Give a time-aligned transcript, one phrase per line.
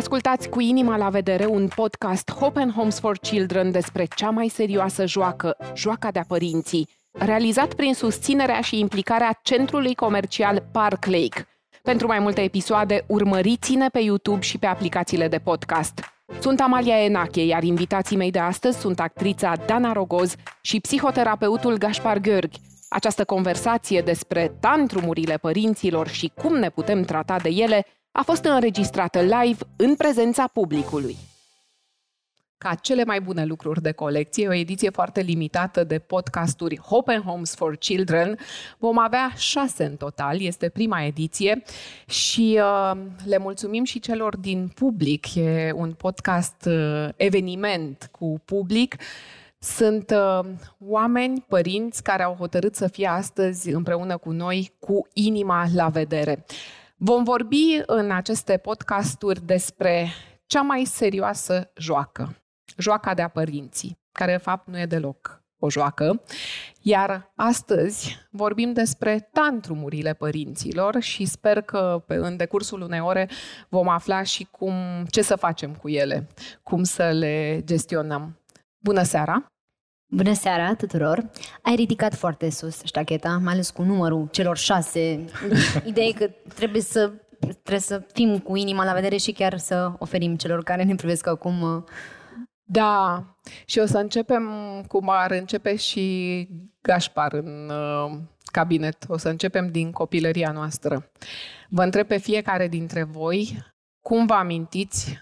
[0.00, 4.48] Ascultați cu inima la vedere un podcast Hope and Homes for Children despre cea mai
[4.48, 11.48] serioasă joacă, joaca de-a părinții, realizat prin susținerea și implicarea Centrului Comercial Park Lake.
[11.82, 16.00] Pentru mai multe episoade, urmăriți-ne pe YouTube și pe aplicațiile de podcast.
[16.40, 22.18] Sunt Amalia Enache, iar invitații mei de astăzi sunt actrița Dana Rogoz și psihoterapeutul Gaspar
[22.18, 22.60] Gheorghi.
[22.88, 29.20] Această conversație despre tantrumurile părinților și cum ne putem trata de ele a fost înregistrată
[29.20, 31.16] live în prezența publicului.
[32.58, 37.24] Ca cele mai bune lucruri de colecție, o ediție foarte limitată de podcasturi Hope and
[37.24, 38.38] Homes for Children.
[38.78, 41.62] Vom avea șase în total, este prima ediție
[42.06, 45.34] și uh, le mulțumim și celor din public.
[45.34, 48.96] E un podcast uh, eveniment cu public.
[49.58, 50.48] Sunt uh,
[50.78, 56.44] oameni, părinți, care au hotărât să fie astăzi împreună cu noi cu inima la vedere.
[57.02, 60.08] Vom vorbi în aceste podcasturi despre
[60.46, 62.36] cea mai serioasă joacă,
[62.76, 66.22] joaca de-a părinții, care de fapt nu e deloc o joacă.
[66.80, 73.28] Iar astăzi vorbim despre tantrumurile părinților și sper că pe, în decursul unei ore
[73.68, 74.74] vom afla și cum,
[75.08, 76.28] ce să facem cu ele,
[76.62, 78.40] cum să le gestionăm.
[78.78, 79.49] Bună seara!
[80.12, 81.30] Bună seara tuturor!
[81.62, 85.24] Ai ridicat foarte sus ștacheta, mai ales cu numărul celor șase.
[85.84, 89.92] Ideea e că trebuie să, trebuie să fim cu inima la vedere și chiar să
[89.98, 91.82] oferim celor care ne privesc acum uh,
[92.62, 93.24] da,
[93.64, 94.50] și o să începem
[94.88, 96.48] cum ar începe și
[96.82, 99.04] Gașpar în uh, cabinet.
[99.08, 101.10] O să începem din copilăria noastră.
[101.68, 103.66] Vă întreb pe fiecare dintre voi
[104.00, 105.18] cum vă amintiți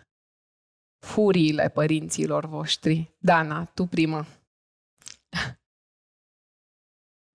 [1.06, 3.16] furiile părinților voștri.
[3.19, 4.27] Dana, tu primă.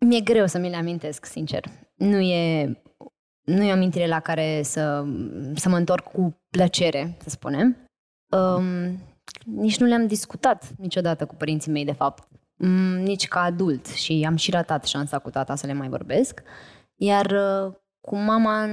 [0.06, 1.64] Mi-e greu să mi le amintesc, sincer.
[1.94, 2.82] Nu e,
[3.42, 5.06] nu e o amintire la care să,
[5.56, 7.78] să mă întorc cu plăcere, să spunem.
[8.30, 9.00] Um,
[9.46, 12.28] nici nu le-am discutat niciodată cu părinții mei, de fapt.
[12.58, 16.42] Um, nici ca adult și am și ratat șansa cu tata să le mai vorbesc.
[16.96, 18.66] Iar uh, cu mama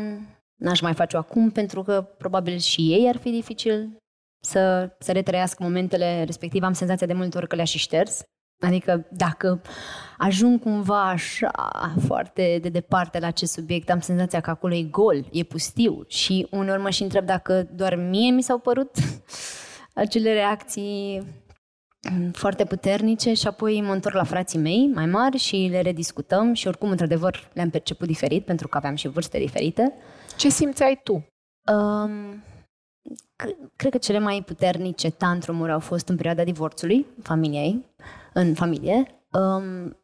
[0.55, 3.97] n-aș mai face-o acum pentru că probabil și ei ar fi dificil
[4.43, 6.66] să, să retrăiască momentele respective.
[6.66, 8.22] Am senzația de multe ori că le-aș și șters.
[8.60, 9.60] Adică dacă
[10.19, 11.50] ajung cumva așa
[12.06, 16.47] foarte de departe la acest subiect, am senzația că acolo e gol, e pustiu și
[16.50, 18.97] uneori mă și întreb dacă doar mie mi s-au părut
[19.94, 21.22] acele reacții
[22.32, 26.66] foarte puternice și apoi mă întorc la frații mei mai mari și le rediscutăm și
[26.66, 29.92] oricum, într-adevăr, le-am perceput diferit pentru că aveam și vârste diferite.
[30.37, 31.12] Ce simțeai tu?
[31.72, 32.42] Um,
[33.77, 37.84] cred că cele mai puternice tantrumuri au fost în perioada divorțului familiei,
[38.33, 39.25] în familie.
[39.31, 39.97] Um,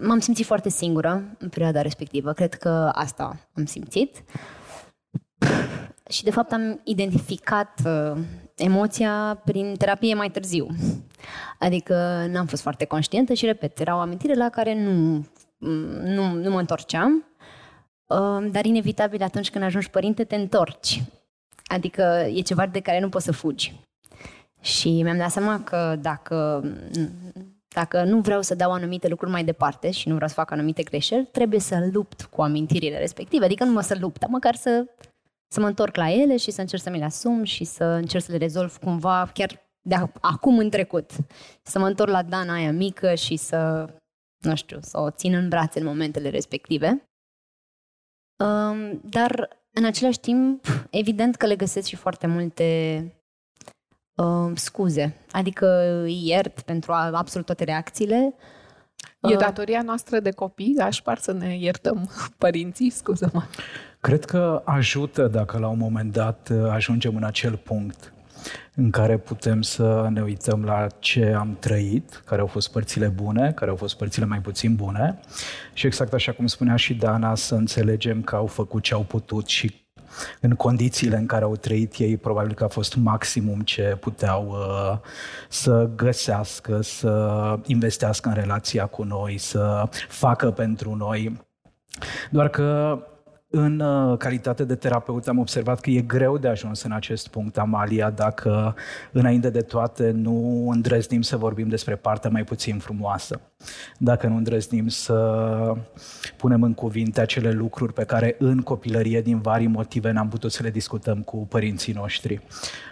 [0.00, 2.32] m-am simțit foarte singură în perioada respectivă.
[2.32, 4.24] Cred că asta am simțit.
[6.08, 8.18] Și de fapt am identificat uh,
[8.56, 10.66] emoția prin terapie mai târziu.
[11.58, 15.26] Adică n-am fost foarte conștientă și, repet, era o amintire la care nu,
[16.02, 17.24] nu, nu mă întorceam,
[18.06, 21.02] uh, dar inevitabil atunci când ajungi părinte te întorci.
[21.64, 23.85] Adică e ceva de care nu poți să fugi.
[24.60, 26.64] Și mi-am dat seama că dacă,
[27.68, 30.82] dacă nu vreau să dau anumite lucruri mai departe și nu vreau să fac anumite
[30.82, 33.44] greșeli, trebuie să lupt cu amintirile respective.
[33.44, 34.86] Adică nu mă să lupt, dar măcar să,
[35.52, 38.24] să mă întorc la ele și să încerc să mi le asum și să încerc
[38.24, 41.10] să le rezolv cumva chiar de acum în trecut.
[41.62, 43.90] Să mă întorc la Dana aia mică și să,
[44.44, 47.08] nu știu, să o țin în brațe în momentele respective.
[48.44, 53.00] Um, dar în același timp, evident că le găsesc și foarte multe
[54.16, 55.16] uh, scuze.
[55.30, 55.66] Adică
[56.06, 58.34] iert pentru absolut toate reacțiile.
[59.20, 63.42] E uh, datoria noastră de copii, aș șpar să ne iertăm părinții, scuză-mă.
[64.00, 68.12] Cred că ajută dacă la un moment dat uh, ajungem în acel punct
[68.74, 73.52] în care putem să ne uităm la ce am trăit, care au fost părțile bune,
[73.52, 75.20] care au fost părțile mai puțin bune
[75.72, 79.46] și exact așa cum spunea și Dana, să înțelegem că au făcut ce au putut
[79.46, 79.85] și
[80.40, 84.98] în condițiile în care au trăit ei, probabil că a fost maximum ce puteau uh,
[85.48, 91.44] să găsească, să investească în relația cu noi, să facă pentru noi.
[92.30, 92.98] Doar că
[93.50, 97.58] în uh, calitate de terapeut am observat că e greu de ajuns în acest punct,
[97.58, 98.74] Amalia, dacă
[99.12, 103.40] înainte de toate nu îndrăznim să vorbim despre partea mai puțin frumoasă.
[103.98, 105.72] Dacă nu îndrăznim să
[106.36, 110.62] punem în cuvinte acele lucruri pe care în copilărie, din vari motive, n-am putut să
[110.62, 112.40] le discutăm cu părinții noștri.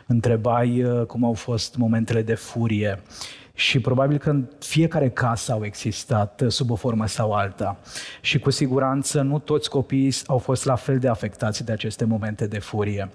[0.07, 3.03] Întrebai uh, cum au fost momentele de furie
[3.56, 7.79] Și probabil că în fiecare casă au existat uh, sub o formă sau alta.
[8.21, 12.47] Și cu siguranță nu toți copiii au fost la fel de afectați de aceste momente
[12.47, 13.11] de furie.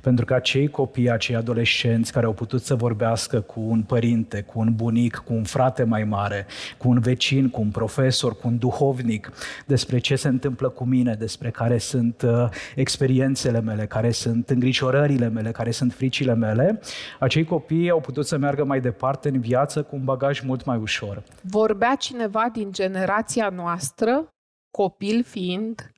[0.00, 4.58] Pentru că acei copii, acei adolescenți care au putut să vorbească cu un părinte, cu
[4.58, 8.58] un bunic, cu un frate mai mare, cu un vecin, cu un profesor, cu un
[8.58, 9.32] duhovnic,
[9.66, 15.28] despre ce se întâmplă cu mine, despre care sunt uh, experiențele mele, care sunt îngrijorările
[15.28, 16.80] mele, care sunt fricile mele,
[17.18, 20.76] acei copii au putut să meargă mai departe în viață cu un bagaj mult mai
[20.76, 21.22] ușor.
[21.42, 24.28] Vorbea cineva din generația noastră,
[24.70, 25.92] copil fiind,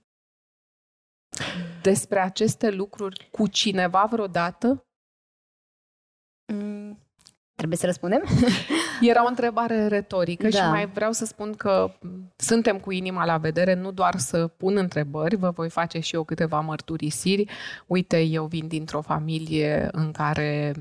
[1.82, 4.86] despre aceste lucruri cu cineva vreodată?
[6.52, 6.98] Mm,
[7.54, 8.22] trebuie să răspundem?
[9.00, 10.58] Era o întrebare retorică da.
[10.58, 11.92] și mai vreau să spun că
[12.36, 16.24] suntem cu inima la vedere, nu doar să pun întrebări, vă voi face și eu
[16.24, 17.50] câteva mărturisiri.
[17.86, 20.74] Uite, eu vin dintr-o familie în care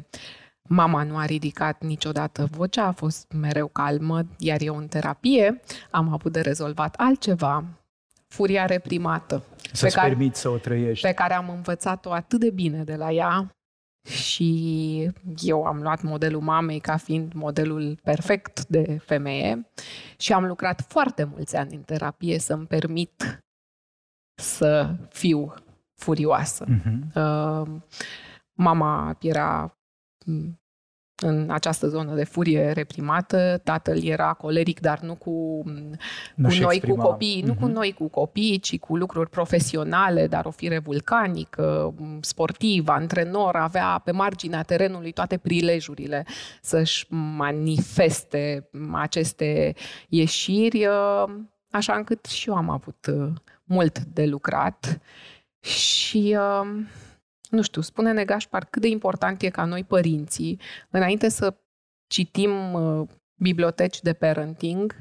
[0.68, 6.14] Mama nu a ridicat niciodată vocea, a fost mereu calmă, iar eu în terapie am
[6.14, 7.64] avut de rezolvat altceva,
[8.28, 9.44] furia reprimată.
[9.72, 11.08] Să-ți care, permiți să o trăiești.
[11.08, 13.56] Pe care am învățat-o atât de bine de la ea
[14.08, 19.70] și eu am luat modelul mamei ca fiind modelul perfect de femeie
[20.18, 23.40] și am lucrat foarte mulți ani în terapie să-mi permit
[24.42, 25.54] să fiu
[25.96, 26.66] furioasă.
[26.66, 27.14] Uh-huh.
[27.16, 27.68] Uh,
[28.54, 29.75] mama era
[31.16, 33.62] în această zonă de furie reprimată.
[33.64, 35.64] Tatăl era coleric, dar nu cu,
[36.36, 37.04] nu cu noi, exprima.
[37.04, 37.46] cu copii, uh-huh.
[37.46, 37.74] nu cu mhm.
[37.74, 44.12] noi, cu copii, ci cu lucruri profesionale, dar o fire vulcanică, sportiv, antrenor, avea pe
[44.12, 46.26] marginea terenului toate prilejurile
[46.62, 47.06] să-și
[47.36, 49.74] manifeste aceste
[50.10, 50.88] ieșiri,
[51.72, 53.28] așa încât și eu am avut uh,
[53.64, 55.00] mult de lucrat
[55.60, 56.78] și uh,
[57.56, 60.60] nu știu, spune-ne, Gașpar, cât de important e ca noi, părinții,
[60.90, 61.56] înainte să
[62.08, 64.96] citim uh, biblioteci de parenting,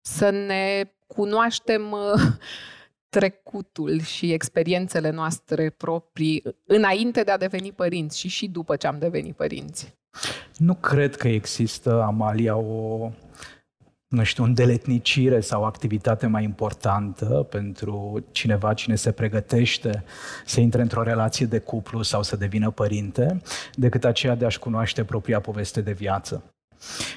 [0.00, 2.22] să ne cunoaștem uh,
[3.18, 8.98] trecutul și experiențele noastre proprii înainte de a deveni părinți și și după ce am
[8.98, 9.94] devenit părinți.
[10.56, 13.10] Nu cred că există, Amalia, o
[14.08, 20.04] nu știu, îndeletnicire sau activitate mai importantă pentru cineva cine se pregătește
[20.44, 23.40] să intre într-o relație de cuplu sau să devină părinte,
[23.74, 26.55] decât aceea de a-și cunoaște propria poveste de viață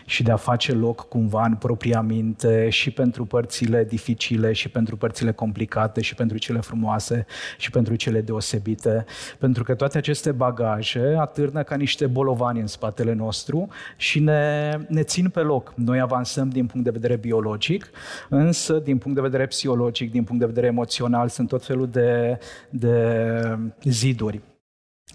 [0.05, 4.97] și de a face loc cumva în propria minte și pentru părțile dificile și pentru
[4.97, 7.25] părțile complicate și pentru cele frumoase
[7.57, 9.05] și pentru cele deosebite,
[9.37, 13.67] pentru că toate aceste bagaje atârnă ca niște bolovani în spatele nostru
[13.97, 15.73] și ne, ne țin pe loc.
[15.75, 17.89] Noi avansăm din punct de vedere biologic,
[18.29, 22.39] însă din punct de vedere psihologic, din punct de vedere emoțional, sunt tot felul de,
[22.69, 24.41] de ziduri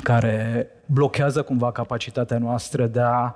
[0.03, 3.35] care blochează cumva capacitatea noastră de a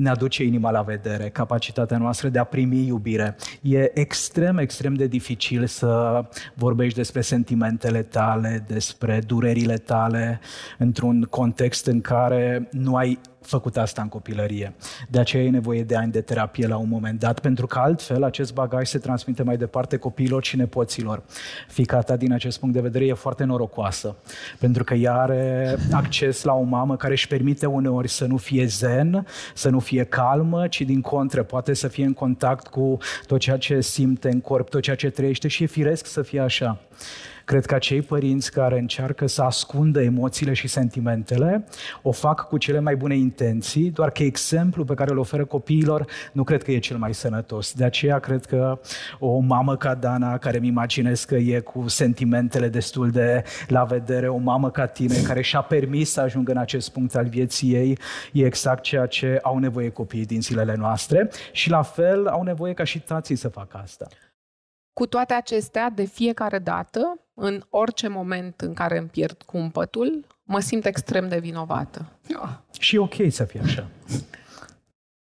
[0.00, 3.36] ne aduce inima la vedere, capacitatea noastră de a primi iubire.
[3.62, 6.24] E extrem, extrem de dificil să
[6.54, 10.40] vorbești despre sentimentele tale, despre durerile tale,
[10.78, 14.74] într-un context în care nu ai făcut asta în copilărie.
[15.08, 18.22] De aceea e nevoie de ani de terapie la un moment dat, pentru că altfel
[18.22, 21.22] acest bagaj se transmite mai departe copiilor și nepoților.
[21.68, 24.16] Fica ta, din acest punct de vedere, e foarte norocoasă,
[24.58, 28.66] pentru că ea are acces la o mamă care își permite uneori să nu fie
[28.66, 33.38] zen, să nu fie calmă, ci din contră poate să fie în contact cu tot
[33.38, 36.78] ceea ce simte în corp, tot ceea ce trăiește și e firesc să fie așa.
[37.50, 41.64] Cred că acei părinți care încearcă să ascundă emoțiile și sentimentele
[42.02, 46.06] o fac cu cele mai bune intenții, doar că exemplul pe care îl oferă copiilor
[46.32, 47.72] nu cred că e cel mai sănătos.
[47.72, 48.80] De aceea cred că
[49.18, 54.28] o mamă ca Dana, care îmi imaginez că e cu sentimentele destul de la vedere,
[54.28, 57.98] o mamă ca tine, care și-a permis să ajungă în acest punct al vieții ei,
[58.32, 62.72] e exact ceea ce au nevoie copiii din zilele noastre și la fel au nevoie
[62.72, 64.06] ca și tații să facă asta.
[65.00, 70.60] Cu toate acestea, de fiecare dată, în orice moment în care îmi pierd cumpătul, mă
[70.60, 72.06] simt extrem de vinovată.
[72.42, 72.48] Oh.
[72.80, 73.86] Și e ok să fie așa.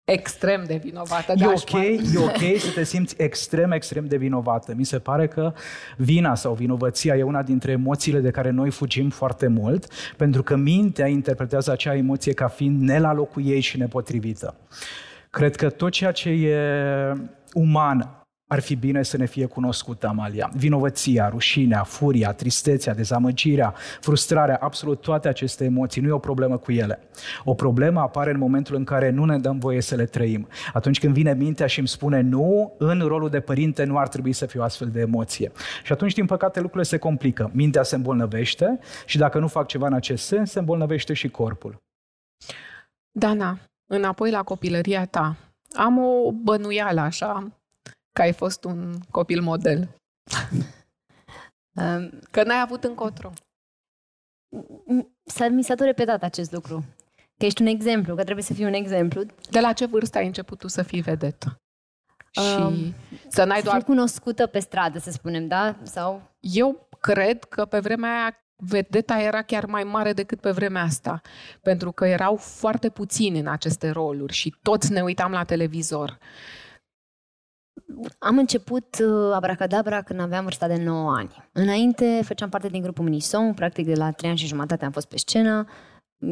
[0.05, 1.33] Extrem de vinovată.
[1.37, 1.73] E ok,
[2.14, 4.75] e ok să te simți extrem, extrem de vinovată.
[4.76, 5.52] Mi se pare că
[5.97, 9.87] vina sau vinovăția e una dintre emoțiile de care noi fugim foarte mult,
[10.17, 14.55] pentru că mintea interpretează acea emoție ca fiind ne la locul ei și nepotrivită.
[15.31, 16.57] Cred că tot ceea ce e
[17.52, 18.17] uman
[18.53, 20.51] ar fi bine să ne fie cunoscută Amalia.
[20.55, 26.73] Vinovăția, rușinea, furia, tristețea, dezamăgirea, frustrarea, absolut toate aceste emoții, nu e o problemă cu
[26.73, 27.01] ele.
[27.45, 30.49] O problemă apare în momentul în care nu ne dăm voie să le trăim.
[30.73, 34.33] Atunci când vine mintea și îmi spune nu, în rolul de părinte nu ar trebui
[34.33, 35.53] să fie o astfel de emoție.
[35.85, 37.51] Și atunci, din păcate, lucrurile se complică.
[37.55, 41.77] Mintea se îmbolnăvește și dacă nu fac ceva în acest sens, se îmbolnăvește și corpul.
[43.11, 45.37] Dana, înapoi la copilăria ta,
[45.75, 47.62] Am o bănuială așa
[48.12, 49.88] că ai fost un copil model.
[51.75, 53.33] Um, Că n-ai avut încotro.
[55.25, 56.85] s-a, mi s-a tot repetat acest lucru.
[57.38, 59.23] Că ești un exemplu, că trebuie să fii un exemplu.
[59.50, 61.61] De la ce vârstă ai început tu să fii vedetă?
[62.31, 62.95] Și Um,
[63.28, 63.83] să n-ai Doar doar...
[63.85, 65.76] cunoscută pe stradă, să spunem, da?
[65.83, 70.83] Sau Eu cred că pe vremea aia vedeta era chiar mai mare decât pe vremea
[70.83, 71.21] asta,
[71.62, 76.19] pentru că erau foarte puțini în aceste roluri și toți ne uitam la televizor.
[78.19, 81.49] Am început uh, Abracadabra când aveam vârsta de 9 ani.
[81.53, 85.09] Înainte făceam parte din grupul Minisong, practic de la 3 ani și jumătate am fost
[85.09, 85.65] pe scenă.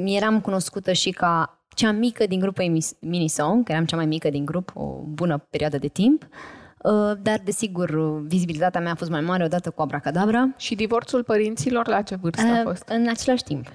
[0.05, 4.29] Eram cunoscută și ca cea mică din grupul Emis- Minisong, că eram cea mai mică
[4.31, 6.23] din grup o bună perioadă de timp.
[6.85, 10.49] Uh, Dar, desigur, uh, vizibilitatea mea a fost mai mare odată cu Abracadabra.
[10.57, 12.89] Și divorțul părinților la ce vârstă a Uh, fost?
[12.89, 13.67] În același timp.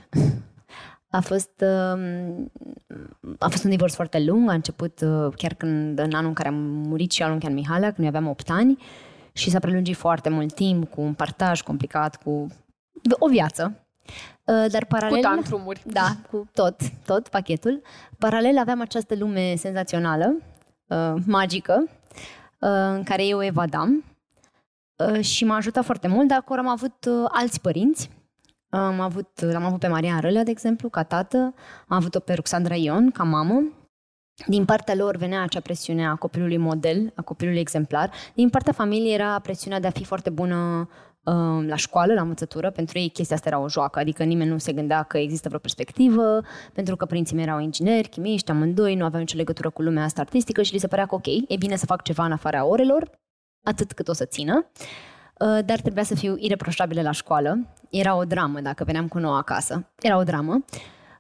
[1.15, 2.51] A fost, um,
[3.39, 6.47] a fost un divorț foarte lung, a început uh, chiar când, în anul în care
[6.47, 6.55] am
[6.87, 8.77] murit și Alunchian Mihalea, când noi aveam 8 ani,
[9.33, 12.47] și s-a prelungit foarte mult timp, cu un partaj complicat, cu
[13.09, 13.79] o viață.
[14.43, 15.21] Uh, Dar Cu paralel...
[15.21, 15.81] tantrumuri.
[15.85, 17.81] Da, cu tot, tot pachetul.
[18.17, 20.35] Paralel aveam această lume senzațională,
[20.87, 21.83] uh, magică,
[22.59, 24.03] uh, în care eu evadam
[24.95, 28.09] uh, și m-a ajutat foarte mult, dar acolo am avut uh, alți părinți.
[28.75, 31.37] Am avut, l-am avut pe Maria Râlea, de exemplu, ca tată,
[31.87, 33.63] am avut-o pe Ruxandra Ion, ca mamă.
[34.47, 38.11] Din partea lor venea acea presiune a copilului model, a copilului exemplar.
[38.33, 40.89] Din partea familiei era presiunea de a fi foarte bună
[41.23, 42.69] uh, la școală, la învățătură.
[42.71, 45.59] Pentru ei chestia asta era o joacă, adică nimeni nu se gândea că există vreo
[45.59, 46.41] perspectivă,
[46.73, 50.21] pentru că părinții mei erau ingineri, chimiști, amândoi, nu aveau nicio legătură cu lumea asta
[50.21, 53.09] artistică și li se părea că ok, e bine să fac ceva în afara orelor,
[53.63, 54.65] atât cât o să țină.
[54.65, 57.67] Uh, dar trebuia să fiu ireproșabilă la școală.
[57.89, 59.87] Era o dramă dacă veneam cu nouă acasă.
[60.01, 60.65] Era o dramă.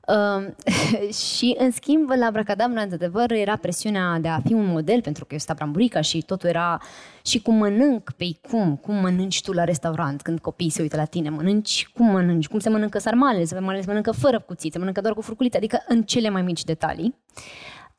[0.07, 0.47] Uh,
[1.35, 5.33] și, în schimb, la Bracadabra, într-adevăr, era presiunea de a fi un model, pentru că
[5.33, 6.81] eu stau bramburica și totul era
[7.23, 11.05] și cum mănânc, pe cum, cum mănânci tu la restaurant când copiii se uită la
[11.05, 14.77] tine, mănânci, cum mănânci, cum se mănâncă sarmale, se mănâncă, se mănâncă fără cuțit, se
[14.77, 17.15] mănâncă doar cu furculițe, adică în cele mai mici detalii.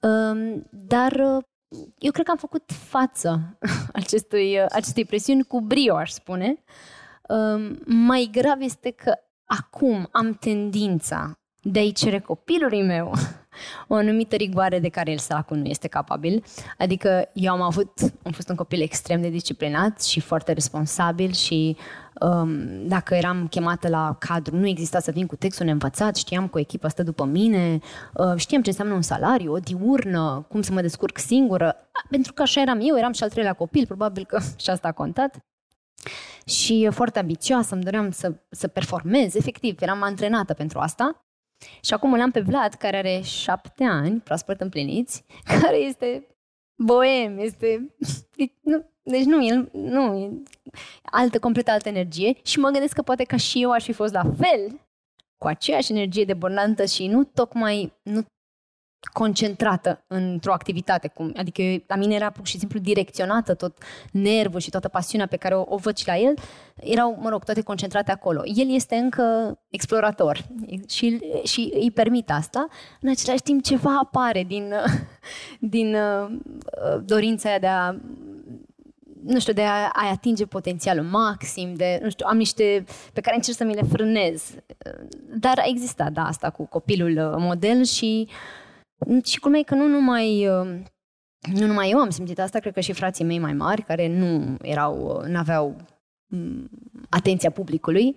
[0.00, 1.42] Uh, dar uh,
[1.98, 3.58] eu cred că am făcut față
[3.92, 6.62] acestui, acestei presiuni cu brio, aș spune.
[7.28, 13.12] Um, Mai grav este că acum am tendința de a-i cere copilului meu
[13.88, 16.44] o anumită rigoare de care el săracul nu este capabil.
[16.78, 21.76] Adică eu am avut, am fost un copil extrem de disciplinat și foarte responsabil și
[21.76, 21.84] um,
[22.82, 26.60] dacă eram chemată la cadru, nu exista să vin cu textul neînvățat, știam că o
[26.60, 27.78] echipă stă după mine,
[28.14, 31.76] uh, știam ce înseamnă un salariu, o diurnă, cum să mă descurc singură,
[32.10, 34.92] pentru că așa eram eu, eram și al treilea copil, probabil că și asta a
[34.92, 35.36] contat.
[36.46, 41.20] Și foarte ambițioasă, îmi doream să, să performez, efectiv, eram antrenată pentru asta.
[41.80, 45.24] Și acum îl am pe Vlad, care are șapte ani, proaspăt împliniți,
[45.62, 46.35] care este
[46.76, 47.94] boem, este...
[48.60, 50.42] Nu, deci nu, el nu, e
[51.02, 54.12] altă, complet altă energie și mă gândesc că poate ca și eu aș fi fost
[54.12, 54.80] la fel,
[55.38, 58.24] cu aceeași energie debordantă și nu tocmai, nu
[59.12, 61.08] concentrată într-o activitate.
[61.08, 63.78] Cum, adică eu, la mine era pur și simplu direcționată tot
[64.10, 66.34] nervul și toată pasiunea pe care o, o văd și la el.
[66.74, 68.42] Erau, mă rog, toate concentrate acolo.
[68.44, 70.46] El este încă explorator
[70.88, 72.66] și, și îi permit asta.
[73.00, 74.72] În același timp ceva apare din,
[75.74, 76.38] din uh,
[77.04, 77.94] dorința aia de a
[79.26, 83.36] nu știu, de a, a atinge potențialul maxim, de, nu știu, am niște pe care
[83.36, 84.54] încerc să mi le frânez.
[85.34, 88.28] Dar a existat, da, asta cu copilul model și
[89.24, 90.44] și culmea e că nu numai,
[91.52, 94.56] nu numai eu am simțit asta, cred că și frații mei mai mari, care nu
[94.62, 95.76] erau, nu aveau
[97.08, 98.16] atenția publicului.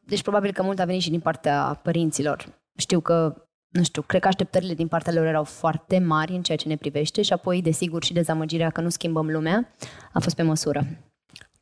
[0.00, 2.60] Deci probabil că mult a venit și din partea părinților.
[2.78, 6.58] Știu că, nu știu, cred că așteptările din partea lor erau foarte mari în ceea
[6.58, 9.74] ce ne privește și apoi, desigur, și dezamăgirea că nu schimbăm lumea
[10.12, 10.86] a fost pe măsură.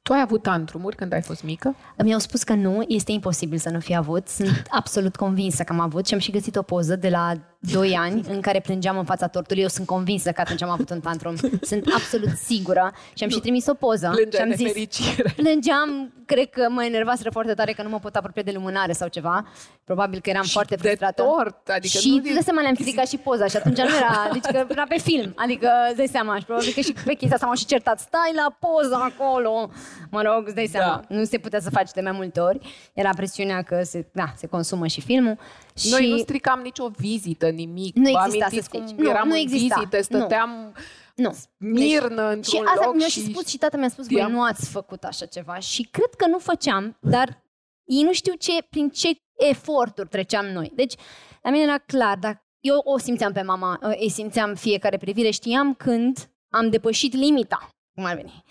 [0.02, 1.74] Tu ai avut tantrumuri când ai fost mică?
[2.02, 4.28] Mi-au spus că nu, este imposibil să nu fi avut.
[4.28, 7.32] Sunt absolut convinsă că am avut și am și găsit o poză de la
[7.72, 9.62] 2 ani în care plângeam în fața tortului.
[9.62, 11.36] Eu sunt convinsă că atunci am avut un tantrum.
[11.62, 14.10] Sunt absolut sigură și am și trimis o poză.
[14.14, 15.32] Plângea și am de zis, fericire.
[15.36, 19.08] Plângeam, cred că mă enervaseră foarte tare că nu mă pot apropia de lumânare sau
[19.08, 19.46] ceva.
[19.84, 21.22] Probabil că eram Și foarte de frustrată.
[21.22, 24.28] tort, adică și nu nu de seama le-am stricat și poza și atunci nu era,
[24.32, 27.34] deci că era pe film, adică îți dai seama și probabil că și pe chestia
[27.34, 29.70] asta m-au și certat, stai la poză acolo,
[30.10, 31.14] mă rog, îți dai seama, Da.
[31.14, 32.58] nu se putea să faci de mai multe ori,
[32.94, 35.38] era presiunea că se, da, se consumă și filmul.
[35.82, 37.96] Noi și nu stricam nicio vizită, nimic.
[37.96, 39.00] Nu Vă exista, amintiți să cum strici.
[39.00, 39.74] Nu, eram nu în exista.
[39.74, 40.74] vizite, stăteam
[41.14, 41.36] nu.
[41.56, 43.20] mirnă și într-un asta loc mi-a și...
[43.20, 44.32] și spus și tata mi-a spus, voi știam.
[44.32, 47.42] nu ați făcut așa ceva și cred că nu făceam, dar
[47.84, 50.72] ei nu știu ce, prin ce eforturi treceam noi.
[50.74, 50.94] Deci,
[51.42, 55.30] la mine era clar, dacă eu o simțeam pe mama, uh, îi simțeam fiecare privire,
[55.30, 58.44] știam când am depășit limita, cum ar veni.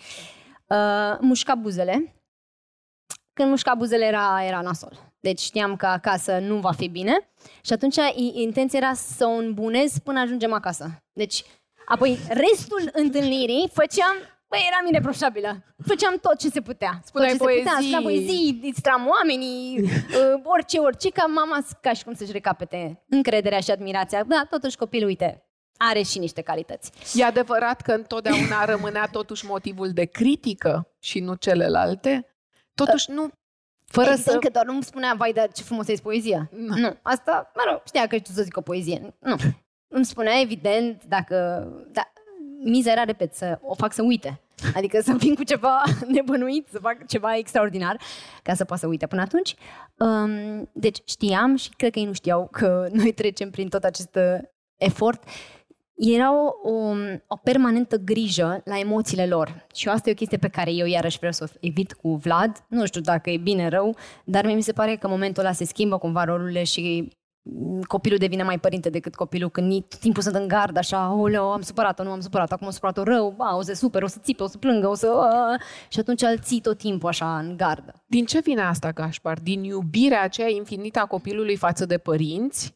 [0.66, 2.14] Uh, mușca buzele.
[3.32, 5.13] Când mușca buzele era, era nasol.
[5.24, 7.28] Deci știam că acasă nu va fi bine
[7.62, 7.96] și atunci
[8.32, 11.02] intenția era să o îmbunez până ajungem acasă.
[11.12, 11.44] Deci,
[11.86, 14.14] apoi restul întâlnirii făceam
[14.48, 15.64] Păi eram ireproșabilă.
[15.86, 17.00] Făceam tot ce se putea.
[17.04, 17.64] Spuneai tot ce poezii.
[17.64, 17.82] se putea.
[17.82, 23.60] Spuneam poezii, distram oamenii, uh, orice, orice, ca mama ca și cum să-și recapete încrederea
[23.60, 24.24] și admirația.
[24.24, 25.44] Da, totuși copilul, uite,
[25.76, 26.92] are și niște calități.
[27.14, 32.26] E adevărat că întotdeauna rămânea totuși motivul de critică și nu celelalte?
[32.74, 33.30] Totuși nu,
[33.94, 34.38] fără Evident să...
[34.38, 36.50] că doar nu îmi spunea, vai, dar ce frumos e poezia.
[36.56, 36.76] Nu.
[36.76, 36.96] Nu.
[37.02, 39.14] Asta, mă rog, știa că știu să zic o poezie.
[39.18, 39.36] Nu.
[39.96, 41.66] Îmi spunea, evident, dacă...
[41.92, 42.12] Da,
[42.64, 44.40] miza era, repet, să o fac să uite.
[44.74, 45.82] Adică să vin cu ceva
[46.14, 48.00] nebănuit, să fac ceva extraordinar,
[48.42, 49.54] ca să poată să uite până atunci.
[49.98, 54.14] Um, deci știam și cred că ei nu știau că noi trecem prin tot acest
[54.14, 54.38] uh,
[54.76, 55.22] efort.
[55.94, 56.94] Era o, o,
[57.26, 59.66] o permanentă grijă la emoțiile lor.
[59.74, 62.64] Și asta e o chestie pe care eu iarăși vreau să o evit cu Vlad.
[62.68, 65.52] Nu știu dacă e bine rău, dar mie mi se pare că în momentul ăla
[65.52, 67.12] se schimbă cumva rolurile și
[67.86, 71.52] copilul devine mai părinte decât copilul când ei tot timpul sunt în gard, așa, oleo,
[71.52, 74.18] am supărat-o, nu am supărat acum am supărat-o rău, ba, o să super, o să
[74.22, 75.06] țipe, o să plângă, o să...
[75.06, 78.04] A, și atunci îl ții tot timpul așa în gardă.
[78.06, 79.38] Din ce vine asta, Gașpar?
[79.38, 82.74] Din iubirea aceea infinită a copilului față de părinți?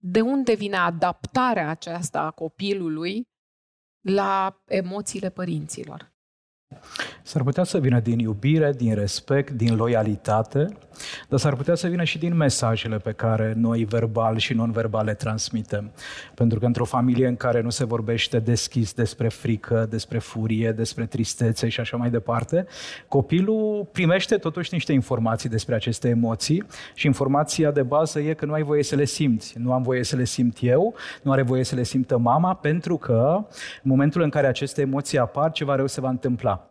[0.00, 3.22] De unde vine adaptarea aceasta a copilului
[4.00, 6.12] la emoțiile părinților?
[7.22, 10.66] S-ar putea să vină din iubire, din respect, din loialitate,
[11.28, 15.14] dar s-ar putea să vină și din mesajele pe care noi verbal și non-verbal le
[15.14, 15.90] transmitem.
[16.34, 21.06] Pentru că într-o familie în care nu se vorbește deschis despre frică, despre furie, despre
[21.06, 22.66] tristețe și așa mai departe,
[23.08, 28.52] copilul primește totuși niște informații despre aceste emoții și informația de bază e că nu
[28.52, 29.58] ai voie să le simți.
[29.58, 32.96] Nu am voie să le simt eu, nu are voie să le simtă mama, pentru
[32.96, 33.46] că
[33.82, 36.57] în momentul în care aceste emoții apar, ceva rău se va întâmpla.
[36.58, 36.68] 啊。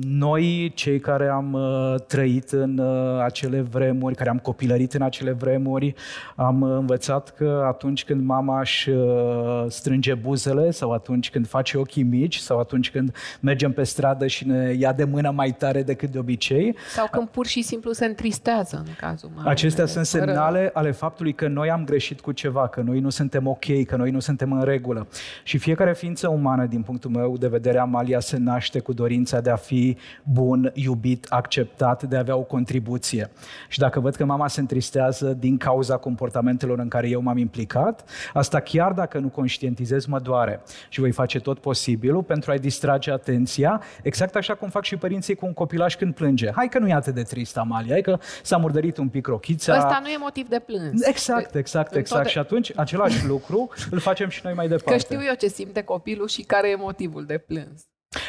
[0.00, 5.32] Noi, cei care am uh, trăit în uh, acele vremuri, care am copilărit în acele
[5.32, 5.94] vremuri,
[6.36, 12.02] am învățat că atunci când mama își uh, strânge buzele sau atunci când face ochii
[12.02, 16.10] mici sau atunci când mergem pe stradă și ne ia de mână mai tare decât
[16.10, 16.76] de obicei.
[16.94, 19.50] Sau când pur și simplu se întristează în cazul mamei.
[19.50, 23.46] Acestea sunt semnale ale faptului că noi am greșit cu ceva, că noi nu suntem
[23.46, 25.06] ok, că noi nu suntem în regulă.
[25.42, 28.92] Și fiecare ființă umană, din punctul meu de vedere, Amalia, se naște cu
[29.26, 33.30] dorința de a fi bun, iubit, acceptat, de a avea o contribuție.
[33.68, 38.04] Și dacă văd că mama se întristează din cauza comportamentelor în care eu m-am implicat,
[38.32, 40.60] asta chiar dacă nu conștientizez, mă doare.
[40.88, 45.34] Și voi face tot posibilul pentru a-i distrage atenția, exact așa cum fac și părinții
[45.34, 46.50] cu un copilaș când plânge.
[46.54, 49.76] Hai că nu e atât de trist, Amalia, hai că s-a murdărit un pic rochița.
[49.76, 51.06] Ăsta nu e motiv de plâns.
[51.06, 52.28] Exact, exact, exact.
[52.28, 54.92] Și atunci, același lucru îl facem și noi mai departe.
[54.92, 57.86] Că știu eu ce simte copilul și care e motivul de plâns.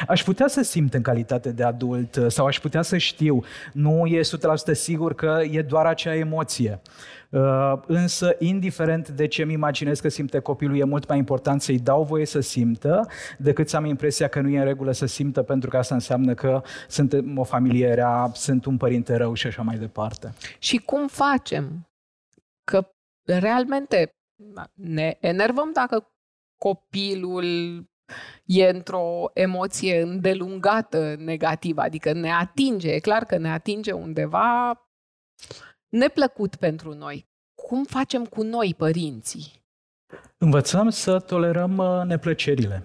[0.08, 3.44] Aș putea să simt în calitate de adult uh, sau aș putea să știu.
[3.72, 4.22] Nu e 100%
[4.72, 6.80] sigur că e doar acea emoție.
[7.30, 11.78] Uh, însă, indiferent de ce îmi imaginez că simte copilul, e mult mai important să-i
[11.78, 15.42] dau voie să simtă decât să am impresia că nu e în regulă să simtă,
[15.42, 19.62] pentru că asta înseamnă că sunt o familie rea, sunt un părinte rău și așa
[19.62, 20.34] mai departe.
[20.58, 21.88] Și cum facem?
[22.64, 22.88] Că
[23.24, 24.14] realmente
[24.74, 26.12] ne enervăm dacă
[26.58, 27.44] copilul
[28.48, 34.80] e într-o emoție îndelungată negativă, adică ne atinge, e clar că ne atinge undeva
[35.88, 37.28] neplăcut pentru noi.
[37.54, 39.62] Cum facem cu noi, părinții?
[40.38, 42.82] Învățăm să tolerăm uh, neplăcerile.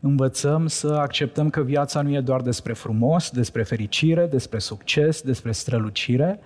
[0.00, 5.52] Învățăm să acceptăm că viața nu e doar despre frumos, despre fericire, despre succes, despre
[5.52, 6.40] strălucire.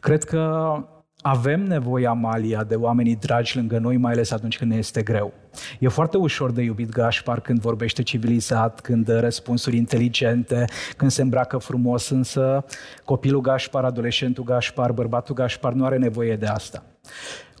[0.00, 0.74] Cred că
[1.20, 5.32] avem nevoie, Amalia, de oamenii dragi lângă noi, mai ales atunci când ne este greu.
[5.78, 10.64] E foarte ușor de iubit Gașpar când vorbește civilizat, când dă răspunsuri inteligente,
[10.96, 12.64] când se îmbracă frumos, însă
[13.04, 16.82] copilul Gașpar, adolescentul Gașpar, bărbatul Gașpar nu are nevoie de asta.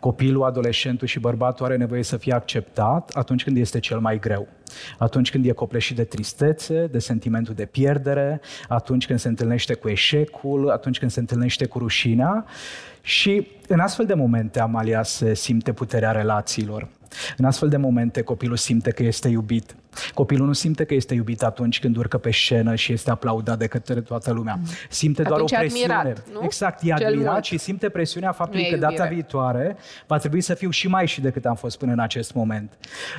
[0.00, 4.48] Copilul, adolescentul și bărbatul are nevoie să fie acceptat atunci când este cel mai greu.
[4.98, 9.88] Atunci când e copleșit de tristețe, de sentimentul de pierdere, atunci când se întâlnește cu
[9.88, 12.44] eșecul, atunci când se întâlnește cu rușinea.
[13.00, 16.88] Și în astfel de momente Amalia se simte puterea relațiilor.
[17.36, 19.74] În astfel de momente copilul simte că este iubit.
[20.14, 23.66] Copilul nu simte că este iubit atunci când urcă pe scenă și este aplaudat de
[23.66, 24.58] către toată lumea.
[24.88, 25.92] Simte doar atunci o presiune.
[25.94, 26.40] Admirat, nu?
[26.42, 27.44] Exact, e Cel admirat mult.
[27.44, 29.14] și simte presiunea faptului Nu e că data iubire.
[29.14, 32.72] viitoare va trebui să fiu și mai și decât am fost până în acest moment.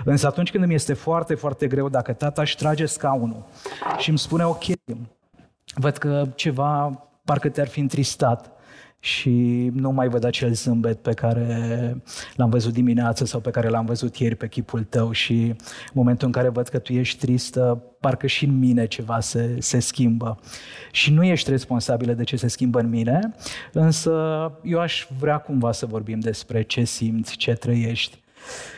[0.05, 3.45] Însă atunci când îmi este foarte, foarte greu, dacă tata își trage scaunul
[3.97, 4.63] și îmi spune, ok,
[5.75, 8.57] văd că ceva parcă te-ar fi întristat,
[8.99, 9.29] și
[9.73, 12.01] nu mai văd acel zâmbet pe care
[12.35, 16.27] l-am văzut dimineață sau pe care l-am văzut ieri pe chipul tău și în momentul
[16.27, 20.39] în care văd că tu ești tristă, parcă și în mine ceva se, se schimbă.
[20.91, 23.33] Și nu ești responsabilă de ce se schimbă în mine,
[23.73, 24.11] însă
[24.63, 28.25] eu aș vrea cumva să vorbim despre ce simți, ce trăiești.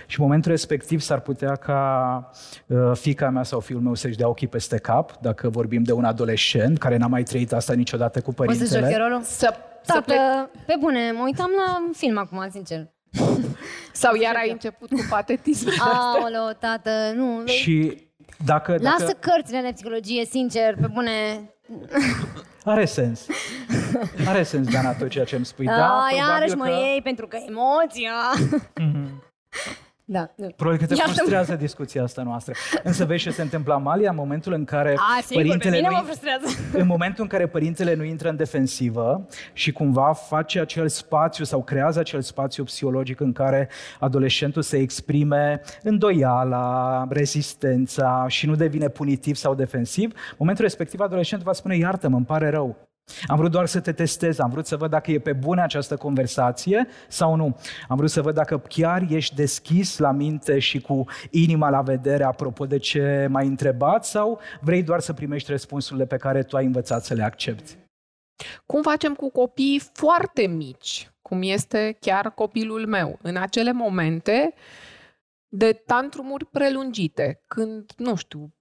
[0.08, 2.30] Și în momentul respectiv s-ar putea ca
[2.68, 6.04] uh, fica mea sau fiul meu să-și dea ochii peste cap, dacă vorbim de un
[6.04, 8.70] adolescent care n-a mai trăit asta niciodată cu părintele.
[8.70, 9.22] Poți să joc rolul?
[9.24, 9.54] Să,
[9.84, 10.20] să Tată, plec.
[10.66, 12.88] pe bune, mă uitam la un film acum, sincer.
[13.92, 15.70] Sau iar ai început cu patetism.
[15.94, 17.46] Aoleo, tată, nu.
[17.46, 18.08] Și
[18.46, 21.12] dacă, dacă Lasă cărțile de psihologie, sincer, pe bune.
[22.66, 23.26] are sens.
[24.28, 25.66] Are sens, Dana, tot ceea ce îmi spui.
[25.66, 28.14] Da, Da, probabil iarăși mă că- iei pentru că emoția.
[30.12, 30.32] Da.
[30.36, 30.48] nu.
[30.56, 31.16] Probabil că te Iartă-mă.
[31.16, 32.54] frustrează discuția asta noastră.
[32.84, 35.88] Însă vezi ce se întâmplă, Amalia, în momentul în care A, sigur, pe părintele mine
[35.88, 36.46] nu, mă frustrează.
[36.74, 41.64] în momentul în care părintele nu intră în defensivă și cumva face acel spațiu sau
[41.64, 49.36] creează acel spațiu psihologic în care adolescentul se exprime îndoiala, rezistența și nu devine punitiv
[49.36, 52.89] sau defensiv, în momentul respectiv adolescentul va spune iartă-mă, îmi pare rău.
[53.28, 55.96] Am vrut doar să te testez, am vrut să văd dacă e pe bune această
[55.96, 57.58] conversație sau nu.
[57.88, 62.24] Am vrut să văd dacă chiar ești deschis la minte și cu inima la vedere
[62.24, 66.66] apropo de ce m-ai întrebat sau vrei doar să primești răspunsurile pe care tu ai
[66.66, 67.78] învățat să le accepti.
[68.66, 74.54] Cum facem cu copiii foarte mici, cum este chiar copilul meu, în acele momente
[75.48, 78.54] de tantrumuri prelungite, când, nu știu,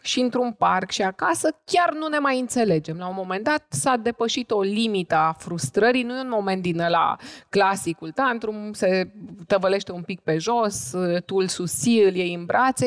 [0.00, 2.98] și într-un parc și acasă, chiar nu ne mai înțelegem.
[2.98, 6.80] La un moment dat s-a depășit o limită a frustrării, nu e un moment din
[6.80, 7.16] ăla
[7.48, 9.12] clasicul tantrum, se
[9.46, 10.90] tăvălește un pic pe jos,
[11.26, 12.86] tu îl susții, îl iei în brațe,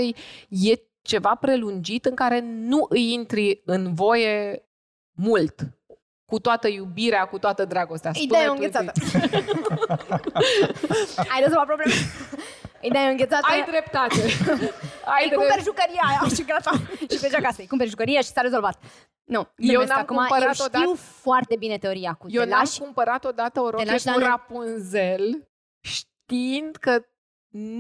[0.50, 4.64] e ceva prelungit în care nu îi intri în voie
[5.12, 5.56] mult,
[6.26, 8.12] cu toată iubirea, cu toată dragostea.
[8.16, 8.92] Ideea Spune e tu, înghețată.
[9.06, 9.18] zi.
[12.84, 12.90] Ai rezolvat problema.
[12.90, 13.48] Ideea e înghețată.
[13.52, 14.22] Ai dreptate.
[15.16, 15.64] Ai Îi cumperi drept.
[15.70, 16.72] jucăria aia și gata.
[17.12, 17.62] și pleci acasă.
[17.62, 18.78] Îi cumperi jucăria și s-a rezolvat.
[19.24, 20.16] Nu, Eu glumesc n-am acum.
[20.16, 22.80] cumpărat Eu știu odată- foarte bine teoria cu Eu te n-am lași.
[22.80, 25.48] cumpărat odată o roche lași la cu ne- Rapunzel
[25.82, 27.04] știind că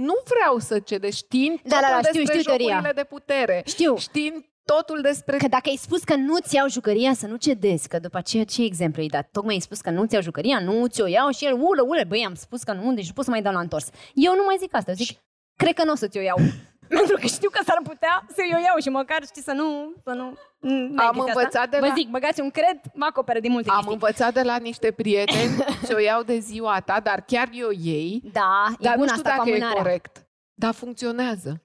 [0.03, 2.67] nu vreau să cede, știind Da, da, totul da, știu, despre știu teoria.
[2.75, 3.61] jocurile de putere.
[3.65, 3.97] Știu.
[3.97, 5.37] Știind totul despre...
[5.37, 8.63] Că dacă ai spus că nu-ți iau jucăria, să nu cedezi, că după aceea ce
[8.63, 9.27] exemplu ai dat?
[9.31, 12.25] Tocmai ai spus că nu-ți iau jucăria, nu ți-o iau și el, ulă, ulă, băi,
[12.25, 13.89] am spus că nu, deci nu pot să mai dau la întors.
[14.13, 15.19] Eu nu mai zic asta, eu zic,
[15.55, 16.37] cred că nu o să ți-o iau.
[16.97, 19.93] Pentru că știu că s-ar putea să eu iau și măcar știi să nu...
[20.03, 21.65] Să nu nu ai Am chestia învățat asta.
[21.69, 23.93] de Vă la- zic, băgați un cred, mă acoperă din multe Am chestii.
[23.93, 25.51] învățat de la niște prieteni
[25.85, 28.21] și o iau de ziua ta, dar chiar eu ei.
[28.33, 29.81] Da, e Dar bună nu știu asta cu dacă e amânarea.
[29.81, 30.27] corect.
[30.53, 31.63] Dar funcționează.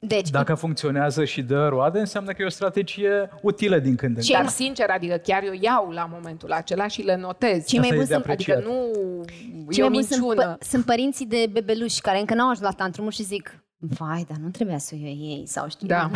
[0.00, 4.22] Deci, Dacă funcționează și dă roade, înseamnă că e o strategie utilă din când în
[4.22, 4.44] Ce- când.
[4.44, 7.66] Dar sincer, adică chiar eu iau la momentul acela și le notez.
[7.66, 8.56] Cei mai Asta e buni de sunt, apreciat.
[8.56, 8.74] Adică nu
[9.70, 10.56] cei e o mai buni sunt, minciună.
[10.56, 14.36] pă- sunt părinții de bebeluși care încă n-au ajuns la tantrumul și zic Vai, dar
[14.36, 16.10] nu trebuia să o iei ei sau știu Da.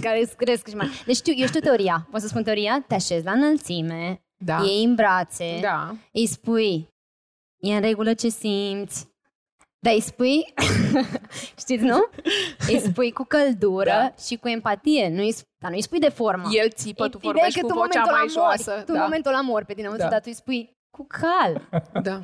[0.00, 0.88] care îți cresc și mai.
[1.06, 2.06] Deci știu, eu știu teoria.
[2.10, 2.84] Pot să spun teoria?
[2.88, 4.62] Te așezi la înălțime, Da.
[4.64, 5.94] iei în brațe, Da.
[6.12, 6.88] îi spui,
[7.60, 9.06] e în regulă ce simți,
[9.80, 10.54] dar îi spui,
[11.62, 11.98] știți, nu?
[12.68, 14.14] Îi spui cu căldură Da.
[14.26, 16.48] și cu empatie, nu îi, sp- dar nu îi spui de formă.
[16.52, 18.62] El țipă, tu Ideea e vorbești că cu tu vocea momentul mai ăla mori.
[18.62, 18.80] joasă.
[18.80, 19.02] Tu în da.
[19.02, 20.08] momentul ăla mor pe tine, Da.
[20.08, 21.68] dar tu îi spui cu cal.
[22.02, 22.20] Da.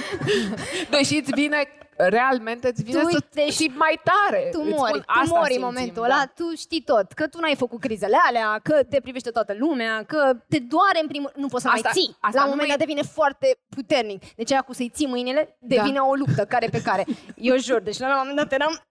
[0.90, 4.48] Deși îți vine, realmente îți vine Tu să ești- ții mai tare.
[4.52, 6.14] Tu Îți mori, spun, tu asta mori în simțim, momentul da.
[6.14, 10.02] ăla, tu știi tot, că tu n-ai făcut crizele alea, că te privește toată lumea,
[10.06, 12.16] că te doare în primul nu poți să Asta- mai ții.
[12.20, 14.34] asta la un nu moment mai- dat devine foarte puternic.
[14.34, 17.04] Deci aia cu să-i ții mâinile devine o luptă care pe care.
[17.50, 18.82] Eu jur, deci la un moment dat eram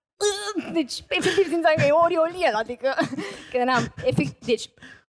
[0.73, 2.93] deci, efectiv, simțeam că e ori o liel, adică,
[3.51, 4.69] că eram, efectiv, deci,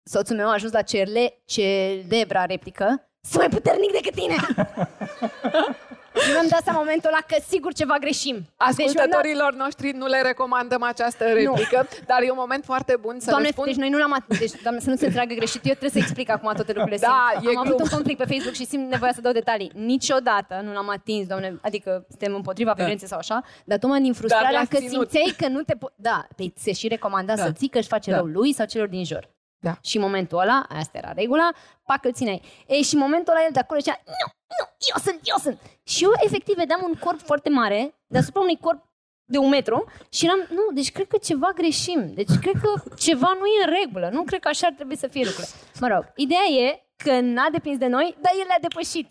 [0.04, 4.36] soțul meu a ajuns la cerle, celebra replică, sunt mai puternic decât tine.
[6.24, 8.36] Și mi-am dat seama în momentul ăla că sigur ceva greșim.
[8.36, 12.96] Deci mi-am dat- Ascultătorilor noștri nu le recomandăm această replică, dar e un moment foarte
[13.00, 13.66] bun să Doamne, le spun.
[13.66, 14.40] deci noi nu l-am atins.
[14.40, 15.66] Deci, doamne, să nu se înțeleagă greșit.
[15.66, 16.98] Eu trebuie să explic acum toate lucrurile.
[16.98, 17.46] Da, simt.
[17.46, 17.84] e Am avut glumă.
[17.84, 19.72] un conflict pe Facebook și simt nevoia să dau detalii.
[19.76, 24.52] Niciodată nu l-am atins, doamne, adică suntem împotriva violenței sau așa, dar tocmai din frustrarea
[24.52, 25.10] l-ați că ținut.
[25.12, 27.44] simțeai că nu te po- Da, pe se și recomanda Da.
[27.44, 28.18] să ții că își face Da.
[28.18, 29.30] rău lui sau celor din jur.
[29.62, 29.78] Da.
[29.82, 31.50] Și în momentul ăla, asta era regula,
[31.86, 32.42] pac îl țineai.
[32.68, 35.60] Ei, și în momentul ăla el de acolo zicea, nu, nu, eu sunt, eu sunt.
[35.84, 38.84] Și eu efectiv vedeam un corp foarte mare, deasupra unui corp
[39.26, 43.36] de un metru și eram, nu, deci cred că ceva greșim, deci cred că ceva
[43.40, 45.54] nu e în regulă, nu cred că așa ar trebui să fie lucrurile.
[45.80, 49.08] Mă rog, ideea e că n-a depins de noi, dar el le-a depășit.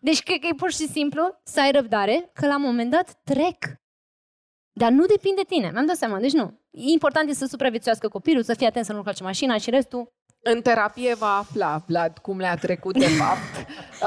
[0.00, 3.20] Deci cred că e pur și simplu să ai răbdare, că la un moment dat
[3.24, 3.56] trec.
[4.78, 6.60] Dar nu depinde de tine, mi-am dat seama, deci nu.
[6.70, 10.12] Important e să supraviețuiască copilul, să fie atent să nu calce mașina și restul
[10.42, 13.66] În terapie va afla, Vlad, cum le-a trecut de fapt.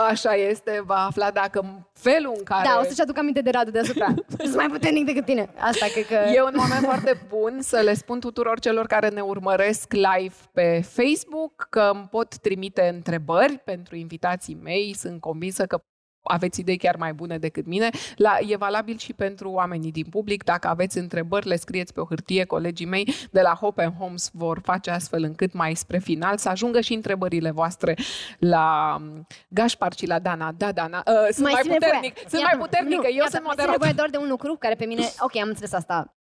[0.10, 2.68] Așa este, va afla dacă felul în care...
[2.68, 4.14] Da, o să-și aduc aminte de Radu deasupra.
[4.38, 5.50] Sunt mai puternic decât tine.
[5.60, 6.30] Asta cred că...
[6.34, 10.82] E un moment foarte bun să le spun tuturor celor care ne urmăresc live pe
[10.84, 14.96] Facebook că îmi pot trimite întrebări pentru invitații mei.
[14.98, 15.82] Sunt convinsă că
[16.24, 17.90] aveți idei chiar mai bune decât mine.
[18.16, 20.44] La, e valabil și pentru oamenii din public.
[20.44, 22.44] Dacă aveți întrebări, le scrieți pe o hârtie.
[22.46, 26.50] Colegii mei de la Hope and Homes vor face astfel încât mai spre final să
[26.50, 27.96] ajungă și întrebările voastre
[28.40, 30.52] la um, Gașpar și la Dana.
[30.58, 32.14] Da, Dana, uh, sunt mai, mai puternic.
[32.14, 32.28] Voia.
[32.28, 33.08] Sunt Ia, mai puternică.
[33.08, 33.80] Nu, Eu sunt moderator.
[33.80, 35.04] Mai doar de un lucru care pe mine...
[35.20, 36.16] Ok, am înțeles asta.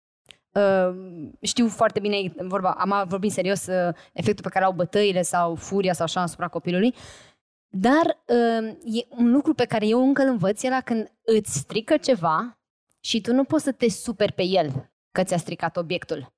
[0.51, 0.95] Uh,
[1.41, 5.93] știu foarte bine, vorba, am vorbit serios, uh, efectul pe care au bătăile sau furia
[5.93, 6.87] sau așa asupra copilului.
[6.87, 7.28] Uh,
[7.71, 11.97] dar uh, e un lucru pe care eu încă îl învăț era când îți strică
[11.97, 12.59] ceva
[12.99, 16.33] și tu nu poți să te superi pe el că ți-a stricat obiectul.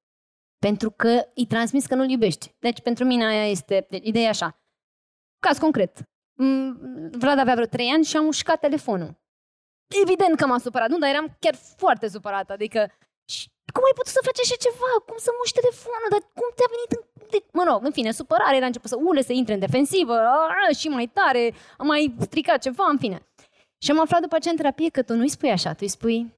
[0.58, 2.56] Pentru că îi transmis că nu-l iubești.
[2.60, 4.62] Deci pentru mine aia este, deci, ideea așa.
[5.39, 6.10] Caz concret.
[7.12, 9.20] Vlad avea vreo trei ani și am mușcat telefonul.
[10.04, 12.52] Evident că m-a supărat, nu, dar eram chiar foarte supărată.
[12.54, 12.80] Adică,
[13.34, 14.91] și cum ai putut să faci așa ceva?
[15.08, 16.10] Cum să muști telefonul?
[16.13, 19.22] Dar cum te-a venit în de, mă rog, în fine, supărare, era început să ule,
[19.22, 23.26] să intre în defensivă, a, și mai tare, a mai stricat ceva, în fine.
[23.84, 26.34] Și am aflat după aceea în terapie că tu nu-i spui așa, tu îi spui,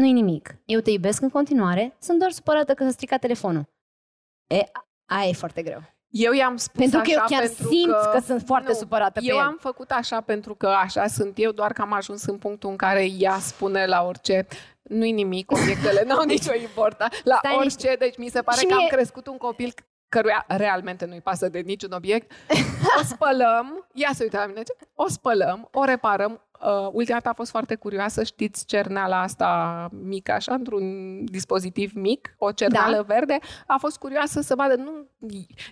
[0.00, 3.64] nu-i nimic, eu te iubesc în continuare, sunt doar supărată că s-a stricat telefonul.
[4.46, 4.62] E,
[5.06, 5.80] aia e foarte greu.
[6.08, 8.74] Eu i-am spus pentru că așa eu chiar pentru simt că, că sunt foarte nu,
[8.74, 9.46] supărată Eu pe el.
[9.48, 12.76] am făcut așa pentru că așa sunt eu, doar că am ajuns în punctul în
[12.76, 14.46] care ea spune la orice
[14.82, 17.16] nu-i nimic, obiectele n-au nicio importanță.
[17.24, 17.96] La Stai orice, niște.
[17.98, 19.72] deci mi se pare Și că am mie- crescut un copil
[20.08, 22.32] căruia realmente nu-i pasă de niciun obiect.
[23.00, 24.72] O spălăm, ia să uite la mine, ce?
[24.94, 26.40] o spălăm, o reparăm.
[26.60, 32.34] Uh, ultima dată a fost foarte curioasă, știți cerneala asta mică, așa, într-un dispozitiv mic,
[32.38, 33.02] o cerneală Da.
[33.02, 33.38] verde.
[33.66, 34.90] A fost curioasă să vadă, nu,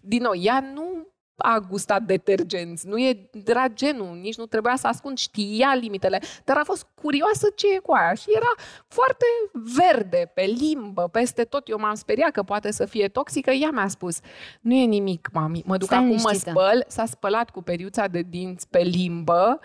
[0.03, 5.19] din nou, ea nu a gustat detergenți, nu e dragenul, nici nu trebuia să ascund,
[5.19, 8.53] știa limitele, dar a fost curioasă ce e cu aia și era
[8.89, 11.69] foarte verde, pe limbă, peste tot.
[11.69, 14.19] Eu m-am speriat că poate să fie toxică, ea mi-a spus,
[14.61, 16.51] nu e nimic, mami, mă duc Stai acum, mă liniștită.
[16.51, 19.61] spăl, s-a spălat cu periuța de dinți pe limbă,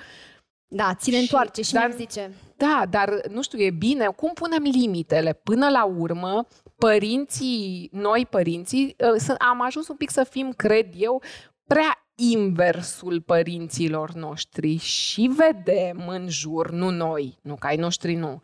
[0.72, 2.32] Da, ți le Și- întoarce și dar- mi zice.
[2.58, 5.34] da, dar nu știu, e bine, cum punem limitele?
[5.44, 10.88] Până la urmă, părinții, noi părinții, uh, sunt- am ajuns un pic să fim, cred
[10.98, 11.22] eu,
[11.70, 18.42] prea inversul părinților noștri și vedem în jur, nu noi, nu că ai noștri nu,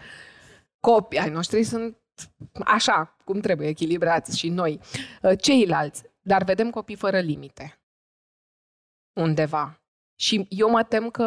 [0.79, 1.97] copii ai noștri sunt
[2.65, 4.79] așa, cum trebuie, echilibrați și noi,
[5.21, 7.79] uh, ceilalți, dar vedem copii fără limite
[9.13, 9.81] undeva.
[10.15, 11.25] Și eu mă tem că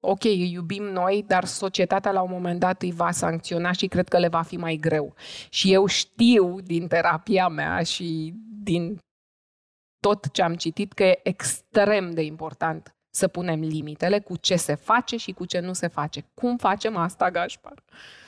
[0.00, 4.08] ok, îi iubim noi, dar societatea la un moment dat îi va sancționa și cred
[4.08, 5.14] că le va fi mai greu.
[5.48, 8.98] Și eu știu din terapia mea și din
[10.06, 14.74] tot ce am citit că e extrem de important să punem limitele cu ce se
[14.74, 16.24] face și cu ce nu se face.
[16.34, 17.82] Cum facem asta, Gașpar?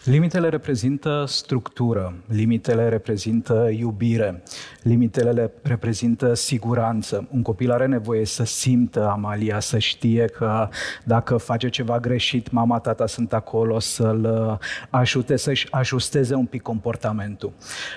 [0.09, 4.43] Limitele reprezintă structură, limitele reprezintă iubire,
[4.83, 7.29] limitele le- reprezintă siguranță.
[7.31, 10.69] Un copil are nevoie să simtă Amalia, să știe că
[11.05, 14.59] dacă face ceva greșit, mama, tata sunt acolo să-l uh,
[14.91, 17.53] ajute să-și ajusteze un pic comportamentul.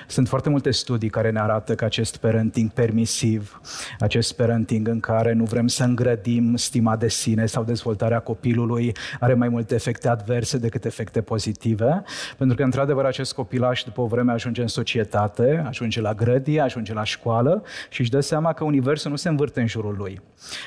[0.08, 3.62] Sunt foarte multe studii care ne arată că acest parenting permisiv,
[4.00, 9.34] acest parenting în care nu vrem să îngrădim stima de sine sau dezvoltarea copilului, are
[9.34, 12.01] mai multe efecte adverse decât efecte pozitive,
[12.38, 16.94] pentru că, într-adevăr, acest copilaș după o vreme ajunge în societate, ajunge la grădie, ajunge
[16.94, 20.22] la școală și își dă seama că universul nu se învârte în jurul lui.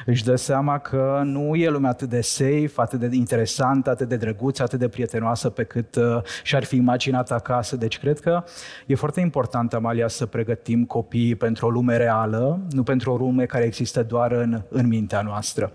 [0.06, 4.16] Își dă seama că nu e lumea atât de safe, atât de interesantă, atât de
[4.16, 7.76] drăguță, atât de prietenoasă pe cât uh, și-ar fi imaginat acasă.
[7.76, 8.44] Deci cred că
[8.86, 13.46] e foarte important, Amalia, să pregătim copiii pentru o lume reală, nu pentru o lume
[13.46, 15.72] care există doar în, în mintea noastră.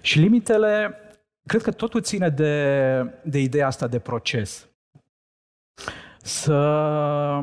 [0.00, 0.94] Și limitele,
[1.46, 2.54] cred că totul ține de,
[3.22, 4.68] de ideea asta de proces
[6.22, 7.40] să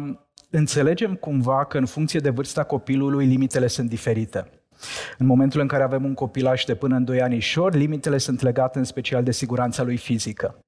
[0.50, 4.50] înțelegem cumva că în funcție de vârsta copilului limitele sunt diferite.
[5.18, 8.78] În momentul în care avem un copilaș de până în 2 anișori, limitele sunt legate
[8.78, 10.60] în special de siguranța lui fizică.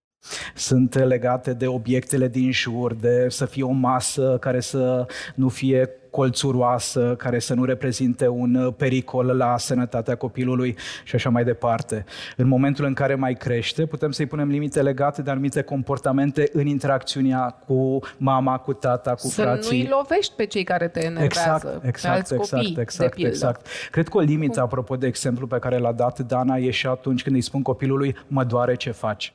[0.55, 5.05] Sunt legate de obiectele din jur, de să fie o masă care să
[5.35, 11.29] nu fie colțuroasă, care să nu reprezinte un uh, pericol la sănătatea copilului și așa
[11.29, 12.05] mai departe.
[12.37, 16.65] În momentul în care mai crește, putem să-i punem limite legate de anumite comportamente în
[16.65, 19.77] interacțiunea cu mama, cu tata, cu să frații.
[19.77, 23.13] nu-i lovești pe cei care te enervează, Exact, pe exact, alți exact, copii, de exact,
[23.13, 23.29] pildă.
[23.29, 23.67] exact.
[23.91, 27.23] Cred că o limită, apropo de exemplu pe care l-a dat Dana, e și atunci
[27.23, 29.33] când îi spun copilului, mă doare ce faci.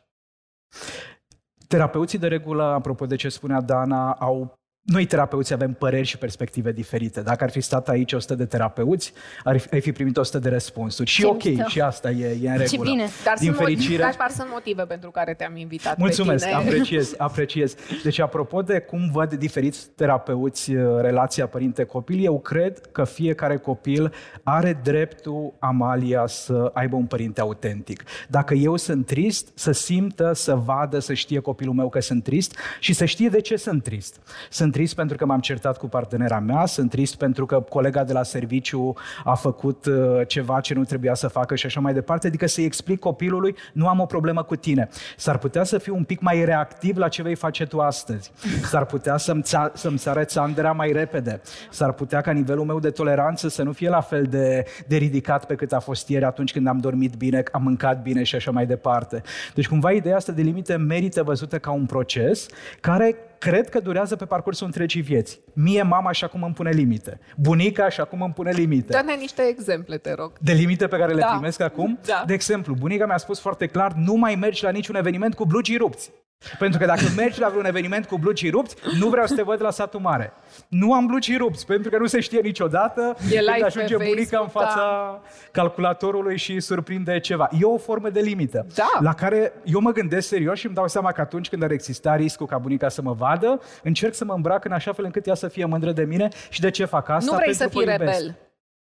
[1.68, 4.57] Terapeuții de regulă, apropo de ce spunea Dana, au
[4.88, 7.20] noi terapeuți avem păreri și perspective diferite.
[7.20, 9.12] Dacă ar fi stat aici 100 de terapeuți,
[9.44, 11.08] ar fi, ai fi primit 100 de răspunsuri.
[11.08, 11.68] Și Ce ok, mișto.
[11.68, 12.90] și asta e, e în Ce regulă.
[12.90, 13.08] bine.
[13.24, 14.02] Dar Din sunt, fericire...
[14.02, 16.62] motive, dar sunt motive pentru care te-am invitat Mulțumesc, pe tine.
[16.62, 17.74] apreciez, apreciez.
[18.02, 24.12] Deci, apropo de cum văd diferiți terapeuți uh, relația părinte-copil, eu cred că fiecare copil
[24.42, 28.04] are dreptul, Amalia, să aibă un părinte autentic.
[28.28, 32.56] Dacă eu sunt trist, să simtă, să vadă, să știe copilul meu că sunt trist
[32.80, 34.20] și să știe de ce sunt trist.
[34.50, 38.12] Sunt trist pentru că m-am certat cu partenera mea, sunt trist pentru că colega de
[38.12, 42.26] la serviciu a făcut uh, ceva ce nu trebuia să facă și așa mai departe,
[42.26, 44.88] adică să-i explic copilului, nu am o problemă cu tine.
[45.16, 48.32] S-ar putea să fiu un pic mai reactiv la ce vei face tu astăzi.
[48.62, 51.40] S-ar putea să-mi, ța- să-mi sare țandera mai repede.
[51.70, 55.46] S-ar putea ca nivelul meu de toleranță să nu fie la fel de, de ridicat
[55.46, 58.50] pe cât a fost ieri atunci când am dormit bine, am mâncat bine și așa
[58.50, 59.22] mai departe.
[59.54, 62.46] Deci cumva ideea asta de limite merită văzută ca un proces
[62.80, 65.40] care cred că durează pe parcursul întregii vieți.
[65.52, 67.20] Mie mama așa cum îmi pune limite.
[67.36, 68.92] Bunica așa cum îmi pune limite.
[68.92, 70.32] Dă-ne niște exemple, te rog.
[70.40, 71.26] De limite pe care le Da.
[71.26, 71.98] primesc acum?
[72.06, 72.22] Da.
[72.26, 75.76] De exemplu, bunica mi-a spus foarte clar, nu mai mergi la niciun eveniment cu blugii
[75.76, 76.10] rupți.
[76.58, 79.62] Pentru că dacă mergi la vreun eveniment cu blugii rupți, nu vreau să te văd
[79.62, 80.32] la satul mare.
[80.68, 84.04] Nu am blugii rupți, pentru că nu se știe niciodată E când live ajunge pe
[84.08, 85.22] bunica în Facebook, fața da.
[85.52, 87.48] calculatorului și îi surprinde ceva.
[87.60, 88.88] E o formă de limită Da.
[89.00, 92.16] la care eu mă gândesc serios și îmi dau seama că atunci când ar exista
[92.16, 95.34] riscul ca bunica să mă vadă, încerc să mă îmbrac în așa fel încât ea
[95.34, 97.30] să fie mândră de mine și de ce fac asta?
[97.30, 98.18] nu vrei Pentru să că fii o iubesc.
[98.18, 98.36] rebel,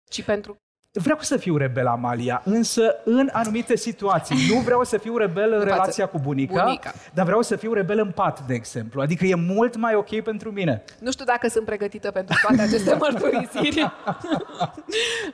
[0.09, 0.57] ci pentru...
[0.95, 4.37] Vreau să fiu rebel, Amalia, însă în anumite situații.
[4.55, 6.93] Nu vreau să fiu rebel în față relația cu bunica, bunica.
[7.15, 9.01] dar vreau să fiu rebel în pat, de exemplu.
[9.01, 10.83] Adică e mult mai ok pentru mine.
[10.99, 13.81] Nu știu dacă sunt pregătită pentru toate aceste mărturisiri.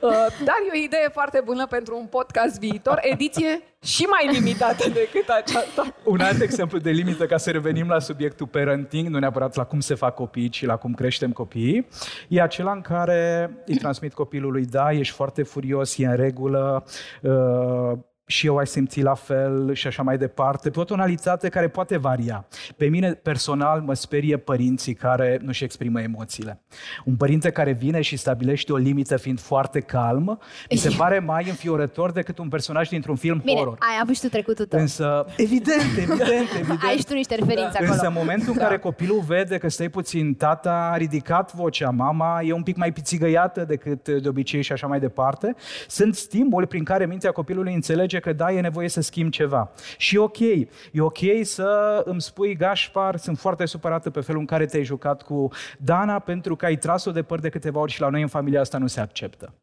[0.01, 0.11] Uh,
[0.45, 5.29] Dar e o idee foarte bună pentru un podcast viitor, ediție și mai limitată decât
[5.29, 5.95] aceasta.
[6.03, 9.79] Un alt exemplu de limită, ca să revenim la subiectul parenting, nu neapărat la cum
[9.79, 11.87] se fac copiii, ci la cum creștem copiii,
[12.27, 16.83] e acela în care îi transmit copilului, da, ești foarte furios, e în regulă,
[17.21, 17.97] uh,
[18.29, 21.97] și eu ai simți la fel și așa mai departe, pe o tonalitate care poate
[21.97, 22.47] varia.
[22.79, 26.61] Pe mine, personal, mă sperie părinții care nu-și exprimă emoțiile.
[27.05, 30.39] Un părinte care vine și stabilește o limită fiind foarte calm,
[30.71, 33.77] mi se pare mai înfiorător decât un personaj dintr-un film Bine, horror.
[33.79, 34.79] ai avut și tu trecutul tău.
[34.79, 36.83] Însă, evident, evident, evident.
[36.87, 37.91] Ai și tu niște referințe acolo.
[37.91, 42.41] Însă în momentul în care copilul vede că stai puțin, tata a ridicat vocea, mama
[42.43, 45.55] e un pic mai pițigăiată decât de obicei și așa mai departe,
[45.87, 49.71] sunt stimuli prin care mintea copilului înțelege că da, e nevoie să schimb ceva.
[49.97, 50.67] Și e ok, e
[50.99, 55.47] ok să îmi spui, Gașpar, sunt foarte supărată pe felul în care te-ai jucat cu
[55.77, 58.59] Dana pentru că ai tras-o de păr de câteva ori și la noi în familia
[58.59, 59.53] asta nu se acceptă.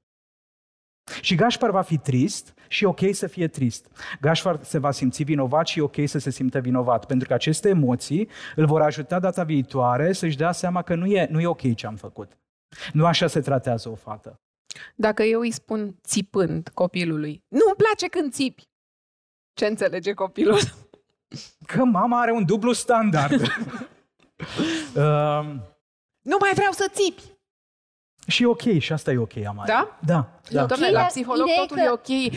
[1.21, 3.87] Și Gașpar va fi trist și e ok să fie trist.
[4.21, 7.69] Gașpar se va simți vinovat și e ok să se simtă vinovat, pentru că aceste
[7.69, 11.75] emoții îl vor ajuta data viitoare să-și dea seama că nu e, nu e ok
[11.75, 12.39] ce am făcut.
[12.93, 14.41] Nu așa se tratează o fată.
[14.95, 18.69] Dacă eu îi spun țipând copilului, nu-mi place când țipi,
[19.53, 20.59] ce înțelege copilul?
[21.67, 23.41] Că mama are un dublu standard.
[24.95, 25.63] um,
[26.31, 27.23] Nu mai vreau să țipi!
[28.29, 29.75] și e ok, și asta e ok, Amalia.
[29.75, 29.99] Da?
[30.15, 30.29] Da.
[30.51, 30.61] da.
[30.61, 32.33] Nu, domnule, Ideea- la psiholog ideea e totul că- e ok.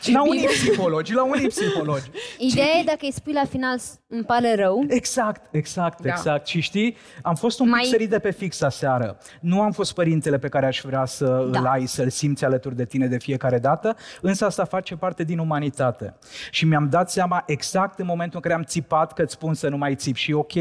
[0.00, 0.34] Ce La bine.
[0.34, 2.10] unii psihologi, la unii psihologi.
[2.38, 6.08] Ideea e dacă îi spui la final îmi pare rău, Exact, exact, Da.
[6.08, 6.46] exact.
[6.46, 9.18] Și știi, am fost un Mai- pic sărit de pe fix aseară.
[9.40, 11.58] Nu am fost părintele pe care aș vrea să Da.
[11.58, 15.38] îl ai, să-l simți alături de tine de fiecare dată, însă asta face parte din
[15.38, 16.14] umanitate.
[16.50, 19.68] Și mi-am dat seama exact în momentul în care am țipat că îți spun să
[19.68, 20.52] nu mai țip și e ok.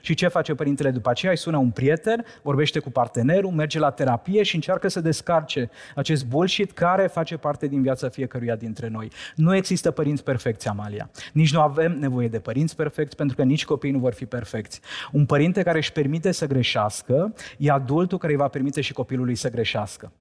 [0.00, 1.32] Și ce face părintele după aceea?
[1.32, 6.26] Îi sună un prieten, vorbește cu partenerul, merge la terapie și încearcă să descarce acest
[6.26, 9.10] bullshit care face parte din viața fiecăruia dintre noi.
[9.36, 11.10] Nu există părinți perfecți, Amalia.
[11.32, 14.80] Nici nu avem nevoie de părinți perfecți, pentru că nici copiii nu vor fi perfecți.
[15.12, 19.34] Un părinte care își permite să greșească e adultul care îi va permite și copilului
[19.34, 20.12] să greșească.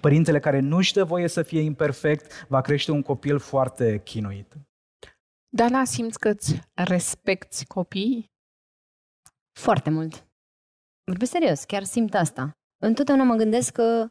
[0.00, 4.54] Părintele care nu își dă voie să fie imperfect va crește un copil foarte chinuit.
[5.48, 8.32] Dana, simți că îți respecti copiii?
[9.60, 10.26] foarte mult.
[11.04, 12.50] Vorbesc serios, chiar simt asta.
[12.82, 14.08] Întotdeauna mă gândesc că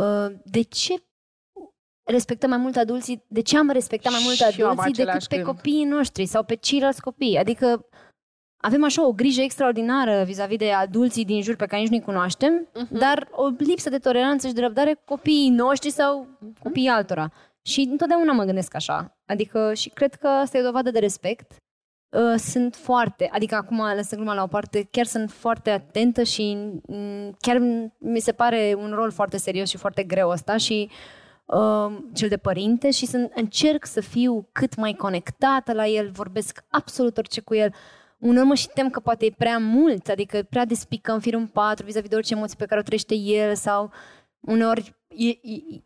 [0.00, 0.94] uh, de ce
[2.06, 5.08] respectăm mai mult adulții, de ce am respectat mai mult Și eu am adulții decât
[5.08, 5.46] același pe gând.
[5.46, 7.38] copiii noștri sau pe ceilalți copii.
[7.38, 7.86] Adică
[8.56, 12.68] avem așa o grijă extraordinară vis-a-vis de adulții din jur pe care nici nu-i cunoaștem,
[12.74, 12.98] Mhm.
[12.98, 16.26] dar o lipsă de toleranță și de răbdare cu copiii noștri sau
[16.62, 17.32] copiii altora.
[17.62, 19.16] Și întotdeauna mă gândesc așa.
[19.26, 21.52] Adică și cred că asta e o dovadă de respect.
[22.16, 26.56] Uh, sunt foarte, adică acum lăsă gluma la o parte, chiar sunt foarte atentă și
[26.86, 27.58] mm, chiar
[27.98, 30.96] mi se pare un rol foarte serios și foarte greu ăsta și uh,
[32.12, 37.18] cel de părinte și sunt, încerc să fiu cât mai conectată la el, vorbesc absolut
[37.18, 37.74] orice cu el.
[38.18, 41.84] uneori mă și tem că poate e prea mult, adică prea despicăm firul în patru
[41.84, 43.90] vis-a-vis de orice emoții pe care o trăiește el sau
[44.40, 45.82] uneori e, e,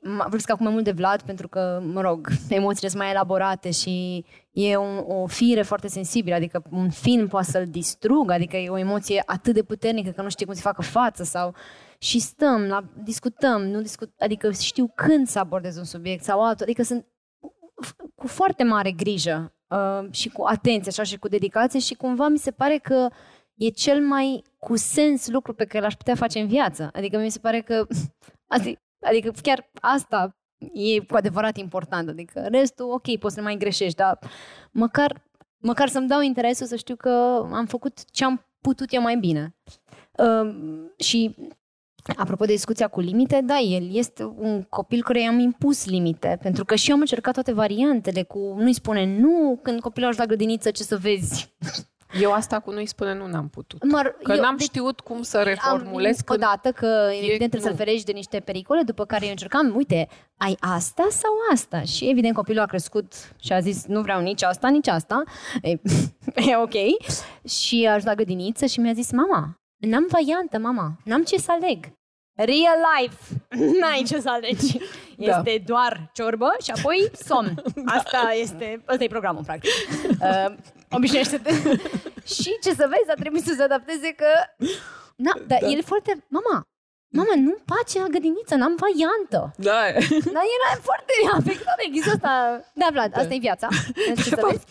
[0.00, 4.24] vorbesc acum mai mult de Vlad pentru că, mă rog, emoțiile sunt mai elaborate și
[4.50, 8.78] e un, o fire foarte sensibilă, adică un film poate să-l distrugă, adică e o
[8.78, 11.54] emoție atât de puternică că nu știe cum să facă față sau
[11.98, 16.64] și stăm, la, discutăm, nu discut, adică știu când să abordez un subiect sau altul,
[16.64, 17.06] adică sunt
[18.14, 22.38] cu foarte mare grijă uh, și cu atenție așa și cu dedicație și cumva mi
[22.38, 23.08] se pare că
[23.54, 26.90] e cel mai cu sens lucru pe care l-aș putea face în viață.
[26.92, 27.86] Adică mi se pare că
[28.46, 30.36] adică, Adică chiar asta
[30.72, 32.08] e cu adevărat important.
[32.08, 34.18] Adică restul, ok, poți să mai greșești, dar
[34.70, 35.24] măcar,
[35.58, 37.08] măcar să-mi dau interesul să știu că
[37.52, 39.56] am făcut ce am putut eu mai bine.
[40.18, 40.54] Uh,
[40.96, 41.34] și
[42.16, 46.64] Apropo de discuția cu limite, da, el este un copil care i-am impus limite, pentru
[46.64, 50.34] că și eu am încercat toate variantele cu nu-i spune nu, când copilul ajunge la
[50.34, 51.54] grădiniță, ce să vezi?
[52.20, 53.84] Eu asta cu nu-i spune nu n-am putut.
[53.84, 56.18] Măr, că eu, n-am deci, știut cum să reformulez.
[56.26, 60.08] Am, odată că evident trebuie să-l ferești de niște pericole, după care eu încercam, uite,
[60.36, 61.82] ai asta sau asta?
[61.82, 65.22] Și evident copilul a crescut și a zis, nu vreau nici asta, nici asta.
[65.62, 65.70] E,
[66.50, 66.74] e ok.
[67.48, 71.52] Și a ajuns la grădiniță și mi-a zis, mama, n-am variantă, mama, n-am ce să
[71.52, 71.94] aleg.
[72.36, 73.44] Real life.
[73.80, 74.78] N-ai ce să alegi.
[75.16, 75.38] Da.
[75.38, 77.62] Este doar ciorbă și apoi somn.
[77.96, 79.70] Asta este, ăsta e programul, practic.
[80.20, 80.54] Uh,
[80.90, 81.52] obișnuiește-te.
[82.42, 84.26] și ce să vezi, a trebuit să se adapteze că...
[85.16, 85.68] Na, dar da.
[85.68, 86.24] el e foarte...
[86.28, 86.66] Mama,
[87.08, 89.54] Mama, nu-mi place la grădiniță, n-am variantă.
[89.56, 89.80] Da.
[90.34, 92.60] Dar era foarte afectat, există asta.
[92.74, 93.20] Da, Vlad, da.
[93.20, 93.68] asta e viața.
[94.16, 94.64] Ce să vezi.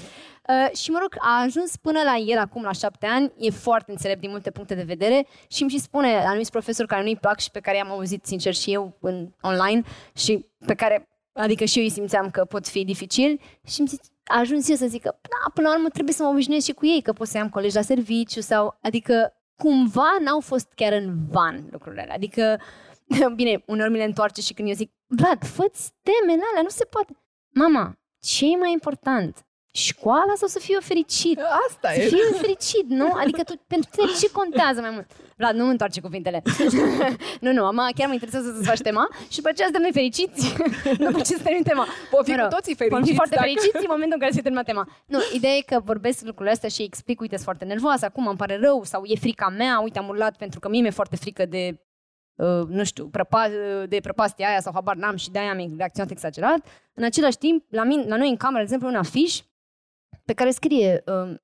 [0.49, 3.91] Uh, și mă rog, a ajuns până la el acum, la șapte ani, e foarte
[3.91, 7.39] înțelept din multe puncte de vedere și îmi și spune anumiți profesori care nu-i plac
[7.39, 9.81] și pe care i-am auzit sincer și eu în online
[10.15, 14.01] și pe care, adică și eu îi simțeam că pot fi dificil și îmi zic,
[14.01, 16.73] a ajuns eu să zic că, da, până la urmă trebuie să mă obișnuiesc și
[16.73, 20.93] cu ei, că pot să am colegi la serviciu sau, adică cumva n-au fost chiar
[20.93, 22.61] în van lucrurile Adică,
[23.35, 26.85] bine, uneori mi le întoarce și când eu zic, Vlad, fă-ți temele alea, nu se
[26.85, 27.17] poate.
[27.49, 29.45] Mama, ce e mai important?
[29.75, 31.39] Școala sau să fiu fericit?
[31.67, 32.07] Asta să e.
[32.07, 33.11] fiu fericit, nu?
[33.21, 35.07] Adică tu, pentru tine ce contează mai mult?
[35.37, 36.41] Vlad, nu mă întoarce cuvintele.
[37.45, 40.55] nu, nu, ama, chiar mă interesează să-ți faci tema și după aceea suntem noi fericiți.
[41.07, 41.85] după ce să termin tema.
[42.11, 42.99] Vom fi cu toții fericiți.
[42.99, 43.47] Vom fi foarte dacă...
[43.47, 44.87] fericiți în momentul în care se termină tema.
[45.05, 48.37] Nu, ideea e că vorbesc lucrurile astea și explic, uite, sunt foarte nervoasă, acum îmi
[48.37, 51.45] pare rău sau e frica mea, uite, am urlat pentru că mie mi-e foarte frică
[51.45, 51.79] de
[52.35, 53.49] Uh, nu știu, prăpa,
[53.87, 56.65] de prăpastia aia sau habar n-am și de-aia am reacționat exagerat.
[56.93, 59.39] În același timp, la, mine, la noi în cameră, de exemplu, un afiș
[60.25, 61.35] pe care scrie uh,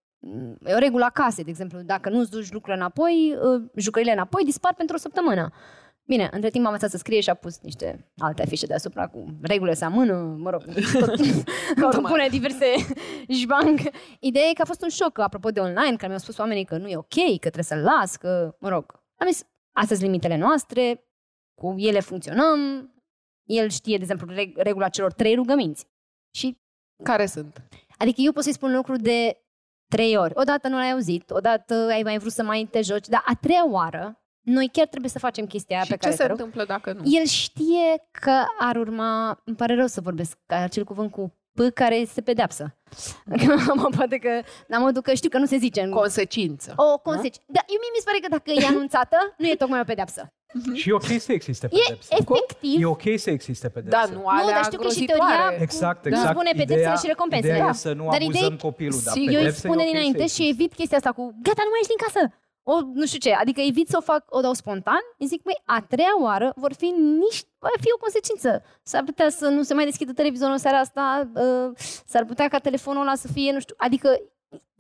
[0.63, 4.74] e o regulă acasă, de exemplu, dacă nu-ți duci lucrurile înapoi, uh, jucările înapoi, dispar
[4.74, 5.51] pentru o săptămână.
[6.05, 9.26] Bine, între timp am învățat să scrie și a pus niște alte afișe deasupra cu
[9.41, 10.63] regulile să amână, mă rog,
[10.99, 11.15] tot,
[11.80, 12.65] tot pune diverse
[13.39, 13.80] jbang.
[14.19, 16.78] Ideea e că a fost un șoc, apropo de online, că mi-au spus oamenii că
[16.78, 20.38] nu e ok, că trebuie să-l las, că, mă rog, am zis, astea sunt limitele
[20.38, 21.03] noastre,
[21.61, 22.91] cu ele funcționăm,
[23.43, 25.88] el știe, de exemplu, regula celor trei rugăminți.
[26.36, 26.57] Și
[27.03, 27.61] care sunt?
[28.02, 29.38] Adică eu pot să-i spun lucru de
[29.88, 30.34] trei ori.
[30.36, 33.70] Odată nu l-ai auzit, odată ai mai vrut să mai te joci, dar a treia
[33.72, 36.93] oară noi chiar trebuie să facem chestia aia și pe care ce se întâmplă dacă
[36.93, 37.02] nu?
[37.06, 41.95] El știe că ar urma, îmi pare rău să vorbesc acel cuvânt cu P care
[41.95, 42.78] este pedeapsă.
[43.76, 45.82] mă poate că, la modul că știu că nu se zice.
[45.82, 45.91] În...
[45.91, 46.74] Consecință.
[46.76, 47.43] O consecință.
[47.45, 47.54] Da?
[47.54, 50.34] da, eu mie mi se pare că dacă e anunțată, nu e tocmai o pedeapsă.
[50.52, 50.76] Mm-hmm.
[50.76, 52.16] Și e ok să existe pedepse.
[52.16, 52.82] E efectiv.
[52.82, 53.97] E ok să existe pedepse.
[53.97, 56.30] Da, nu alea Nu, dar știu că și teoria exact, exact.
[56.30, 57.54] spune pedepsele ideea, și recompensele.
[57.54, 57.72] Ideea da.
[57.86, 60.74] să nu dar abuzăm idei, copilul, dar pedepse Eu îi spune okay dinainte și evit
[60.74, 62.22] chestia asta cu gata, nu mai ești din casă.
[62.64, 65.62] O, nu știu ce, adică evit să o fac, o dau spontan, îi zic, măi,
[65.66, 66.86] a treia oară vor fi
[67.24, 68.64] niște, va fi o consecință.
[68.84, 71.72] S-ar putea să nu se mai deschidă televizorul în seara asta, uh,
[72.06, 74.10] s-ar putea ca telefonul ăla să fie, nu știu, adică,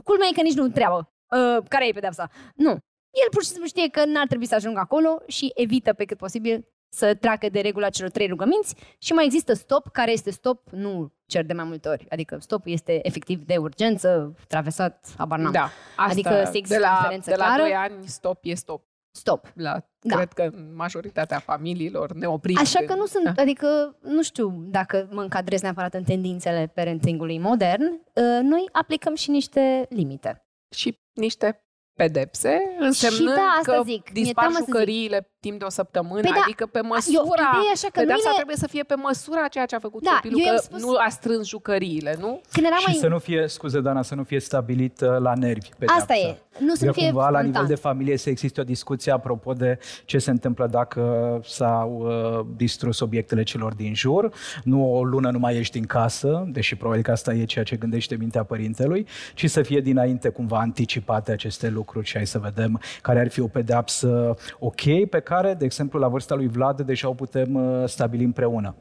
[0.03, 2.29] culmea e că nici nu întreabă uh, care e pedeapsa.
[2.55, 2.77] Nu,
[3.11, 6.17] el pur și simplu știe că n-ar trebui să ajungă acolo și evită pe cât
[6.17, 10.69] posibil să treacă de regula celor trei rugăminți și mai există stop, care este stop,
[10.69, 12.05] nu cer de mai multe ori.
[12.09, 15.51] Adică stop este efectiv de urgență, traversat, habar n-am.
[15.51, 17.61] Da, asta, adică se există de la, diferență de la clară.
[17.61, 18.85] 2 ani stop e stop.
[19.13, 19.51] Stop.
[19.53, 20.15] La, da.
[20.15, 22.57] Cred că majoritatea familiilor ne oprim.
[22.59, 23.41] Așa că nu sunt, da?
[23.41, 29.29] adică nu știu dacă mă încadrez neapărat în tendințele parentingului modern, uh, noi aplicăm și
[29.29, 30.45] niște limite.
[30.75, 31.63] Și niște
[32.01, 34.11] pedepse, însemnând și da, asta că zic.
[34.11, 37.87] dispar jucăriile timp de o săptămână, Păi da, adică pe eu- măsura, ideea e așa
[37.93, 40.45] că pedeapsa mine- trebuie să fie pe măsura ceea ce a făcut Da, copilul, eu
[40.45, 42.41] i-am că spus- nu a strâns jucăriile, nu?
[42.51, 42.95] Când eram Și mai...
[42.95, 45.95] să nu fie, scuze Dana, să nu fie stabilit uh, la nervi pedeapsa.
[46.01, 46.37] Asta e.
[46.59, 47.45] Nu să Adică fie cumva la spontan.
[47.45, 51.01] nivel de familie să existe o discuție apropo de ce se întâmplă dacă
[51.43, 51.91] s-au
[52.39, 54.29] uh, distrus obiectele celor din jur.
[54.63, 57.75] Nu o lună nu mai ești în casă, deși probabil că asta e ceea ce
[57.75, 62.81] gândește mintea părintelui, ci să fie dinainte cumva anticipate aceste lucruri și hai să vedem
[63.01, 67.09] care ar fi o pedeapsă ok pe care, de exemplu, la vârsta lui Vlad deja
[67.09, 68.75] o putem uh, stabili împreună.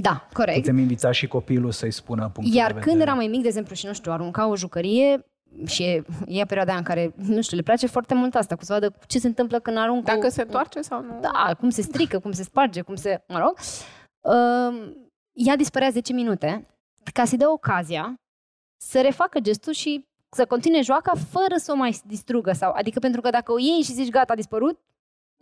[0.00, 0.58] Da, corect.
[0.58, 2.90] Putem invita și copilul să-i spună punctul Iar de vedere.
[2.90, 5.26] când eram mai mic, de exemplu, și nu știu, arunca o jucărie
[5.66, 8.64] și e, e perioada aia în care, nu știu, le place foarte mult asta, cu
[8.64, 11.18] să vadă ce se întâmplă când aruncă Dacă o- se întoarce sau nu.
[11.20, 13.24] Da, cum se strică, cum se sparge, cum se...
[13.28, 13.56] Mă rog.
[14.20, 14.92] Uh,
[15.32, 16.66] ea dispărea 10 minute
[17.12, 18.14] ca să-i dă ocazia
[18.76, 22.52] să refacă gestul și să continue joaca fără să o mai distrugă.
[22.52, 24.78] Sau, adică pentru că dacă o iei și zici gata, a dispărut,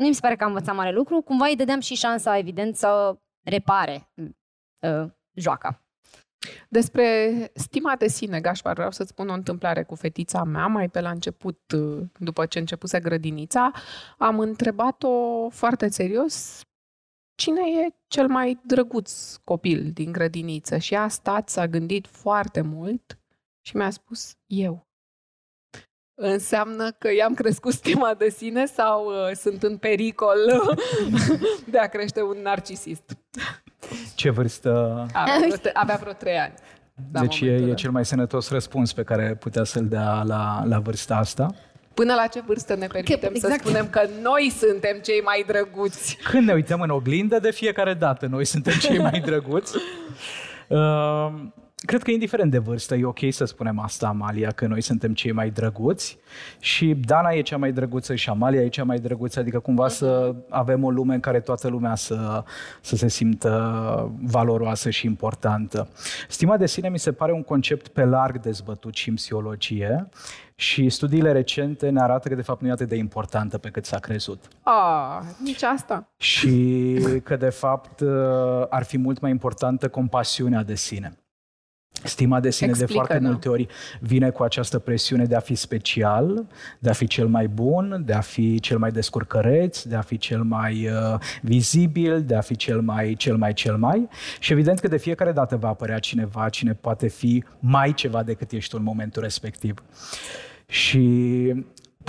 [0.00, 2.76] nu mi se pare că am învățat mare lucru, cumva îi dădeam și șansa, evident,
[2.76, 4.12] să repare
[4.80, 5.84] uh, joaca.
[6.68, 11.00] Despre stima de sine, Gașpar, vreau să-ți spun o întâmplare cu fetița mea, mai pe
[11.00, 11.72] la început,
[12.18, 13.70] după ce începuse grădinița,
[14.18, 16.64] am întrebat-o foarte serios
[17.40, 22.60] cine e cel mai drăguț copil din grădiniță și ea a stat, s-a gândit foarte
[22.60, 23.18] mult
[23.60, 24.89] și mi-a spus eu.
[26.22, 30.36] Înseamnă că i-am crescut stima de sine sau uh, sunt în pericol
[31.72, 33.02] de a crește un narcisist?
[34.14, 36.52] Ce vârstă Avea vreo, avea vreo trei ani.
[37.12, 37.74] la deci e, momentul e ăla.
[37.74, 41.54] cel mai sănătos răspuns pe care putea să-l dea la, la vârsta asta.
[41.94, 43.54] Până la ce vârstă ne permitem exact.
[43.54, 46.18] să spunem că noi suntem cei mai drăguți?
[46.30, 49.76] Când ne uităm în oglindă, de fiecare dată noi suntem cei mai drăguți.
[50.68, 51.32] Uh,
[51.82, 55.32] cred că indiferent de vârstă, e ok să spunem asta, Amalia, că noi suntem cei
[55.32, 56.18] mai drăguți
[56.58, 60.34] și Dana e cea mai drăguță și Amalia e cea mai drăguță, adică cumva să
[60.48, 62.44] avem o lume în care toată lumea să,
[62.80, 65.88] să se simtă valoroasă și importantă.
[66.28, 70.08] Stima de sine mi se pare un concept pe larg dezbătut și în psihologie
[70.54, 73.84] și studiile recente ne arată că de fapt nu e atât de importantă pe cât
[73.84, 74.48] s-a crezut.
[74.62, 76.08] Ah, nici asta.
[76.16, 78.02] Și că, de fapt,
[78.68, 81.14] ar fi mult mai importantă compasiunea de sine.
[82.04, 83.28] Stima de sine Explică, de foarte da.
[83.28, 83.66] multe ori
[84.00, 86.46] vine cu această presiune de a fi special,
[86.78, 90.18] de a fi cel mai bun, de a fi cel mai descurcăreț, de a fi
[90.18, 94.08] cel mai uh, vizibil, de a fi cel mai, cel mai, cel mai.
[94.38, 98.52] Și evident că de fiecare dată va apărea cineva cine poate fi mai ceva decât
[98.52, 99.82] ești tu în momentul respectiv.
[100.66, 101.54] Și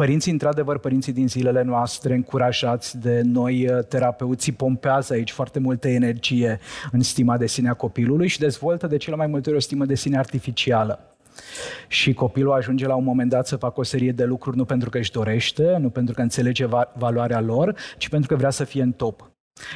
[0.02, 5.88] Părinții, într-adevăr, părinții din zilele noastre, încurajați de noi uh, terapeuții, pompează aici foarte multă
[5.88, 6.60] energie
[6.91, 9.86] în stima de sine a copilului și dezvoltă de cele mai multe ori o stimă
[9.86, 10.99] de sine artificială.
[11.88, 14.89] Și copilul ajunge la un moment dat să facă o serie de lucruri nu pentru
[14.89, 18.64] că își dorește, nu pentru că înțelege va- valoarea lor, ci pentru că vrea să
[18.64, 19.32] fie în top.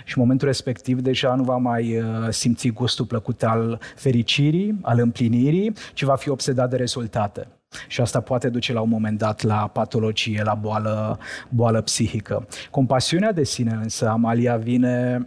[0.06, 5.00] Și în momentul respectiv deja nu va mai uh, simți gustul plăcut al fericirii, al
[5.00, 7.48] împlinirii, ci va fi obsedat de rezultate.
[7.88, 12.48] Și asta poate duce la un moment dat la patologie, la boală, boală psihică.
[12.72, 15.26] Compasiunea de sine însă, Amalia, vine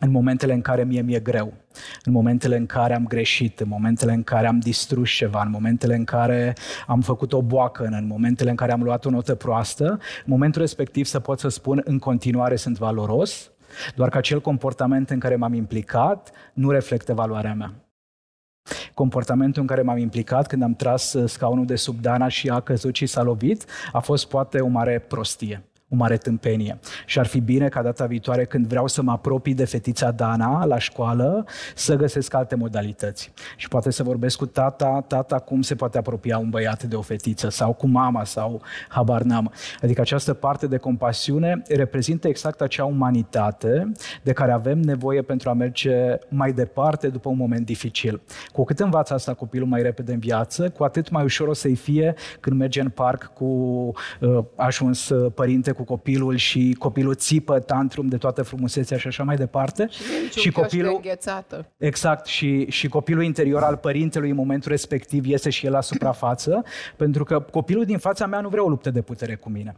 [0.00, 1.52] în momentele în care mie mi-e greu,
[2.04, 5.94] în momentele în care am greșit, în momentele în care am distrus ceva, în momentele
[5.94, 6.56] în care
[6.86, 10.60] am făcut o boacă, în momentele în care am luat o notă proastă, în momentul
[10.60, 13.50] respectiv să pot să spun în continuare sunt valoros,
[13.94, 17.87] doar că acel comportament în care m-am implicat nu reflectă valoarea mea.
[18.94, 22.60] Comportamentul în care m-am implicat când am tras uh, scaunul de sub Dana și a
[22.60, 26.78] căzut și s-a lovit a fost poate o mare prostie o mare tâmpenie.
[27.06, 30.64] Și ar fi bine ca data viitoare când vreau să mă apropii de fetița Dana
[30.64, 33.32] la școală să găsesc alte modalități.
[33.56, 37.00] Și poate să vorbesc cu tata, tata cum se poate apropia un băiat de o
[37.00, 39.52] fetiță sau cu mama sau habar n-am.
[39.82, 45.52] Adică această parte de compasiune reprezintă exact acea umanitate de care avem nevoie pentru a
[45.52, 48.20] merge mai departe după un moment dificil.
[48.52, 51.74] Cu cât învață asta copilul mai repede în viață, cu atât mai ușor o să-i
[51.74, 57.58] fie când merge în parc cu uh, ajuns uh, părinte cu copilul și copilul țipă
[57.58, 59.88] tantrum de toată frumusețea și așa mai departe.
[59.90, 60.62] Și, Și copilul...
[60.62, 61.72] copilul- înghețată.
[61.76, 66.64] Exact, și, și copilul interior al părintelui în momentul respectiv iese și el la suprafață,
[66.96, 69.76] pentru că copilul din fața mea nu vrea o luptă de putere cu mine.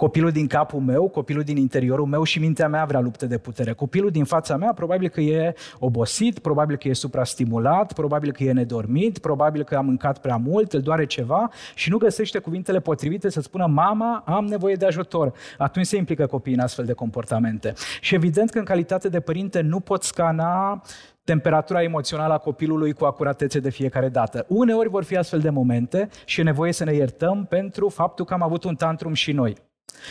[0.00, 3.72] Copilul din capul meu, copilul din interiorul meu și mintea mea vrea luptă de putere.
[3.72, 8.52] Copilul din fața mea probabil că e obosit, probabil că e suprastimulat, probabil că e
[8.52, 13.30] nedormit, probabil că a mâncat prea mult, îl doare ceva și nu găsește cuvintele potrivite
[13.30, 15.32] să spună mama, am nevoie de ajutor.
[15.58, 17.72] Atunci se implică copiii în astfel de comportamente.
[18.00, 20.82] Și evident că în calitate de părinte nu pot scana
[21.24, 24.44] temperatura emoțională a copilului cu acuratețe de fiecare dată.
[24.48, 28.34] Uneori vor fi astfel de momente și e nevoie să ne iertăm pentru faptul că
[28.34, 29.68] am avut un tantrum și noi.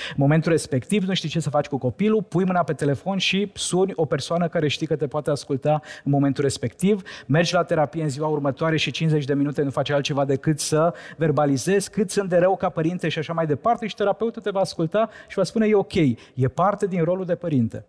[0.10, 3.52] În momentul respectiv nu știi ce să faci cu copilul, pui mâna pe telefon și
[3.54, 8.04] suni o persoană care știi că te poate asculta în momentul respectiv, mergi la terapie
[8.04, 12.30] în ziua următoare și 50 de minute nu faci altceva decât să verbalizezi cât sunt
[12.30, 15.44] de rău ca părinte și așa mai departe și terapeutul te va asculta și va
[15.44, 15.96] spune e ok,
[16.34, 17.86] e parte din rolul de părinte.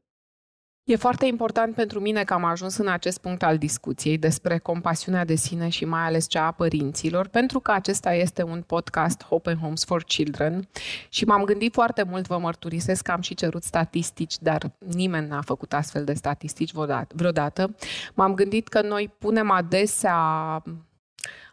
[0.85, 5.25] E foarte important pentru mine că am ajuns în acest punct al discuției despre compasiunea
[5.25, 9.51] de sine și mai ales cea a părinților, pentru că acesta este un podcast Hope
[9.51, 10.69] and Homes for Children
[11.09, 15.41] și m-am gândit foarte mult, vă mărturisesc că am și cerut statistici, dar nimeni n-a
[15.41, 16.73] făcut astfel de statistici
[17.15, 17.75] vreodată.
[18.15, 20.17] M-am gândit că noi punem adesea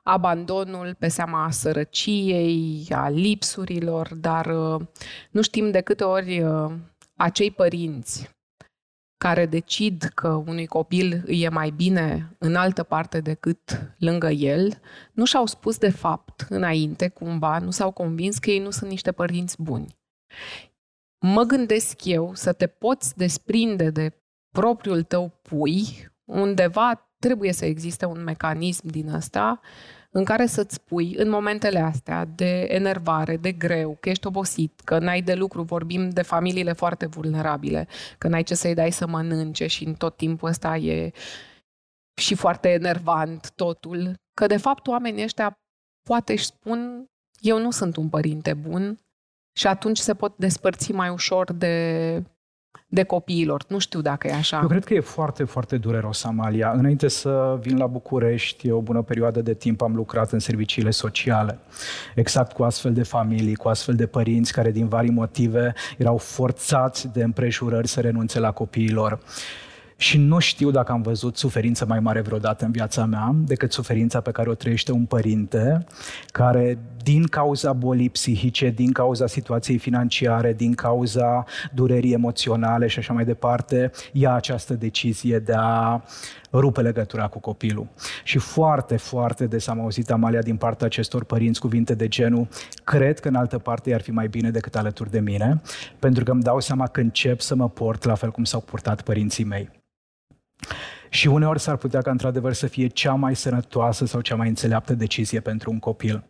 [0.03, 4.81] abandonul pe seama sărăciei, a lipsurilor, dar uh,
[5.31, 6.71] nu știm de câte ori uh,
[7.15, 8.36] acei părinți
[9.17, 14.81] care decid că unui copil îi e mai bine în altă parte decât lângă el,
[15.11, 19.11] nu și-au spus de fapt înainte, cumva, nu s-au convins că ei nu sunt niște
[19.11, 19.95] părinți buni.
[21.19, 24.13] Mă gândesc eu să te poți desprinde de
[24.49, 29.59] propriul tău pui, undeva trebuie să existe un mecanism din ăsta
[30.17, 34.99] în care să-ți spui în momentele astea de enervare, de greu, că ești obosit, că
[34.99, 37.87] n-ai de lucru, vorbim de familiile foarte vulnerabile,
[38.17, 41.11] că n-ai ce să-i dai să mănânce și în tot timpul ăsta e
[42.21, 45.53] și foarte enervant totul, că de fapt oamenii ăștia
[46.09, 47.05] poate își spun
[47.39, 48.99] eu nu sunt un părinte bun
[49.57, 52.23] și atunci se pot despărți mai ușor de
[52.87, 53.63] de copiilor.
[53.67, 54.59] Nu știu dacă e așa.
[54.61, 56.71] Eu cred că e foarte, foarte dureros, Amalia.
[56.71, 61.59] Înainte să vin la București, o bună perioadă de timp am lucrat în serviciile sociale.
[62.15, 67.13] Exact cu astfel de familii, cu astfel de părinți care din vari motive erau forțați
[67.13, 69.19] de împrejurări să renunțe la copiilor
[69.97, 74.21] și nu știu dacă am văzut suferință mai mare vreodată în viața mea decât suferința
[74.21, 75.85] pe care o trăiește un părinte
[76.27, 83.13] care din cauza bolii psihice, din cauza situației financiare, din cauza durerii emoționale și așa
[83.13, 86.01] mai departe, ia această decizie de a
[86.53, 87.87] rupe legătura cu copilul.
[88.23, 92.47] Și foarte, foarte des am auzit, Amalia, din partea acestor părinți cuvinte de genul
[92.83, 95.61] cred că în altă parte ar fi mai bine decât alături de mine,
[95.99, 99.01] pentru că îmi dau seama că încep să mă port la fel cum s-au purtat
[99.01, 99.85] părinții mei.
[101.09, 104.93] Și uneori s-ar putea ca într-adevăr să fie cea mai sănătoasă sau cea mai înțeleaptă
[104.93, 106.23] decizie pentru un copil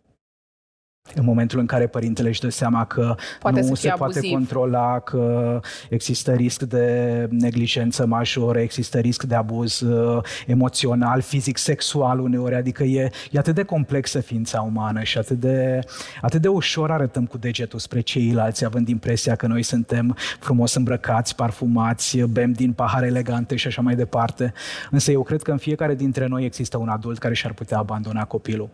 [1.14, 4.20] în momentul în care părintele își dă seama că poate nu se abuziv.
[4.20, 11.58] poate controla, că există risc de neglijență majoră, există risc de abuz uh, emoțional, fizic,
[11.58, 15.80] sexual uneori, adică e, e atât de complexă ființa umană și atât de,
[16.20, 21.34] atât de ușor arătăm cu degetul spre ceilalți, având impresia că noi suntem frumos îmbrăcați,
[21.34, 24.52] parfumați, bem din pahare elegante și așa mai departe.
[24.90, 28.24] Însă eu cred că în fiecare dintre noi există un adult care și-ar putea abandona
[28.24, 28.70] copilul.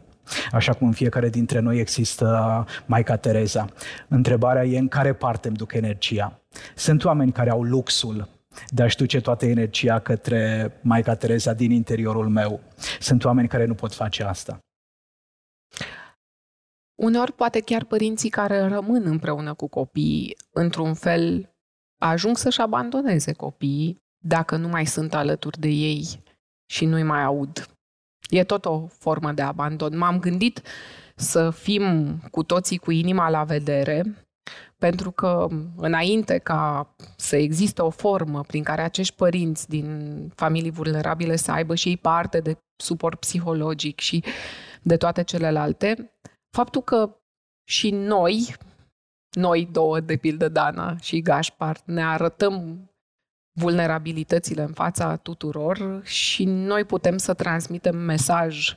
[0.52, 3.66] Așa cum în fiecare dintre noi există Maica Tereza.
[4.08, 6.40] Întrebarea e în care parte îmi duc energia.
[6.74, 8.28] Sunt oameni care au luxul
[8.68, 12.60] de a-și duce toată energia către Maica Tereza din interiorul meu.
[13.00, 14.58] Sunt oameni care nu pot face asta.
[16.94, 21.54] Uneori, poate chiar părinții care rămân împreună cu copiii, într-un fel,
[21.98, 26.22] ajung să-și abandoneze copiii dacă nu mai sunt alături de ei
[26.66, 27.73] și nu-i mai aud
[28.28, 29.96] E tot o formă de abandon.
[29.96, 30.62] M-am gândit
[31.16, 34.26] să fim cu toții cu inima la vedere,
[34.78, 35.46] pentru că
[35.76, 41.74] înainte ca să existe o formă prin care acești părinți din familii vulnerabile să aibă
[41.74, 44.24] și ei parte de suport psihologic și
[44.82, 46.12] de toate celelalte,
[46.50, 47.16] faptul că
[47.68, 48.54] și noi,
[49.30, 52.88] noi două, de pildă Dana și Gașpar, ne arătăm
[53.54, 58.76] vulnerabilitățile în fața tuturor și noi putem să transmitem mesaj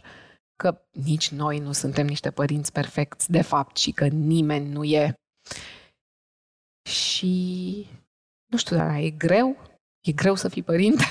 [0.55, 5.13] că nici noi nu suntem niște părinți perfecți, de fapt, și că nimeni nu e.
[6.89, 7.87] Și
[8.45, 9.57] nu știu, dar e greu?
[10.01, 11.03] E greu să fii părinte?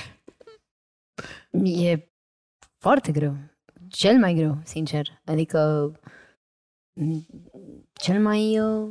[1.63, 2.07] E
[2.77, 3.35] foarte greu.
[3.87, 5.21] Cel mai greu, sincer.
[5.25, 5.91] Adică
[7.93, 8.59] cel mai...
[8.59, 8.89] Uh,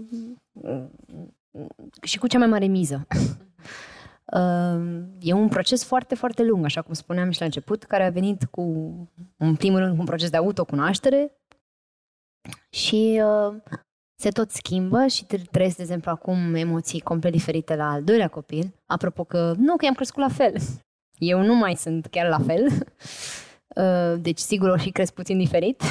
[2.03, 3.07] și cu cea mai mare miză.
[5.21, 8.45] E un proces foarte, foarte lung, așa cum spuneam și la început, care a venit
[8.45, 8.63] cu,
[9.37, 11.33] în primul rând, un proces de autocunoaștere
[12.71, 13.57] și uh,
[14.19, 18.75] se tot schimbă și trăiesc, de exemplu, acum emoții complet diferite la al doilea copil.
[18.87, 20.55] Apropo că, nu, că i-am crescut la fel.
[21.19, 22.67] Eu nu mai sunt chiar la fel.
[23.77, 25.83] Uh, deci, sigur, o și cresc puțin diferit.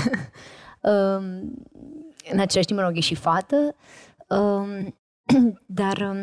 [0.82, 1.18] Uh,
[2.32, 3.76] în același timp, mă rog, e și fată.
[4.28, 4.88] Uh,
[5.82, 6.16] dar...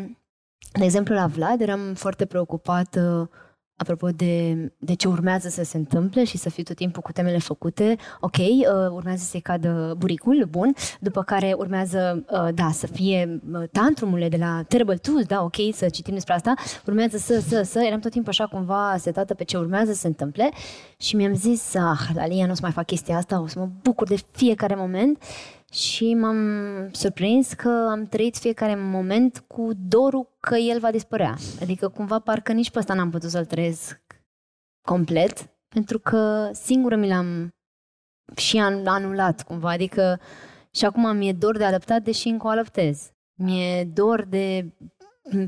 [0.73, 3.29] Uh, de exemplu, la Vlad eram foarte preocupată
[3.75, 7.37] apropo de, de ce urmează să se întâmple și să fiu tot timpul cu temele
[7.37, 13.41] făcute, ok, uh, urmează să-i cadă buricul, bun, după care urmează, uh, da, să fie
[13.51, 16.53] uh, tantrumurile de la Terrible Twos, da, ok, să citim despre asta,
[16.85, 20.07] urmează să, să, să, eram tot timpul așa cumva setată pe ce urmează să se
[20.07, 20.51] întâmple
[20.97, 23.59] și mi-am zis, ah, la Lia nu o să mai fac chestia asta, o să
[23.59, 25.23] mă bucur de fiecare moment
[25.73, 31.35] și m-am surprins că am trăit fiecare moment cu dorul că el va dispărea.
[31.61, 34.01] Adică cumva parcă nici pe ăsta n-am putut să-l trăiesc
[34.87, 37.55] complet, pentru că singură mi l-am
[38.35, 39.69] și anulat cumva.
[39.69, 40.19] Adică
[40.71, 43.11] și acum mi-e dor de adaptat, deși încă o alăptez.
[43.33, 44.73] Mi-e dor de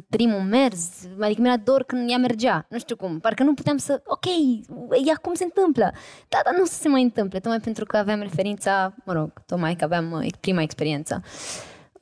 [0.10, 4.02] primul mers, adică mi-era dor când ea mergea, nu știu cum, parcă nu puteam să,
[4.06, 4.26] ok,
[5.06, 5.92] ia cum se întâmplă,
[6.28, 9.44] da, dar nu o să se mai întâmple, tocmai pentru că aveam referința, mă rog,
[9.46, 11.22] tocmai că aveam uh, prima experiență.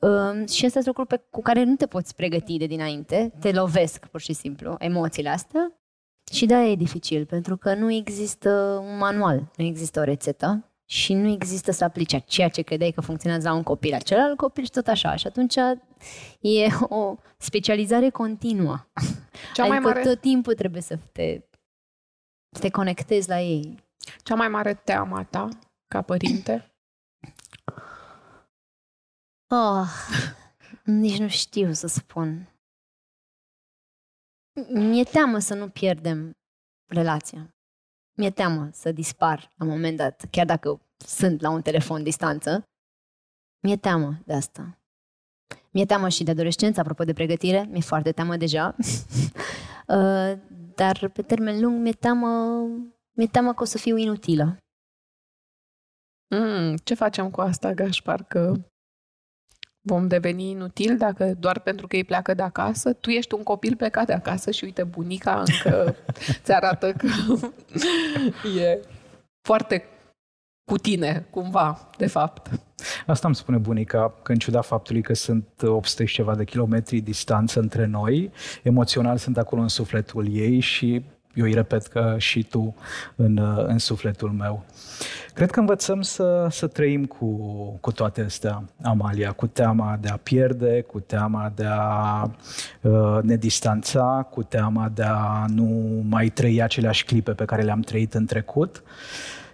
[0.00, 3.52] Uh, și astea sunt lucruri pe, cu care nu te poți pregăti de dinainte, te
[3.52, 5.72] lovesc pur și simplu emoțiile astea.
[6.32, 8.50] Și da, e dificil, pentru că nu există
[8.90, 13.00] un manual, nu există o rețetă, și nu există să aplici ceea ce credeai că
[13.00, 15.16] funcționează la un copil, la celălalt copil și tot așa.
[15.16, 15.56] Și atunci
[16.40, 18.86] e o specializare continuă.
[19.54, 20.02] Cea adică mai mare...
[20.02, 21.40] tot timpul trebuie să te,
[22.54, 23.84] să te conectezi la ei.
[24.22, 25.48] Cea mai mare teama ta
[25.86, 26.74] ca părinte?
[29.48, 29.86] Oh,
[30.84, 32.48] nici nu știu să spun.
[34.68, 36.36] Mi-e teamă să nu pierdem
[36.86, 37.53] relația
[38.16, 42.62] mi-e teamă să dispar la un moment dat, chiar dacă sunt la un telefon distanță.
[43.62, 44.78] Mi-e teamă de asta.
[45.70, 48.74] Mi-e teamă și de adolescență, apropo de pregătire, mi-e foarte teamă deja.
[49.86, 50.38] Uh,
[50.74, 52.60] dar pe termen lung mi-e teamă,
[53.16, 54.56] mi-e teamă că o să fiu inutilă.
[56.34, 58.22] Mm, ce facem cu asta, Gașpar?
[58.22, 58.54] Că
[59.86, 62.92] vom deveni inutil dacă doar pentru că ei pleacă de acasă?
[62.92, 65.96] Tu ești un copil plecat de acasă și uite, bunica încă
[66.44, 67.06] ți arată că
[68.60, 68.80] e
[69.48, 69.84] foarte
[70.70, 72.50] cu tine, cumva, de fapt.
[73.06, 77.00] Asta îmi spune bunica, că în ciuda faptului că sunt 800 și ceva de kilometri
[77.00, 78.30] distanță între noi,
[78.62, 81.04] emoțional sunt acolo în sufletul ei și
[81.34, 82.74] eu îi repet că și tu
[83.16, 84.64] în, în sufletul meu.
[85.34, 87.36] Cred că învățăm să, să trăim cu,
[87.80, 92.30] cu toate astea, Amalia, cu teama de a pierde, cu teama de a
[92.80, 97.80] uh, ne distanța, cu teama de a nu mai trăi aceleași clipe pe care le-am
[97.80, 98.82] trăit în trecut.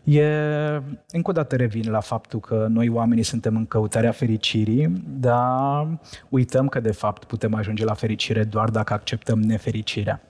[0.04, 0.24] E,
[1.10, 5.88] încă o dată revin la faptul că noi oamenii suntem în căutarea fericirii, dar
[6.28, 10.20] uităm că de fapt putem ajunge la fericire doar dacă acceptăm nefericirea.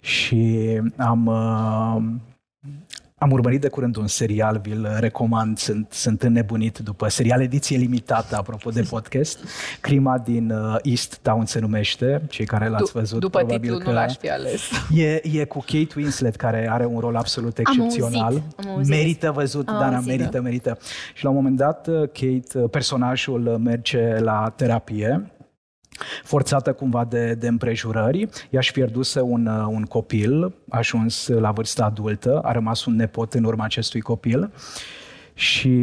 [0.00, 2.02] Și am, uh,
[3.18, 8.36] am urmărit de curând un serial, vi-l recomand, sunt, sunt înnebunit după serial ediție limitată,
[8.36, 9.38] apropo de podcast.
[9.80, 13.20] Crima din uh, East Town se numește, cei care l-ați văzut.
[13.20, 14.60] După probabil titlul că nu l-aș fi ales.
[14.94, 18.20] E, e cu Kate Winslet, care are un rol absolut excepțional.
[18.20, 18.94] Am auzit, am auzit.
[18.94, 20.40] Merită văzut, am Dana, auzit, merită, da.
[20.40, 20.78] merită.
[21.14, 25.32] Și la un moment dat, uh, Kate, personajul merge la terapie
[26.24, 28.28] forțată cumva de, de împrejurări.
[28.50, 32.96] Ea și pierduse un, uh, un copil, a ajuns la vârsta adultă, a rămas un
[32.96, 34.50] nepot în urma acestui copil
[35.34, 35.78] și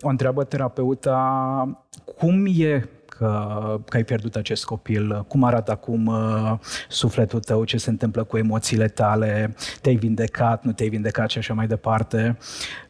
[0.00, 1.84] o întreabă terapeuta
[2.16, 2.88] cum e
[3.24, 6.52] că, că ai pierdut acest copil, cum arată acum uh,
[6.88, 11.54] sufletul tău, ce se întâmplă cu emoțiile tale, te-ai vindecat, nu te-ai vindecat și așa
[11.54, 12.38] mai departe.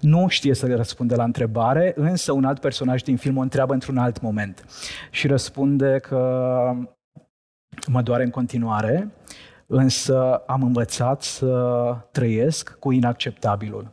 [0.01, 3.99] Nu știe să răspunde la întrebare, însă un alt personaj din film o întreabă într-un
[3.99, 4.65] alt moment
[5.11, 6.19] și răspunde că
[7.87, 9.11] mă doare în continuare,
[9.67, 13.91] însă am învățat să trăiesc cu inacceptabilul.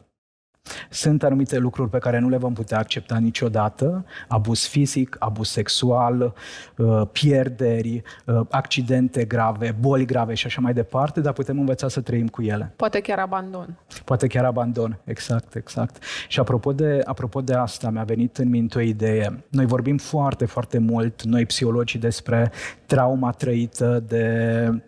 [0.89, 6.33] Sunt anumite lucruri pe care nu le vom putea accepta niciodată, abuz fizic, abuz sexual,
[6.77, 12.01] uh, pierderi, uh, accidente grave, boli grave și așa mai departe, dar putem învăța să
[12.01, 12.73] trăim cu ele.
[12.75, 13.77] Poate chiar abandon.
[14.05, 16.03] Poate chiar abandon, exact, exact.
[16.27, 19.43] Și apropo de, apropo de asta, mi-a venit în minte o idee.
[19.49, 22.51] Noi vorbim foarte, foarte mult, noi psihologii, despre
[22.85, 24.83] trauma trăită de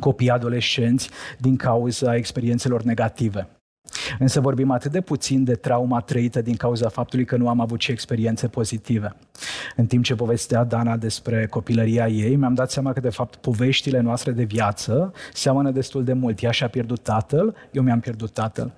[0.00, 3.48] copii adolescenți din cauza experiențelor negative.
[4.18, 7.80] Însă vorbim atât de puțin de trauma trăită din cauza faptului că nu am avut
[7.80, 9.16] și experiențe pozitive.
[9.76, 14.00] În timp ce povestea Dana despre copilăria ei, mi-am dat seama că, de fapt, poveștile
[14.00, 16.42] noastre de viață seamănă destul de mult.
[16.42, 18.72] Ea și-a pierdut tatăl, eu mi-am pierdut tatăl.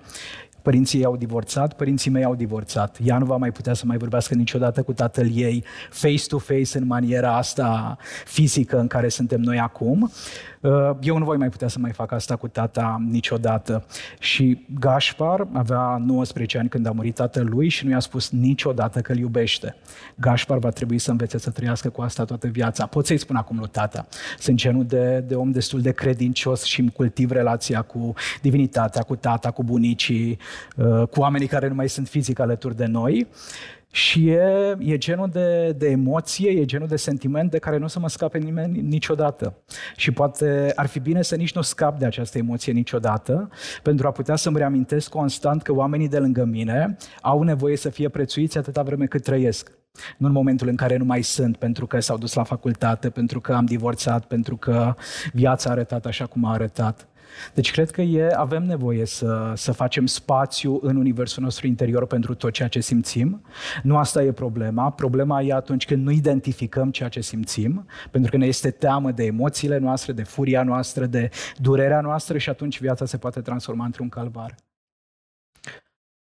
[0.61, 2.97] Părinții ei au divorțat, părinții mei au divorțat.
[3.03, 7.37] Ea nu va mai putea să mai vorbească niciodată cu tatăl ei face-to-face în maniera
[7.37, 10.11] asta fizică în care suntem noi acum.
[10.61, 13.85] Uh, eu nu voi mai putea să mai fac asta cu tata niciodată.
[14.19, 19.11] Și Gașpar avea 19 ani când a murit tatălui și nu i-a spus niciodată că
[19.11, 19.75] îl iubește.
[20.15, 22.85] Gașpar va trebui să învețe să trăiască cu asta toată viața.
[22.85, 24.07] Pot să-i spun acum lui tata.
[24.39, 29.15] Sunt genul de, de om destul de credincios și îmi cultiv relația cu divinitatea, cu
[29.15, 30.37] tata, cu bunicii,
[30.75, 33.27] uh, cu oamenii care nu mai sunt fizic alături de noi.
[33.91, 37.87] Și e, e genul de, de emoție, e genul de sentiment de care nu o
[37.87, 39.55] să mă scape nimeni niciodată.
[39.95, 43.49] Și poate ar fi bine să nici nu scap de această emoție niciodată,
[43.83, 48.09] pentru a putea să-mi reamintesc constant că oamenii de lângă mine au nevoie să fie
[48.09, 49.71] prețuiți atâta vreme cât trăiesc.
[50.17, 53.39] Nu în momentul în care nu mai sunt, pentru că s-au dus la facultate, pentru
[53.39, 54.95] că am divorțat, pentru că
[55.33, 57.07] viața a arătat așa cum a arătat.
[57.53, 62.33] Deci cred că e, avem nevoie să, să facem spațiu în universul nostru interior pentru
[62.33, 63.41] tot ceea ce simțim.
[63.83, 64.91] Nu asta e problema.
[64.91, 69.23] Problema e atunci când nu identificăm ceea ce simțim, pentru că ne este teamă de
[69.25, 74.09] emoțiile noastre, de furia noastră, de durerea noastră și atunci viața se poate transforma într-un
[74.09, 74.55] calvar.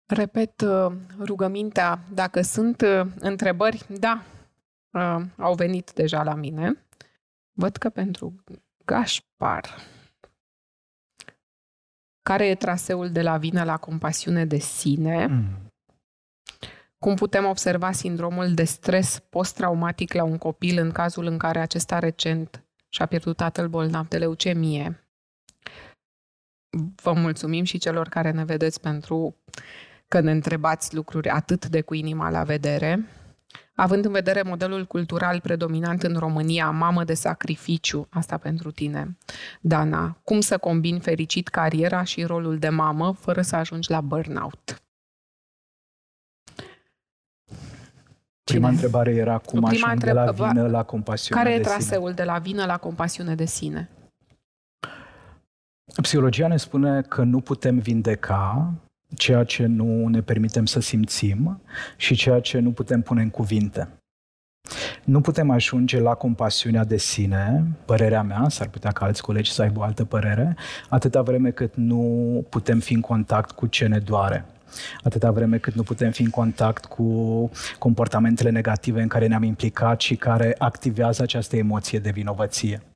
[0.06, 4.22] Repet uh, rugămintea, dacă sunt uh, întrebări, da,
[4.90, 6.84] uh, au venit deja la mine.
[7.52, 8.44] Văd că pentru
[8.84, 9.74] Gașpar
[12.30, 15.72] care e traseul de la vină la compasiune de sine, mm.
[16.98, 21.98] cum putem observa sindromul de stres post-traumatic la un copil în cazul în care acesta
[21.98, 25.08] recent și-a pierdut tatăl bolnav de leucemie.
[27.02, 29.36] Vă mulțumim și celor care ne vedeți pentru
[30.08, 33.04] că ne întrebați lucruri atât de cu inima la vedere.
[33.80, 39.16] Având în vedere modelul cultural predominant în România, mamă de sacrificiu, asta pentru tine,
[39.60, 44.82] Dana, cum să combini fericit cariera și rolul de mamă fără să ajungi la burnout?
[48.44, 50.14] Prima întrebare era cum Prima ajung întreb...
[50.14, 52.14] de la vină la compasiune Care e traseul sine?
[52.14, 53.88] de la vină la compasiune de sine?
[56.02, 58.72] Psihologia ne spune că nu putem vindeca
[59.16, 61.60] ceea ce nu ne permitem să simțim
[61.96, 63.88] și ceea ce nu putem pune în cuvinte.
[65.04, 69.62] Nu putem ajunge la compasiunea de sine, părerea mea, s-ar putea ca alți colegi să
[69.62, 70.56] aibă o altă părere,
[70.88, 74.44] atâta vreme cât nu putem fi în contact cu ce ne doare.
[75.02, 80.00] Atâta vreme cât nu putem fi în contact cu comportamentele negative în care ne-am implicat
[80.00, 82.89] și care activează această emoție de vinovăție.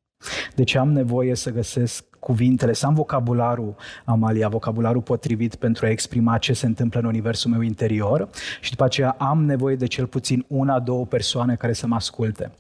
[0.55, 6.39] Deci am nevoie să găsesc cuvintele, să am vocabularul, Amalia, vocabularul potrivit pentru a exprima
[6.39, 8.29] ce se întâmplă în universul meu interior
[8.61, 12.53] și după aceea am nevoie de cel puțin una, două persoane care să mă asculte.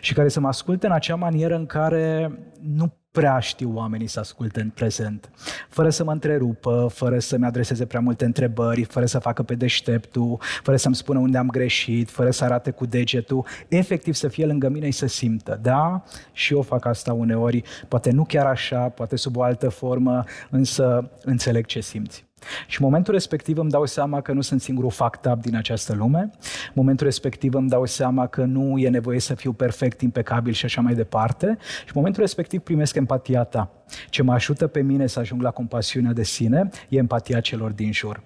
[0.00, 2.32] Și care să mă asculte în acea manieră în care
[2.76, 5.30] nu prea știu oamenii să asculte în prezent,
[5.68, 10.38] fără să mă întrerupă, fără să-mi adreseze prea multe întrebări, fără să facă pe deșteptul,
[10.62, 14.68] fără să-mi spună unde am greșit, fără să arate cu degetul, efectiv să fie lângă
[14.68, 15.58] mine și să simtă.
[15.62, 16.02] Da,
[16.32, 21.10] și eu fac asta uneori, poate nu chiar așa, poate sub o altă formă, însă
[21.24, 22.31] înțeleg ce simți.
[22.66, 25.94] Și în momentul respectiv îmi dau seama că nu sunt singurul fact up din această
[25.94, 26.20] lume.
[26.20, 30.64] În momentul respectiv îmi dau seama că nu e nevoie să fiu perfect, impecabil și
[30.64, 31.56] așa mai departe.
[31.60, 33.70] Și în momentul respectiv primesc empatia ta.
[34.10, 37.92] Ce mă ajută pe mine să ajung la compasiunea de sine e empatia celor din
[37.92, 38.22] jur.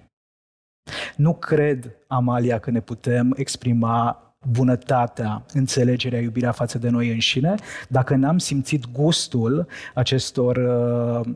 [1.15, 7.55] Nu cred, Amalia, că ne putem exprima bunătatea, înțelegerea, iubirea față de noi înșine,
[7.89, 11.33] dacă n-am simțit gustul acestor uh,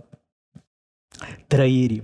[1.48, 2.04] trăiri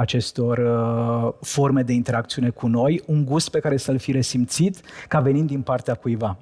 [0.00, 5.20] acestor uh, forme de interacțiune cu noi, un gust pe care să-l fi resimțit ca
[5.20, 6.38] venind din partea cuiva.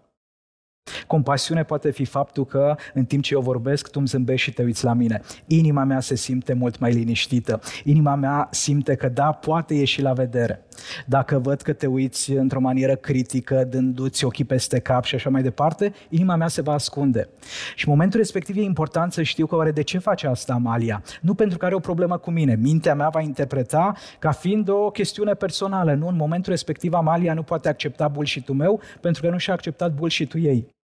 [1.07, 4.62] Compasiune poate fi faptul că în timp ce eu vorbesc, tu îmi zâmbești și te
[4.62, 5.20] uiți la mine.
[5.47, 7.61] Inima mea se simte mult mai liniștită.
[7.84, 10.62] Inima mea simte că da, poate ieși la vedere.
[11.07, 15.43] Dacă văd că te uiți într-o manieră critică, dându-ți ochii peste cap și așa mai
[15.43, 17.28] departe, inima mea se va ascunde.
[17.74, 21.03] Și în momentul respectiv e important să știu că oare de ce face asta Amalia.
[21.20, 22.59] Nu pentru că are o problemă cu mine.
[22.61, 25.95] Mintea mea va interpreta ca fiind o chestiune personală.
[25.95, 29.95] Nu, în momentul respectiv Amalia nu poate accepta bullshit-ul meu pentru că nu și-a acceptat
[29.95, 30.76] bullshit-ul ei.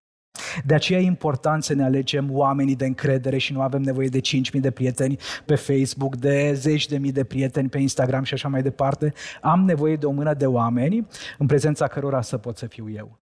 [0.64, 4.20] De aceea e important să ne alegem oamenii de încredere și nu avem nevoie de
[4.20, 8.48] 5.000 de prieteni pe Facebook, de zeci de mii de prieteni pe Instagram și așa
[8.48, 9.12] mai departe.
[9.40, 11.06] Am nevoie de o mână de oameni
[11.38, 13.18] în prezența cărora să pot să fiu eu.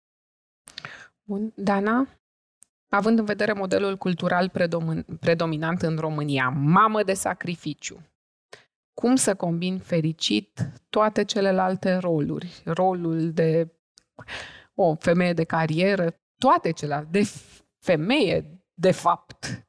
[1.23, 1.51] Bun.
[1.55, 2.07] Dana,
[2.89, 4.51] având în vedere modelul cultural
[5.19, 8.01] predominant în România, mamă de sacrificiu,
[8.93, 12.61] cum să combin fericit toate celelalte roluri?
[12.65, 13.73] Rolul de
[14.75, 17.29] o femeie de carieră, toate celelalte, de
[17.79, 19.65] femeie, de fapt.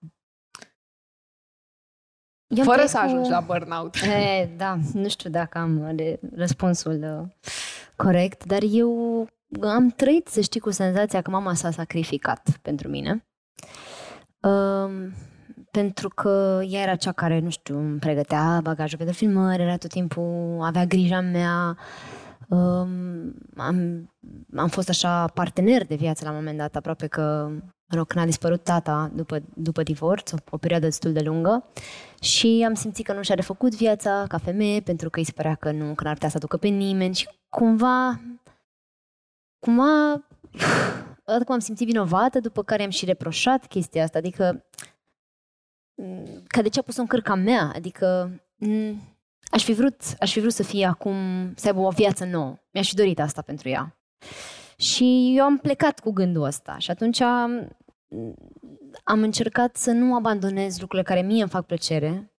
[2.46, 3.34] Eu Fără să ajungi cu...
[3.34, 3.94] la burnout.
[3.94, 5.96] E, da, nu știu dacă am
[6.34, 7.52] răspunsul uh,
[7.96, 9.26] corect, dar eu
[9.60, 13.26] am trăit, să știi, cu senzația că mama s-a sacrificat pentru mine.
[14.40, 15.12] Um,
[15.70, 19.90] pentru că ea era cea care, nu știu, îmi pregătea bagajul pentru filmări, era tot
[19.90, 21.76] timpul, avea grija mea,
[22.48, 24.08] um, am,
[24.56, 27.48] am fost așa partener de viață la un moment dat, aproape că,
[27.86, 31.64] mă rog, când a dispărut tata după, după divorț, o, o perioadă destul de lungă,
[32.20, 35.54] și am simțit că nu și-a refăcut viața ca femeie, pentru că îi se părea
[35.54, 38.20] că nu, că n-ar putea să aducă pe nimeni și cumva,
[39.58, 40.24] cumva,
[41.44, 44.64] cum am simțit vinovată, după care am și reproșat chestia asta, adică
[46.46, 48.40] ca de ce a pus-o în cărca mea, adică
[49.52, 51.16] aș fi vrut, aș fi vrut să fie acum,
[51.56, 52.56] să aibă o viață nouă.
[52.70, 53.96] Mi-aș fi dorit asta pentru ea.
[54.76, 57.76] Și eu am plecat cu gândul ăsta și atunci am,
[59.04, 62.32] am încercat să nu abandonez lucrurile care mie îmi fac plăcere,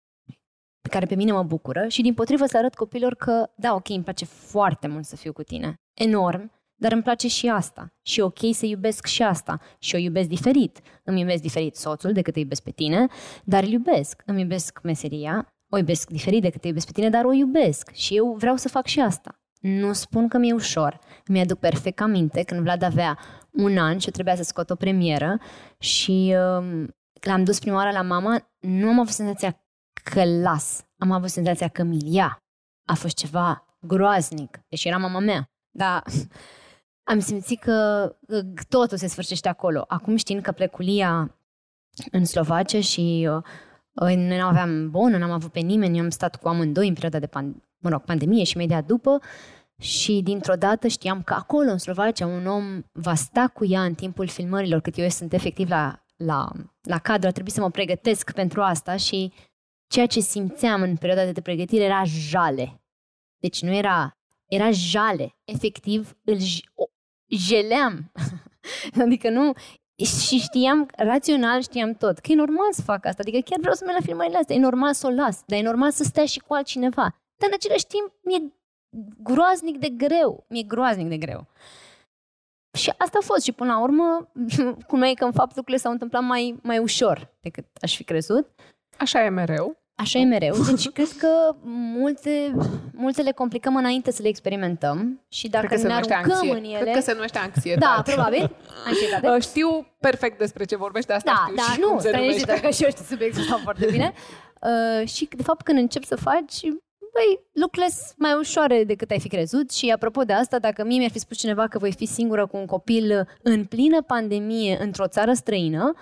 [0.80, 3.88] pe care pe mine mă bucură și din potrivă să arăt copilor că, da, ok,
[3.88, 7.92] îmi place foarte mult să fiu cu tine, enorm, dar îmi place și asta.
[8.02, 9.60] Și e ok să iubesc și asta.
[9.78, 10.80] Și o iubesc diferit.
[11.04, 13.06] Îmi iubesc diferit soțul decât îi iubesc pe tine,
[13.44, 14.22] dar îl iubesc.
[14.26, 17.90] Îmi iubesc meseria, o iubesc diferit decât îi iubesc pe tine, dar o iubesc.
[17.90, 19.40] Și eu vreau să fac și asta.
[19.60, 20.98] Nu spun că mi-e ușor.
[21.26, 23.18] Mi-aduc perfect aminte când Vlad avea
[23.50, 25.38] un an și trebuia să scot o premieră
[25.78, 26.86] și uh,
[27.20, 29.64] l-am dus prima oară la mama, nu am avut senzația
[30.02, 30.84] că las.
[30.98, 32.42] Am avut senzația că mi ia.
[32.84, 35.50] A fost ceva groaznic, deși era mama mea.
[35.70, 36.02] Dar
[37.12, 38.08] am simțit că
[38.68, 39.84] totul se sfârșește acolo.
[39.88, 41.36] Acum știind că plec cu Lia
[42.10, 43.42] în Slovacia și uh,
[43.93, 47.18] noi nu aveam bună, n-am avut pe nimeni, eu am stat cu amândoi în perioada
[47.18, 49.20] de pan- mă rog, pandemie și imediat după
[49.80, 53.95] și dintr-o dată știam că acolo, în Slovacia, un om va sta cu ea în
[53.95, 56.51] timpul filmărilor, cât eu sunt efectiv la, la,
[56.82, 59.32] la cadru, a trebuit să mă pregătesc pentru asta și
[59.86, 62.82] ceea ce simțeam în perioada de pregătire era jale.
[63.38, 64.16] Deci nu era,
[64.47, 65.36] era jale.
[65.45, 66.38] Efectiv, îl,
[67.26, 68.12] jeleam.
[69.05, 69.53] adică nu,
[70.05, 73.82] și știam, rațional știam tot, că e normal să fac asta, adică chiar vreau să
[73.84, 76.38] merg la filmările astea, e normal să o las, dar e normal să stea și
[76.38, 77.03] cu altcineva.
[77.36, 78.53] Dar în același timp mi-e
[79.22, 81.46] groaznic de greu, mi-e groaznic de greu.
[82.78, 84.32] Și asta a fost și până la urmă,
[84.88, 88.48] cum e că în fapt lucrurile s-au întâmplat mai, mai ușor decât aș fi crezut.
[88.98, 89.82] Așa e mereu.
[90.03, 90.55] Așa e mereu.
[90.70, 91.55] Deci cred că
[91.98, 92.55] multe,
[92.92, 96.50] multe le complicăm înainte să le experimentăm și dacă ne aruncăm anxie.
[96.50, 96.78] în ele...
[96.80, 97.86] Cred că se numește anxietate.
[97.96, 98.57] Da, probabil.
[98.86, 99.28] Anxietate.
[99.28, 102.44] Uh, știu perfect despre ce vorbești, asta da, știu da, și nu, cum se numește.
[102.44, 104.12] dacă și eu știu subiectul ăsta foarte bine.
[104.61, 106.61] Uh, și de fapt când încep să faci,
[107.12, 110.98] băi, lucrurile sunt mai ușoare decât ai fi crezut și apropo de asta, dacă mie
[110.98, 115.07] mi-ar fi spus cineva că voi fi singură cu un copil în plină pandemie într-o
[115.07, 115.94] țară străină,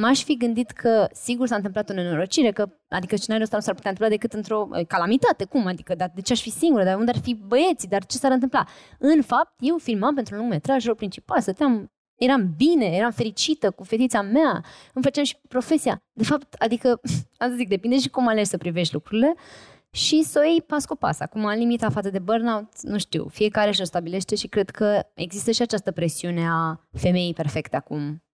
[0.00, 3.74] m-aș fi gândit că sigur s-a întâmplat o nenorocire, că, adică scenariul ăsta nu s-ar
[3.74, 5.44] putea întâmpla decât într-o calamitate.
[5.44, 5.66] Cum?
[5.66, 6.84] Adică, dar de ce aș fi singură?
[6.84, 7.88] Dar unde ar fi băieții?
[7.88, 8.66] Dar ce s-ar întâmpla?
[8.98, 13.70] În fapt, eu filmam pentru un lung metraj, rol principal, stăteam, eram bine, eram fericită
[13.70, 14.64] cu fetița mea,
[14.94, 16.02] îmi făceam și profesia.
[16.12, 16.88] De fapt, adică,
[17.38, 19.34] am să zic, depinde și cum alegi să privești lucrurile
[19.90, 21.20] și să o iei pas cu pas.
[21.20, 25.62] Acum, limita față de burnout, nu știu, fiecare și-o stabilește și cred că există și
[25.62, 28.25] această presiune a femeii perfecte acum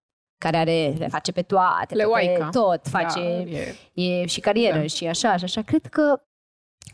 [0.43, 4.79] care are, le face pe toate, le pe tot, face da, e, e și carieră
[4.79, 4.87] da.
[4.87, 5.63] și așa și așa.
[5.63, 6.23] Cred că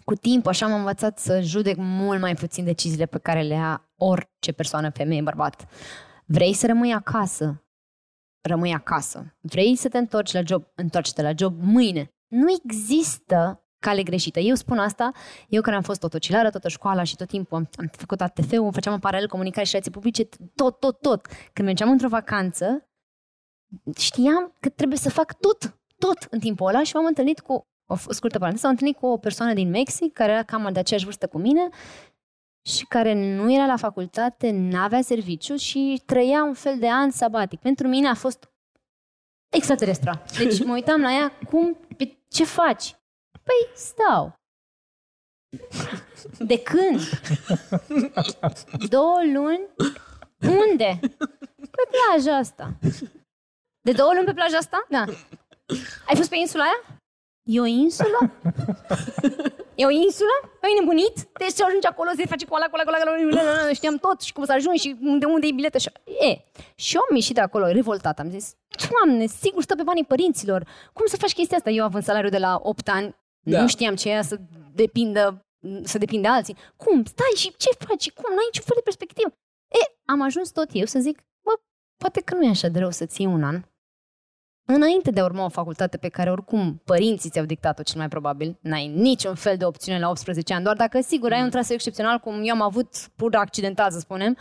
[0.05, 3.91] cu timp așa am învățat să judec mult mai puțin deciziile pe care le ia
[3.97, 5.69] orice persoană, femeie, bărbat.
[6.27, 7.65] Vrei să rămâi acasă?
[8.49, 9.37] Rămâi acasă.
[9.41, 10.65] Vrei să te întorci la job?
[10.75, 12.13] Întorci-te la job mâine.
[12.27, 14.41] Nu există cale greșită.
[14.41, 15.13] Eu spun asta,
[15.49, 18.93] eu care am fost totocilară, toată școala și tot timpul am, am făcut ATF-ul, făceam
[18.93, 21.27] în paralel comunicare și relații publice, tot, tot, tot.
[21.53, 22.88] Când mergeam într-o vacanță,
[23.99, 27.97] știam că trebuie să fac tot, tot în timpul ăla și m-am întâlnit cu, o
[28.09, 31.27] scurtă paranteză, am întâlnit cu o persoană din Mexic care era cam de aceeași vârstă
[31.27, 31.69] cu mine
[32.69, 37.61] și care nu era la facultate, n-avea serviciu și trăia un fel de an sabatic.
[37.61, 38.51] Pentru mine a fost
[39.49, 40.23] extraterestră.
[40.39, 42.97] Deci mă uitam la ea, cum, pe ce faci?
[43.43, 44.37] Păi stau.
[46.39, 47.01] De când?
[48.89, 49.67] Două luni?
[50.41, 50.99] Unde?
[51.57, 52.79] Pe plaja asta.
[53.89, 54.87] De două luni pe plaja asta?
[54.89, 55.05] Da.
[56.09, 56.79] Ai fost pe insula aia?
[57.43, 58.21] E o insulă?
[59.75, 60.37] E o insulă?
[60.63, 61.17] Ai nebunit?
[61.39, 64.33] Deci ce ajungi acolo, se face cu ala, cu ala, cu ala, știam tot și
[64.33, 65.79] cum să ajungi și de unde e biletă.
[65.79, 65.91] Și...
[66.31, 66.41] E.
[66.75, 68.19] Și eu am ieșit de acolo, revoltat.
[68.19, 68.55] Am zis,
[68.91, 70.69] Doamne, sigur stă pe banii părinților.
[70.93, 71.71] Cum să faci chestia asta?
[71.71, 73.61] Eu având salariul de la 8 ani, da.
[73.61, 74.37] nu știam ce e să
[74.75, 75.47] depindă
[75.85, 76.57] să depinde alții.
[76.77, 77.05] Cum?
[77.05, 78.11] Stai și ce faci?
[78.11, 78.35] Cum?
[78.35, 79.29] N-ai niciun fel de perspectivă.
[79.81, 81.53] E, am ajuns tot eu să zic, bă,
[81.97, 83.63] poate că nu e așa de rău să ții un an
[84.75, 88.59] înainte de a urma o facultate pe care oricum părinții ți-au dictat-o cel mai probabil,
[88.61, 92.19] n-ai niciun fel de opțiune la 18 ani, doar dacă sigur ai un traseu excepțional,
[92.19, 94.37] cum eu am avut pur accidental, să spunem,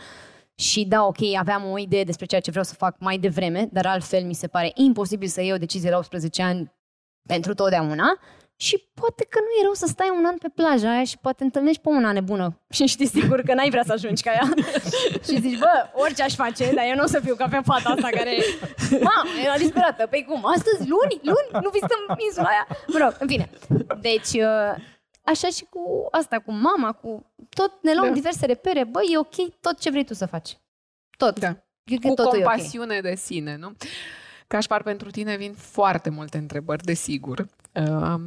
[0.54, 3.86] și da, ok, aveam o idee despre ceea ce vreau să fac mai devreme, dar
[3.86, 6.72] altfel mi se pare imposibil să iei o decizie la 18 ani
[7.28, 8.18] pentru totdeauna
[8.60, 11.44] și poate că nu e rău să stai un an pe plaja aia și poate
[11.44, 14.48] întâlnești pe una nebună și știi sigur că n-ai vrea să ajungi ca ea.
[15.26, 17.88] și zici, bă, orice aș face, dar eu nu o să fiu ca pe fata
[17.88, 18.36] asta care,
[18.90, 20.06] mamă, era disperată.
[20.06, 22.66] Păi cum, astăzi, luni, luni, nu vizităm insula aia?
[22.86, 23.50] Mă rog, în fine.
[24.00, 24.74] Deci, uh,
[25.22, 28.14] așa și cu asta, cu mama, cu tot, ne luăm da.
[28.14, 28.84] diverse repere.
[28.84, 30.58] Bă, e ok tot ce vrei tu să faci.
[31.16, 31.38] Tot.
[31.38, 31.56] Da.
[32.02, 33.10] Cu compasiune okay.
[33.10, 33.72] de sine, nu?
[34.46, 37.46] Cașpar, pentru tine vin foarte multe întrebări, desigur.
[37.72, 38.20] Uh,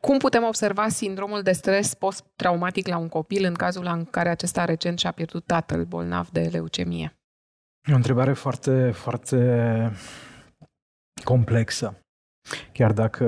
[0.00, 4.64] cum putem observa sindromul de stres post-traumatic la un copil în cazul în care acesta
[4.64, 7.16] recent și-a pierdut tatăl bolnav de leucemie?
[7.88, 9.92] E o întrebare foarte, foarte
[11.24, 11.98] complexă.
[12.72, 13.24] Chiar dacă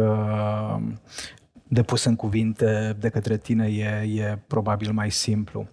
[1.68, 5.68] depus în cuvinte de către tine e, e probabil mai simplu.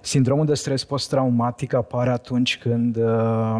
[0.00, 3.56] Sindromul de stres post-traumatic apare atunci când uh,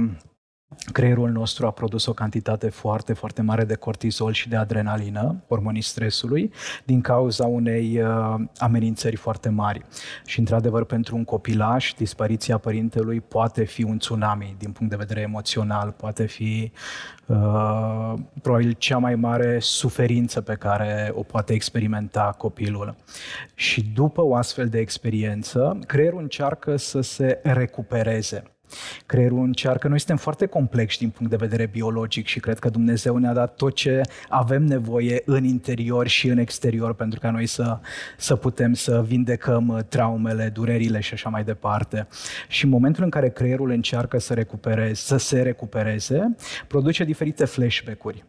[0.93, 5.83] creierul nostru a produs o cantitate foarte, foarte mare de cortizol și de adrenalină, hormonii
[5.83, 6.53] stresului,
[6.85, 9.85] din cauza unei uh, amenințări foarte mari.
[10.27, 15.21] Și, într-adevăr, pentru un copilaș, dispariția părintelui poate fi un tsunami din punct de vedere
[15.21, 16.73] emoțional, poate fi
[17.27, 22.97] uh, probabil cea mai mare suferință pe care o poate experimenta copilul.
[23.55, 28.43] Și după o astfel de experiență, creierul încearcă să se recupereze.
[29.07, 33.17] Creierul încearcă, noi suntem foarte complexi din punct de vedere biologic și cred că Dumnezeu
[33.17, 37.79] ne-a dat tot ce avem nevoie în interior și în exterior pentru ca noi să,
[38.19, 42.07] să putem să vindecăm traumele, durerile și așa mai departe.
[42.49, 48.25] Și în momentul în care creierul încearcă să, recupereze, să se recupereze, produce diferite flashback-uri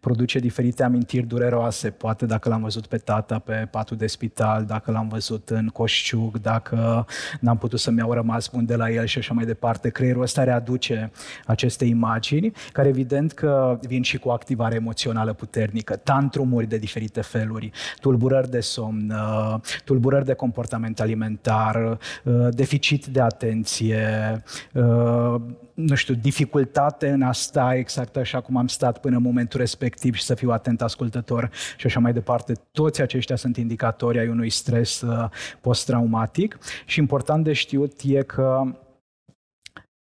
[0.00, 4.90] produce diferite amintiri dureroase, poate dacă l-am văzut pe tata pe patul de spital, dacă
[4.90, 7.06] l-am văzut în coșciuc, dacă
[7.40, 9.88] n-am putut să-mi iau rămas bun de la el și așa mai departe.
[9.88, 11.10] Creierul ăsta readuce
[11.46, 17.20] aceste imagini, care evident că vin și cu o activare emoțională puternică, tantrumuri de diferite
[17.20, 24.42] feluri, tulburări de somn, uh, tulburări de comportament alimentar, uh, deficit de atenție,
[24.72, 25.34] uh,
[25.74, 30.14] nu știu, dificultate în a sta exact așa cum am stat până în momentul respectiv
[30.14, 32.52] și să fiu atent ascultător și așa mai departe.
[32.70, 35.28] Toți aceștia sunt indicatori ai unui stres uh,
[35.60, 38.62] post-traumatic și important de știut e că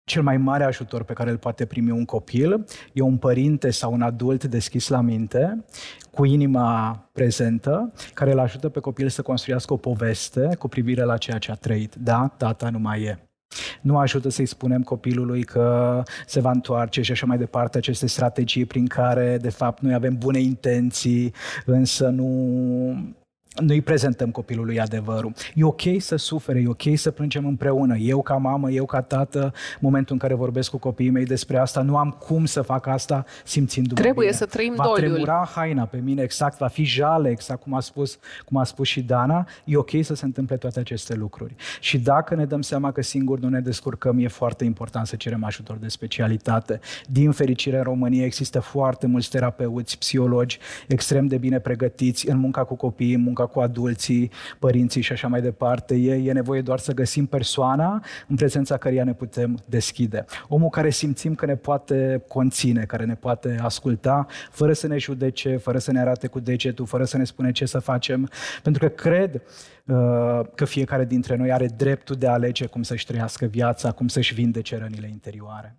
[0.06, 3.94] cel mai mare ajutor pe care îl poate primi un copil e un părinte sau
[3.94, 5.66] un adult deschis la minte,
[6.12, 11.18] cu inima prezentă, care îl ajută pe copil să construiască o poveste cu privire la
[11.18, 11.96] ceea ce a trăit.
[11.96, 13.33] Da, tata nu mai e.
[13.82, 17.78] Nu ajută să-i spunem copilului că se va întoarce și așa mai departe.
[17.78, 21.34] Aceste strategii prin care, de fapt, noi avem bune intenții,
[21.66, 23.14] însă nu
[23.56, 25.34] noi prezentăm copilului adevărul.
[25.56, 27.98] E ok să sufere, e ok să plângem împreună.
[27.98, 31.58] Eu ca mamă, eu ca tată, în momentul în care vorbesc cu copiii mei despre
[31.58, 34.38] asta, nu am cum să fac asta simțindu-mă Trebuie bine.
[34.38, 35.10] să trăim va doliul.
[35.10, 38.64] Va tremura haina pe mine, exact, va fi jale, exact cum a, spus, cum a
[38.64, 39.48] spus și Dana.
[39.66, 41.56] E ok să se întâmple toate aceste lucruri.
[41.80, 45.44] Și dacă ne dăm seama că singur nu ne descurcăm, e foarte important să cerem
[45.44, 46.80] ajutor de specialitate.
[47.08, 52.64] Din fericire, în România există foarte mulți terapeuți, psihologi extrem de bine pregătiți în munca
[52.64, 55.96] cu copiii, în munca munca cu adulții, părinții și așa mai departe.
[55.96, 60.26] E, e nevoie doar să găsim persoana în prezența căreia ne putem deschide.
[60.48, 65.58] Omul care simțim că ne poate conține, care ne poate asculta, fără să ne judece,
[65.58, 68.30] fără să ne arate cu degetul, fără să ne spune ce să facem.
[68.64, 69.42] Pentru că cred
[69.86, 74.08] uh, că fiecare dintre noi are dreptul de a alege cum să-și trăiască viața, cum
[74.08, 75.78] să-și vindece rănile interioare.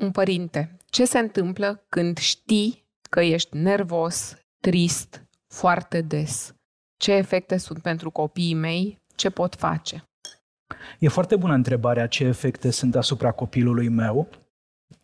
[0.00, 5.23] Un părinte, ce se întâmplă când știi că ești nervos, trist,
[5.54, 6.54] foarte des.
[6.96, 9.02] Ce efecte sunt pentru copiii mei?
[9.14, 10.08] Ce pot face?
[10.98, 14.28] E foarte bună întrebarea ce efecte sunt asupra copilului meu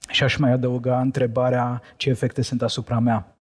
[0.09, 3.39] și aș mai adăuga întrebarea ce efecte sunt asupra mea.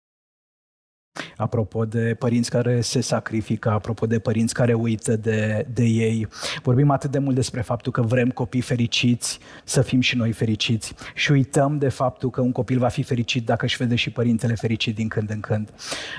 [1.37, 6.27] Apropo de părinți care se sacrifică, apropo de părinți care uită de, de ei,
[6.63, 10.93] vorbim atât de mult despre faptul că vrem copii fericiți, să fim și noi fericiți
[11.13, 14.53] și uităm de faptul că un copil va fi fericit dacă își vede și părintele
[14.53, 15.73] fericit din când în când.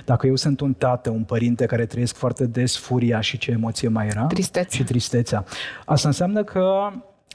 [0.05, 3.88] Dacă eu sunt un tată, un părinte care trăiesc foarte des furia și ce emoție
[3.88, 4.26] mai era?
[4.26, 4.78] Tristețea.
[4.78, 5.45] Și tristețea.
[5.84, 6.90] Asta înseamnă că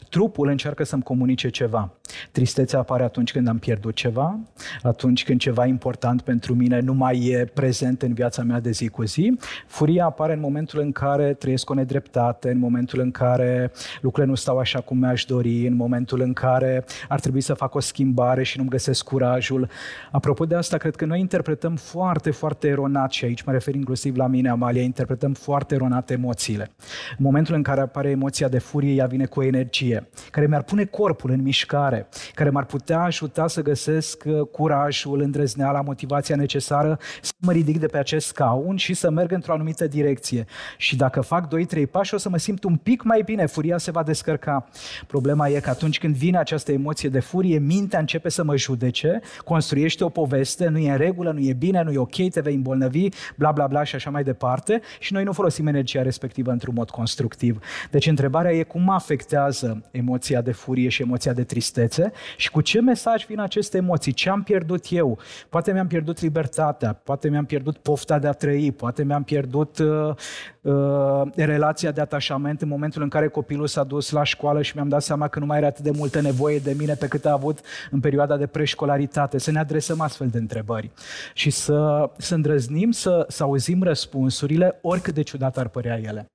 [0.09, 1.93] trupul încearcă să-mi comunice ceva.
[2.31, 4.39] Tristețea apare atunci când am pierdut ceva,
[4.81, 8.87] atunci când ceva important pentru mine nu mai e prezent în viața mea de zi
[8.87, 9.37] cu zi.
[9.67, 13.71] Furia apare în momentul în care trăiesc o nedreptate, în momentul în care
[14.01, 17.75] lucrurile nu stau așa cum mi-aș dori, în momentul în care ar trebui să fac
[17.75, 19.69] o schimbare și nu-mi găsesc curajul.
[20.11, 24.15] Apropo de asta, cred că noi interpretăm foarte, foarte eronat și aici mă refer inclusiv
[24.15, 26.71] la mine, Amalia, interpretăm foarte eronat emoțiile.
[27.17, 30.63] În momentul în care apare emoția de furie, ea vine cu energie energie, care mi-ar
[30.63, 36.99] pune corpul în mișcare, care m-ar putea ajuta să găsesc uh, curajul, îndrăzneala, motivația necesară
[37.21, 40.45] să mă ridic de pe acest scaun și să merg într-o anumită direcție.
[40.77, 43.91] Și dacă fac 2-3 pași, o să mă simt un pic mai bine, furia se
[43.91, 44.67] va descărca.
[45.07, 49.21] Problema e că atunci când vine această emoție de furie, mintea începe să mă judece,
[49.45, 52.55] construiește o poveste, nu e în regulă, nu e bine, nu e ok, te vei
[52.55, 56.73] îmbolnăvi, bla bla bla și așa mai departe și noi nu folosim energia respectivă într-un
[56.73, 57.59] mod constructiv.
[57.91, 62.81] Deci întrebarea e cum afectează emoția de furie și emoția de tristețe și cu ce
[62.81, 65.19] mesaj vin aceste emoții, ce am pierdut eu.
[65.49, 70.15] Poate mi-am pierdut libertatea, poate mi-am pierdut pofta de a trăi, poate mi-am pierdut uh,
[70.61, 74.87] uh, relația de atașament în momentul în care copilul s-a dus la școală și mi-am
[74.87, 77.31] dat seama că nu mai are atât de multă nevoie de mine pe cât a
[77.31, 77.59] avut
[77.91, 79.37] în perioada de preșcolaritate.
[79.37, 80.91] Să ne adresăm astfel de întrebări
[81.33, 86.25] și să, să îndrăznim să, să auzim răspunsurile, oricât de ciudat ar părea ele.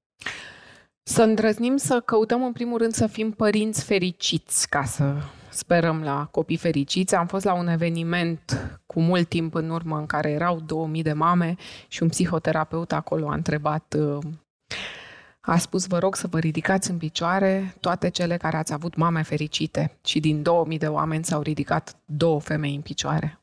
[1.07, 5.15] Să îndrăznim să căutăm în primul rând să fim părinți fericiți ca să
[5.49, 7.15] sperăm la copii fericiți.
[7.15, 11.13] Am fost la un eveniment cu mult timp în urmă în care erau 2000 de
[11.13, 11.57] mame
[11.89, 14.19] și un psihoterapeut acolo a întrebat uh,
[15.41, 19.23] a spus, vă rog să vă ridicați în picioare toate cele care ați avut mame
[19.23, 19.99] fericite.
[20.05, 23.41] Și din 2000 de oameni s-au ridicat două femei în picioare.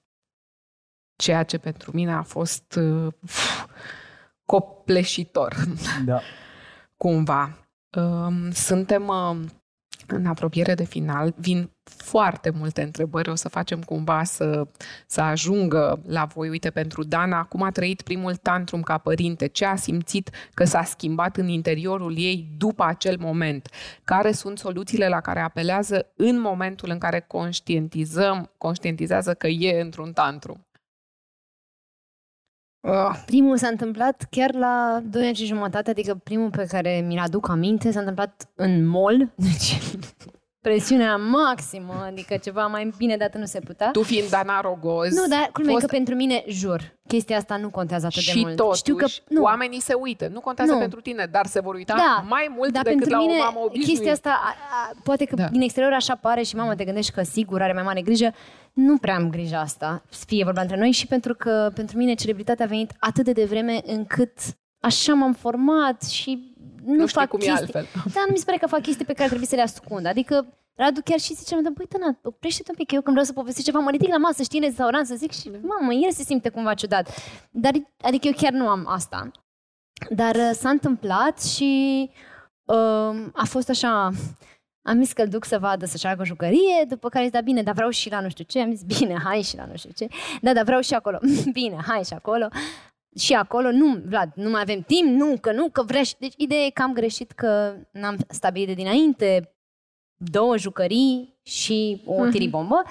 [1.15, 3.13] Ceea ce pentru mine a fost uh,
[4.45, 5.55] copleșitor.
[6.05, 6.21] Da.
[7.01, 7.57] Cumva.
[7.97, 9.39] Uh, suntem uh,
[10.07, 14.67] în apropiere de final, vin foarte multe întrebări, o să facem cumva să,
[15.07, 16.49] să ajungă la voi.
[16.49, 19.47] Uite, pentru Dana, cum a trăit primul tantrum ca părinte?
[19.47, 23.69] Ce a simțit că s-a schimbat în interiorul ei după acel moment?
[24.03, 30.13] Care sunt soluțiile la care apelează în momentul în care conștientizăm, conștientizează că e într-un
[30.13, 30.65] tantrum?
[32.81, 37.19] Uh, primul s-a întâmplat chiar la 2 ani și jumătate, adică primul pe care mi-l
[37.19, 39.79] aduc aminte s-a întâmplat în mall, deci
[40.61, 43.91] presiunea maximă, adică ceva mai bine dată nu se putea.
[43.91, 45.13] Tu fiind Dana Rogoz.
[45.13, 45.85] Nu, dar culmea fost...
[45.85, 48.55] că pentru mine, jur, chestia asta nu contează atât și de mult.
[48.55, 49.41] Totuși, Știu că nu.
[49.41, 50.29] oamenii se uită.
[50.33, 50.79] Nu contează nu.
[50.79, 53.43] pentru tine, dar se vor uita da, mai mult dar decât pentru la mine, o
[53.43, 53.89] mamă obișnuită.
[53.89, 55.47] chestia asta, a, a, poate că da.
[55.47, 58.33] din exterior așa pare și mama te gândești că sigur are mai mare grijă.
[58.73, 62.65] Nu prea am grijă asta, fie vorba între noi și pentru că pentru mine celebritatea
[62.65, 64.33] a venit atât de devreme încât
[64.79, 66.50] așa m-am format și
[66.85, 67.55] nu, nu fac cum chestii.
[67.55, 67.85] E altfel.
[68.13, 70.05] Da, nu mi se pare că fac chestii pe care trebuie să le ascund.
[70.05, 73.33] Adică Radu chiar și zice, băi, tăna, oprește-te un pic, că eu când vreau să
[73.33, 76.23] povestesc ceva, mă ridic la masă, știi, în restaurant, să zic și, mamă, el se
[76.23, 77.09] simte cumva ciudat.
[77.51, 79.31] Dar, adică eu chiar nu am asta.
[80.09, 82.09] Dar uh, s-a întâmplat și
[82.63, 84.11] uh, a fost așa,
[84.81, 87.41] am zis că îl duc să vadă să-și facă o jucărie, după care zis, da
[87.41, 88.61] bine, dar vreau și la nu știu ce.
[88.61, 90.07] Am zis, bine, hai și la nu știu ce.
[90.41, 91.19] Da, dar vreau și acolo.
[91.59, 92.47] bine, hai și acolo.
[93.19, 96.01] Și acolo, nu, Vlad, nu mai avem timp, nu, că nu, că vrea.
[96.19, 99.55] Deci, ideea e că am greșit că n-am stabilit de dinainte
[100.15, 102.31] două jucării și o uh-huh.
[102.31, 102.83] tiribombă.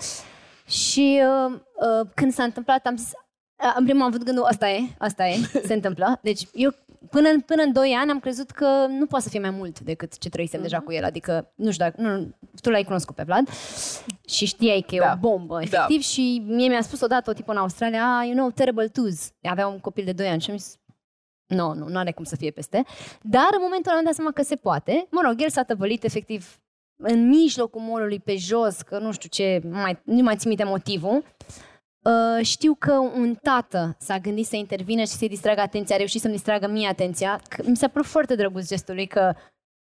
[0.67, 3.30] Și uh, uh, când s-a întâmplat, am zis, uh,
[3.77, 6.19] în primul am avut gândul, asta e, asta e, se întâmplă.
[6.23, 6.75] Deci eu
[7.11, 10.19] până, până în 2 ani am crezut că nu poate să fie mai mult decât
[10.19, 10.63] ce trăisem uh-huh.
[10.63, 11.05] deja cu el.
[11.05, 13.49] Adică, nu știu dacă, nu, tu l-ai cunoscut pe Vlad
[14.29, 15.13] și știai că e da.
[15.15, 15.61] o bombă, da.
[15.61, 15.97] efectiv.
[15.97, 16.03] Da.
[16.03, 19.33] Și mie mi-a spus odată o tipă în Australia, ah, you know, terrible twos.
[19.43, 20.79] Avea un copil de 2 ani și am zis,
[21.47, 22.85] nu, nu, nu are cum să fie peste.
[23.23, 25.07] Dar în momentul ăla am dat seama că se poate.
[25.11, 26.61] Mă rog, el s-a tăvălit efectiv
[26.97, 31.25] în mijlocul molului pe jos, că nu știu ce, mai, nu mai țin minte motivul,
[32.03, 36.21] uh, știu că un tată s-a gândit să intervină și să-i distragă atenția, a reușit
[36.21, 37.41] să-mi distragă mie atenția.
[37.49, 39.35] Că mi s-a părut foarte drăguț gestul lui că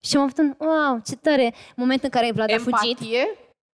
[0.05, 2.93] și am avut un, wow, ce tare, moment în care Vlad Empatie?
[2.93, 3.09] a fugit.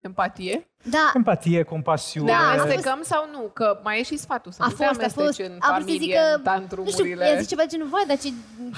[0.01, 0.71] Empatie?
[0.83, 1.13] Da.
[1.15, 2.31] Empatie, compasiune.
[2.31, 3.41] Da, amestecăm sau nu?
[3.55, 5.99] Că mai e și sfatul să a nu fost, te a fost, în a familie,
[5.99, 8.29] zică, în Nu știu, i-a zis ceva genul, vai, dar ce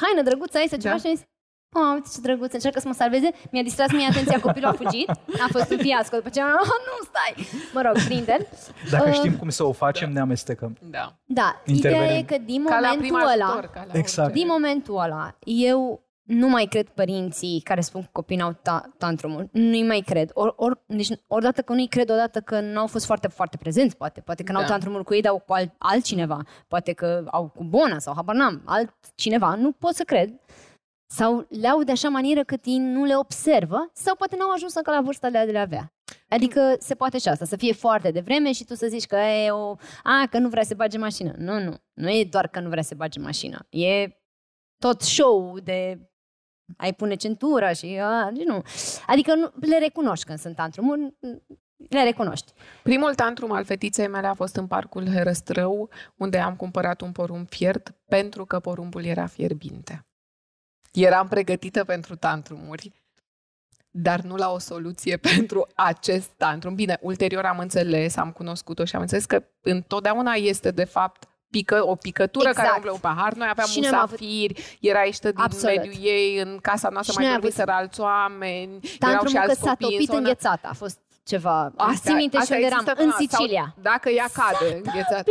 [0.00, 1.00] haină drăguță ai să ceva da.
[1.00, 1.24] și a zis,
[1.72, 3.30] Oh, uite ce drăguț, încearcă să mă salveze.
[3.50, 5.08] Mi-a distras mie atenția, copilul a fugit.
[5.44, 6.16] A fost un fiasco.
[6.16, 7.46] După ce oh, nu, stai!
[7.72, 8.48] Mă rog, prinde
[8.90, 10.14] Dacă uh, știm cum să o facem, da.
[10.14, 10.76] ne amestecăm.
[10.80, 11.14] Da.
[11.24, 14.32] Da, ideea e că din ca momentul ăla, ajutor, exact.
[14.32, 19.48] din momentul ăla, eu nu mai cred părinții care spun că copiii au ta- tantrumul.
[19.52, 20.30] Nu-i mai cred.
[20.34, 23.96] Or, or, deci, odată că nu-i cred, odată că nu au fost foarte, foarte prezenți,
[23.96, 24.20] poate.
[24.20, 24.58] Poate că da.
[24.58, 26.38] n-au tantrumul cu ei, dar cu alt, altcineva.
[26.68, 29.54] Poate că au cu Bona sau habar n-am, altcineva.
[29.54, 30.32] Nu pot să cred
[31.12, 34.74] sau le au de așa manieră cât ei nu le observă sau poate n-au ajuns
[34.74, 35.92] încă la vârsta de a le avea.
[36.28, 39.50] Adică se poate și asta, să fie foarte devreme și tu să zici că e
[39.50, 39.74] o...
[40.02, 41.34] A, că nu vrea să bage mașină.
[41.36, 41.74] Nu, nu.
[41.92, 43.66] Nu e doar că nu vrea să bage mașină.
[43.68, 44.08] E
[44.78, 46.10] tot show de
[46.76, 48.62] ai pune centura și a, nu.
[49.06, 51.14] Adică nu, le recunoști când sunt tantrumuri,
[51.88, 52.52] le recunoști.
[52.82, 57.48] Primul tantrum al fetiței mele a fost în parcul Herăstrău, unde am cumpărat un porumb
[57.48, 60.04] fiert pentru că porumbul era fierbinte.
[60.90, 62.92] Eram pregătită pentru tantrumuri.
[63.90, 66.74] dar nu la o soluție pentru acest tantrum.
[66.74, 71.86] Bine, ulterior am înțeles, am cunoscut-o și am înțeles că întotdeauna este de fapt pică,
[71.86, 72.66] o picătură Exact.
[72.66, 73.32] care umblă un pahar.
[73.32, 75.76] Noi aveam Și noi am avut- musafiri, era ieșită din Absolut.
[75.76, 79.32] mediul ei, în casa noastră Și mai noi am dormiseră alți oameni, erau și Tantrumul
[79.32, 80.18] că alți s-a copii în topit zonă.
[80.18, 80.68] înghețată.
[80.70, 81.72] A fost ceva...
[81.76, 82.78] Astea- Țin minte și astea unde eram.
[82.80, 83.74] există În asta, sau Sicilia.
[83.82, 85.30] Dacă ea cade înghețată.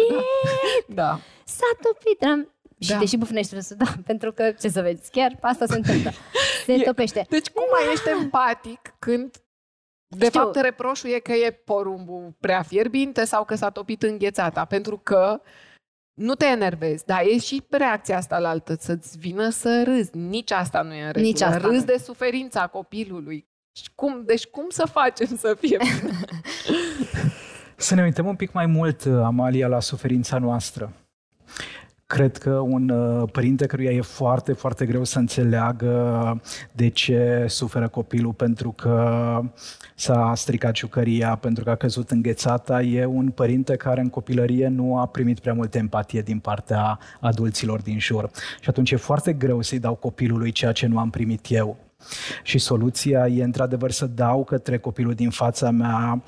[0.88, 1.04] Da.
[1.04, 1.20] da.
[1.46, 2.22] S-a topit.
[2.22, 2.48] Eram...
[2.80, 2.98] Și Da.
[2.98, 6.12] deși bufnește râsul, da, pentru că, ce să vezi, chiar asta se întâmplă.
[6.66, 7.26] Se E- topește.
[7.30, 9.32] Deci cum mai ești empatic când
[10.16, 10.40] de Știu.
[10.40, 15.42] fapt reproșul e că e porumbul prea fierbinte sau că s-a topit înghețata, pentru că
[16.14, 20.18] nu te enervezi, dar e și reacția asta la altă, să-ți vină să râzi.
[20.18, 21.24] Nici asta nu e în regulă.
[21.26, 21.86] Nici asta Râzi nu.
[21.86, 23.48] de suferința copilului.
[23.78, 26.12] Și cum, deci cum să facem să fie bine?
[27.76, 30.94] Să ne uităm un pic mai mult, Amalia, la suferința noastră.
[32.16, 36.42] Cred că un uh, părinte căruia e foarte, foarte greu să înțeleagă
[36.72, 39.42] de ce suferă copilul pentru că
[39.96, 44.98] s-a stricat jucăria, pentru că a căzut înghețata, e un părinte care în copilărie nu
[44.98, 48.30] a primit prea multă empatie din partea adulților din jur.
[48.62, 51.78] Și atunci e foarte greu să-i dau copilului ceea ce nu am primit eu.
[52.44, 56.22] Și soluția e într-adevăr să dau către copilul din fața mea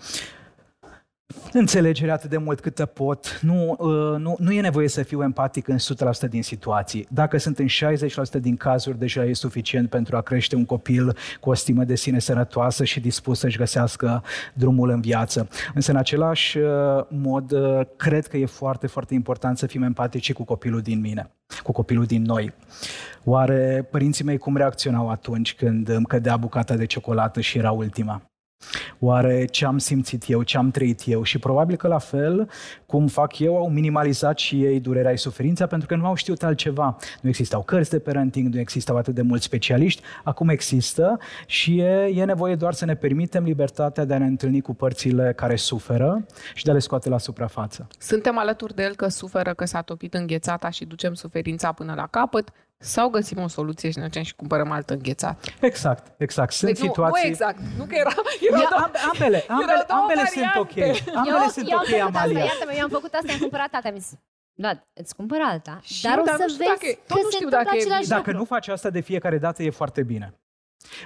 [1.53, 3.40] înțelegere atât de mult cât pot.
[3.41, 5.78] Nu, uh, nu, nu e nevoie să fiu empatic în
[6.26, 7.08] 100% din situații.
[7.10, 11.49] Dacă sunt în 60% din cazuri, deja e suficient pentru a crește un copil cu
[11.49, 15.48] o stimă de sine sănătoasă și dispus să-și găsească drumul în viață.
[15.74, 16.66] Însă, în același uh,
[17.08, 21.32] mod, uh, cred că e foarte, foarte important să fim empatici cu copilul din mine,
[21.64, 22.53] cu copilul din noi.
[23.24, 28.31] Oare părinții mei cum reacționau atunci când îmi cădea bucata de ciocolată și era ultima?
[29.00, 31.24] Oare ce am simțit eu, ce am trăit eu?
[31.24, 32.50] Și probabil că la fel
[32.86, 36.44] cum fac eu, au minimalizat și ei durerea și suferința pentru că nu au știut
[36.44, 36.98] altceva.
[37.22, 42.12] Nu existau cărți de parenting, nu existau atât de mulți specialiști, acum există și e,
[42.16, 46.26] e nevoie doar să ne permitem libertatea de a ne întâlni cu părțile care suferă
[46.54, 47.88] și de a le scoate la suprafață.
[47.98, 52.08] Suntem alături de el că suferă, că s-a topit înghețata și ducem suferința până la
[52.08, 52.50] capăt
[52.84, 55.49] sau găsim o soluție și ne ducem și cumpărăm altă înghețată.
[55.60, 56.52] Exact, exact.
[56.53, 57.22] Sunt Deci nu, situații...
[57.24, 58.10] nu exact, nu că era,
[58.49, 60.72] era Ia, două, am- ambele, ambele, erau două ambele sunt ok.
[60.74, 61.12] variante.
[61.16, 62.44] Ambele sunt eu am ok, făcut asta, Amalia.
[62.44, 64.12] iată-mă, eu am făcut asta, am cumpărat alta, am zis,
[64.53, 66.94] da, îți cumpăr alta, Și dar eu, o dar să nu știu vezi dacă e-
[66.94, 68.16] că tot nu se știu întâmplă dacă e același bine.
[68.16, 68.32] lucru.
[68.32, 70.28] Dacă nu faci asta de fiecare dată, e foarte bine.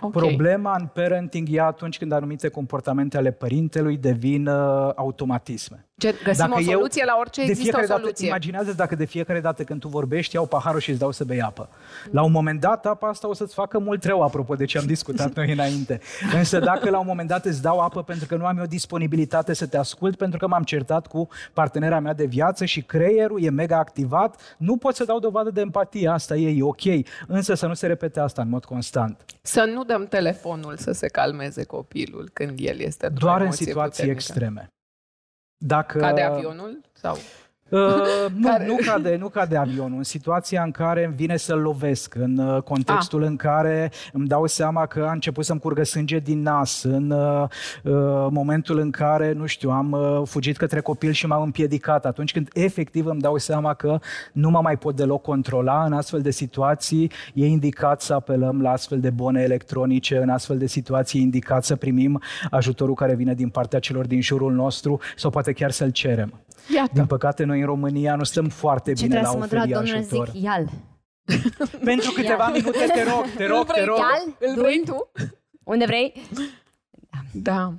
[0.02, 0.12] Ok.
[0.12, 5.88] Problema în parenting e atunci când anumite comportamente ale părintelui devin uh, automatisme.
[6.00, 8.28] Gen, găsim Dacă o eu- soluție la orice, de există o fiecare dată, soluție.
[8.28, 11.42] imaginează dacă de fiecare dată când tu vorbești, iau paharul și îți dau să bei
[11.42, 11.70] apă.
[12.12, 14.86] La un moment dat, apa asta o să-ți facă mult rău, apropo de ce am
[14.86, 16.00] discutat noi înainte.
[16.34, 19.54] Însă dacă la un moment dat îți dau apă pentru că nu am eu disponibilitate
[19.54, 23.50] să te ascult, pentru că m-am certat cu partenera mea de viață și creierul e
[23.50, 26.82] mega activat, nu pot să dau dovadă de empatie, asta e, e ok.
[27.28, 29.26] Însă să nu se repete asta în mod constant.
[29.42, 33.66] Să nu dăm telefonul să se calmeze copilul când el este într-o Doar în emoție
[33.66, 34.18] situații puternică.
[34.28, 34.70] extreme.
[35.58, 35.98] Dacă...
[35.98, 36.82] Cade avionul?
[36.94, 37.18] Sau...
[37.70, 37.80] Uh,
[38.38, 39.98] nu, Care- nu, cade, nu cade avionul.
[39.98, 43.28] În situația în care îmi vine să-l lovesc, în uh, contextul Ah.
[43.30, 47.42] în care îmi dau seama că a început să-mi curgă sânge din nas, în uh,
[47.84, 47.92] uh,
[48.30, 52.50] momentul în care, nu știu, am uh, fugit către copil și m-am împiedicat, atunci când
[52.54, 54.00] efectiv îmi dau seama că
[54.34, 58.72] nu mă mai pot deloc controla, în astfel de situații e indicat să apelăm la
[58.72, 63.34] astfel de bone electronice, în astfel de situații e indicat să primim ajutorul care vine
[63.34, 66.34] din partea celor din jurul nostru sau poate chiar să-l cerem.
[66.74, 66.92] Iată.
[66.94, 69.74] Din păcate, noi în România nu stăm foarte Ce bine trebuie la să mă duc
[69.74, 70.30] la oferi domnul ajutor.
[70.30, 70.70] zic, ial.
[71.92, 73.98] Pentru câteva minute, te rog, te rog, Îl te vrei, rog.
[73.98, 75.12] Ial, Îl vrei tu?
[75.64, 76.14] Unde vrei?
[77.34, 77.74] Da.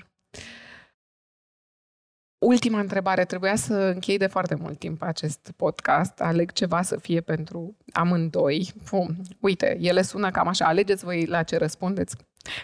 [2.38, 3.24] Ultima întrebare.
[3.24, 6.20] Trebuia să închei de foarte mult timp acest podcast.
[6.20, 8.72] Aleg ceva să fie pentru amândoi.
[8.90, 9.16] Pum.
[9.40, 10.64] Uite, ele sună cam așa.
[10.64, 12.16] Alegeți voi la ce răspundeți.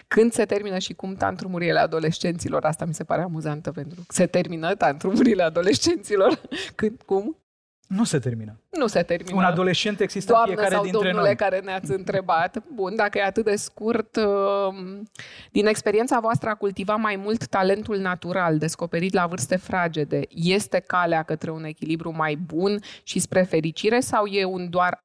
[0.07, 2.65] Când se termină și cum tantrumurile adolescenților?
[2.65, 6.41] Asta mi se pare amuzantă pentru că se termină tantrumurile adolescenților.
[6.75, 7.37] Când, cum?
[7.87, 8.59] Nu se termină.
[8.69, 9.35] Nu se termină.
[9.35, 11.35] Un adolescent există în Doamnă fiecare sau dintre domnule noi.
[11.35, 12.63] care ne-ați întrebat.
[12.73, 15.09] Bun, dacă e atât de scurt, um,
[15.51, 21.23] din experiența voastră a cultiva mai mult talentul natural descoperit la vârste fragede, este calea
[21.23, 25.03] către un echilibru mai bun și spre fericire sau e un doar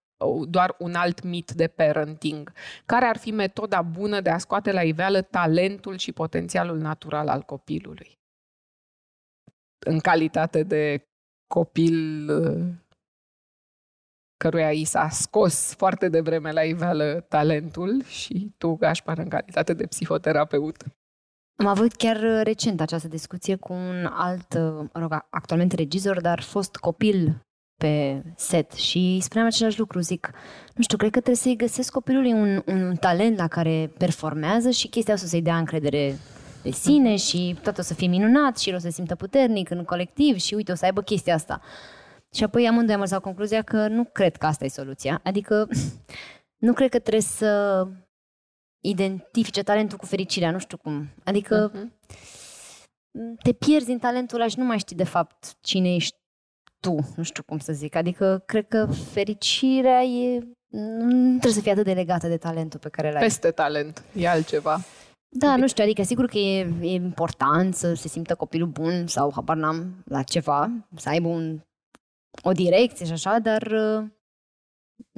[0.49, 2.53] doar un alt mit de parenting.
[2.87, 7.43] Care ar fi metoda bună de a scoate la iveală talentul și potențialul natural al
[7.43, 8.19] copilului?
[9.87, 11.09] În calitate de
[11.55, 12.75] copil uh,
[14.37, 19.87] căruia i s-a scos foarte devreme la iveală talentul și tu, Gașpar, în calitate de
[19.87, 20.85] psihoterapeut.
[21.57, 26.21] Am avut chiar uh, recent această discuție cu un alt, uh, mă rog, actualmente regizor,
[26.21, 27.48] dar fost copil
[27.79, 30.31] pe set și îi spuneam același lucru, zic,
[30.75, 34.89] nu știu, cred că trebuie să-i găsesc copilului un, un talent la care performează și
[34.89, 36.19] chestia asta o să-i dea încredere
[36.63, 39.71] de sine și tot o să fie minunat și el o să se simtă puternic
[39.71, 41.61] în colectiv și uite, o să aibă chestia asta.
[42.33, 45.21] Și apoi amândoi am ajuns la concluzia că nu cred că asta e soluția.
[45.25, 45.69] Adică
[46.67, 47.83] nu cred că trebuie să
[48.81, 51.09] identifice talentul cu fericirea, nu știu cum.
[51.25, 51.89] Adică uh-huh.
[53.43, 56.17] te pierzi în talentul ăla și nu mai știi de fapt cine ești
[56.81, 57.95] tu, nu știu cum să zic.
[57.95, 62.89] Adică cred că fericirea e nu trebuie să fie atât de legată de talentul pe
[62.89, 63.23] care l-ai.
[63.23, 64.81] Peste talent, e altceva.
[65.29, 69.33] Da, nu știu, adică sigur că e, e important să se simtă copilul bun sau
[69.35, 71.61] habar n-am la ceva, să aibă un,
[72.43, 74.05] o direcție și așa, dar uh,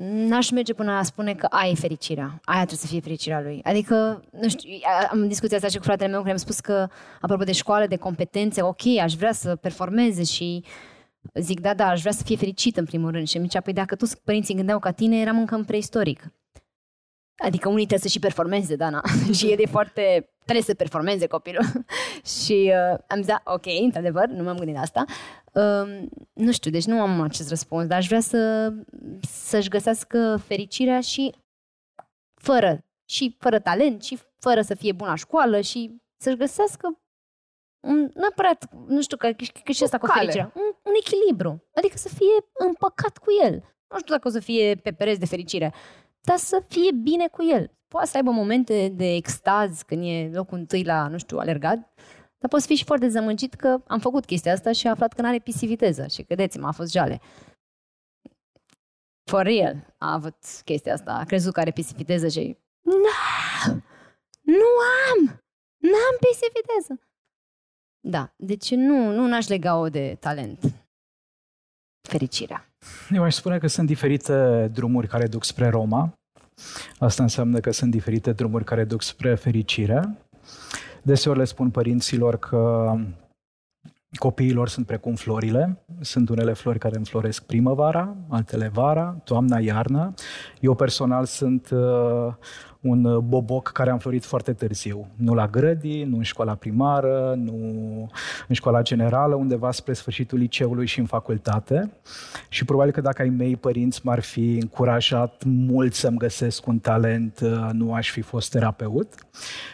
[0.04, 2.40] n-aș merge până a spune că aia e fericirea.
[2.44, 3.60] Aia trebuie să fie fericirea lui.
[3.64, 4.70] Adică, nu știu,
[5.10, 6.88] am discutat asta și cu fratele meu, care mi-a spus că,
[7.20, 10.64] apropo de școală, de competențe, ok, aș vrea să performeze și
[11.34, 13.28] zic, da, da, aș vrea să fie fericit în primul rând.
[13.28, 16.32] Și mi zicea, păi dacă toți părinții gândeau ca tine, eram încă în preistoric.
[17.42, 19.02] Adică unii trebuie să și performeze, Dana.
[19.38, 20.30] și el e foarte...
[20.38, 21.64] Trebuie să performeze copilul.
[22.42, 25.04] și uh, am zis, da, ok, într-adevăr, nu m-am gândit la asta.
[25.52, 28.72] Uh, nu știu, deci nu am acest răspuns, dar aș vrea să,
[29.20, 31.34] să-și găsească fericirea și
[32.34, 37.00] fără, și fără talent, și fără să fie bun la școală și să-și găsească
[37.80, 39.30] un, neapărat, nu știu, că,
[39.64, 41.68] că și asta cu fericirea, un, un echilibru.
[41.74, 43.52] Adică să fie împăcat cu el.
[43.88, 45.74] Nu știu dacă o să fie pe pereți de fericire,
[46.20, 47.70] dar să fie bine cu el.
[47.88, 51.78] Poate să aibă momente de extaz când e locul întâi la, nu știu, alergat,
[52.38, 55.22] dar poți fi și foarte dezamăgit că am făcut chestia asta și am aflat că
[55.22, 56.06] nu are pisiviteză.
[56.06, 57.20] Și credeți-mă, a fost jale.
[59.30, 61.12] For real a avut chestia asta.
[61.12, 62.58] A crezut că are pisiviteză și...
[62.80, 62.94] Nu!
[64.40, 64.70] Nu
[65.10, 65.42] am!
[65.76, 67.09] N-am pisiviteză!
[68.00, 70.58] Da, deci nu, nu n-aș lega-o de talent.
[72.08, 72.64] Fericirea.
[73.10, 76.12] Eu aș spune că sunt diferite drumuri care duc spre Roma.
[76.98, 80.16] Asta înseamnă că sunt diferite drumuri care duc spre fericire.
[81.02, 82.94] Deseori le spun părinților că
[84.18, 85.84] copiilor sunt precum florile.
[86.00, 90.14] Sunt unele flori care înfloresc primăvara, altele vara, toamna, iarna.
[90.60, 92.34] Eu personal sunt uh,
[92.80, 95.06] un uh, boboc care a înflorit foarte târziu.
[95.16, 97.54] Nu la grădii, nu în școala primară, nu
[98.48, 101.90] în școala generală, undeva spre sfârșitul liceului și în facultate.
[102.48, 107.40] Și probabil că dacă ai mei părinți m-ar fi încurajat mult să-mi găsesc un talent,
[107.42, 109.14] uh, nu aș fi fost terapeut.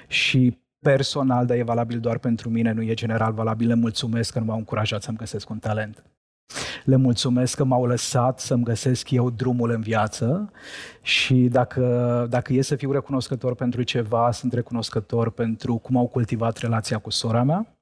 [0.08, 4.38] Și personal, dar e valabil doar pentru mine, nu e general valabil, le mulțumesc că
[4.38, 6.04] nu m-au încurajat să-mi găsesc un talent.
[6.84, 10.50] Le mulțumesc că m-au lăsat să-mi găsesc eu drumul în viață
[11.02, 16.56] și dacă, dacă e să fiu recunoscător pentru ceva, sunt recunoscător pentru cum au cultivat
[16.56, 17.76] relația cu sora mea,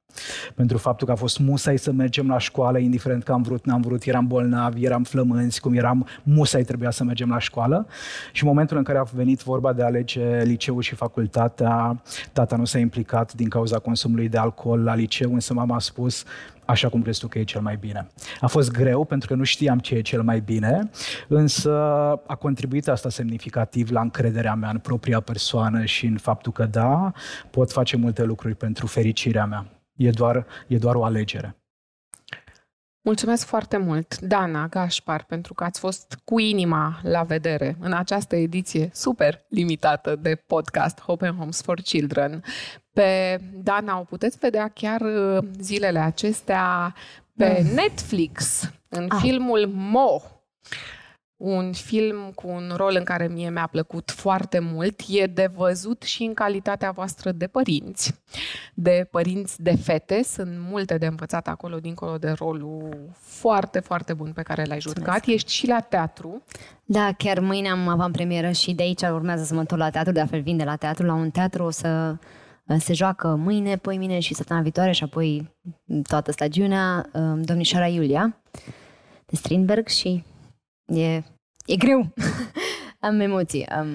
[0.54, 3.80] pentru faptul că a fost musai să mergem la școală, indiferent că am vrut, n-am
[3.80, 7.86] vrut, eram bolnavi, eram flămânzi, cum eram, musai trebuia să mergem la școală.
[8.32, 12.56] Și în momentul în care a venit vorba de a alege liceul și facultatea, tata
[12.56, 16.24] nu s-a implicat din cauza consumului de alcool la liceu, însă mama a spus,
[16.64, 18.06] așa cum crezi tu că e cel mai bine.
[18.40, 20.90] A fost greu pentru că nu știam ce e cel mai bine,
[21.28, 21.72] însă
[22.26, 27.12] a contribuit asta semnificativ la încrederea mea în propria persoană și în faptul că da,
[27.50, 29.66] pot face multe lucruri pentru fericirea mea.
[29.96, 31.56] E doar, e doar o alegere.
[33.04, 38.36] Mulțumesc foarte mult, Dana Gașpar, pentru că ați fost cu inima la vedere în această
[38.36, 42.42] ediție super limitată de podcast Hope and Homes for Children.
[42.92, 46.94] Pe Dana o puteți vedea chiar uh, zilele acestea
[47.36, 47.74] pe mm.
[47.74, 49.18] Netflix, în ah.
[49.20, 50.22] filmul Mo
[51.36, 55.00] un film cu un rol în care mie mi-a plăcut foarte mult.
[55.08, 58.14] E de văzut și în calitatea voastră de părinți,
[58.74, 60.22] de părinți de fete.
[60.22, 64.98] Sunt multe de învățat acolo, dincolo de rolul foarte, foarte bun pe care l-ai jucat.
[64.98, 65.26] Mulțumesc.
[65.26, 66.42] Ești și la teatru.
[66.84, 70.20] Da, chiar mâine am avantpremieră și de aici urmează să mă întorc la teatru, de
[70.20, 72.16] altfel vin de la teatru, la un teatru o să
[72.78, 75.56] se joacă mâine, poi mine și săptămâna viitoare și apoi
[76.08, 78.36] toată stagiunea um, domnișoara Iulia
[79.26, 80.24] de Strindberg și
[80.86, 81.22] e
[81.66, 82.14] E greu.
[83.00, 83.88] am emoții, am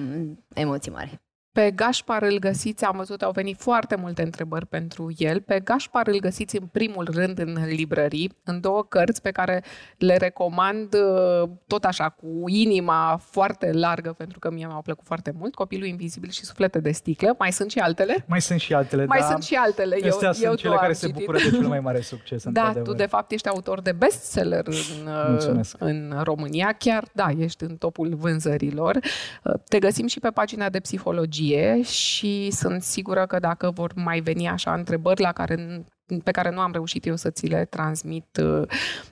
[0.54, 1.20] emoții mari.
[1.52, 5.40] Pe Gașpar îl găsiți, am văzut, au venit foarte multe întrebări pentru el.
[5.40, 9.64] Pe Gașpar îl găsiți în primul rând în librării, în două cărți pe care
[9.98, 15.32] le recomand uh, tot așa, cu inima foarte largă, pentru că mie mi-au plăcut foarte
[15.38, 17.34] mult, Copilul Invizibil și Suflete de sticlă.
[17.38, 18.24] Mai sunt și altele?
[18.28, 19.26] Mai sunt și altele, Mai da.
[19.26, 19.98] sunt și altele.
[20.02, 22.92] Eu, Astea eu sunt cele care se bucură de cel mai mare succes, Da, tu
[22.92, 25.06] de fapt ești autor de bestseller în,
[25.56, 26.74] uh, în România.
[26.78, 28.96] Chiar, da, ești în topul vânzărilor.
[29.44, 33.92] Uh, te găsim și pe pagina de psihologie psihologie și sunt sigură că dacă vor
[33.94, 35.84] mai veni așa întrebări la care
[36.24, 38.40] pe care nu am reușit eu să ți le transmit.
[38.42, 38.62] Uh,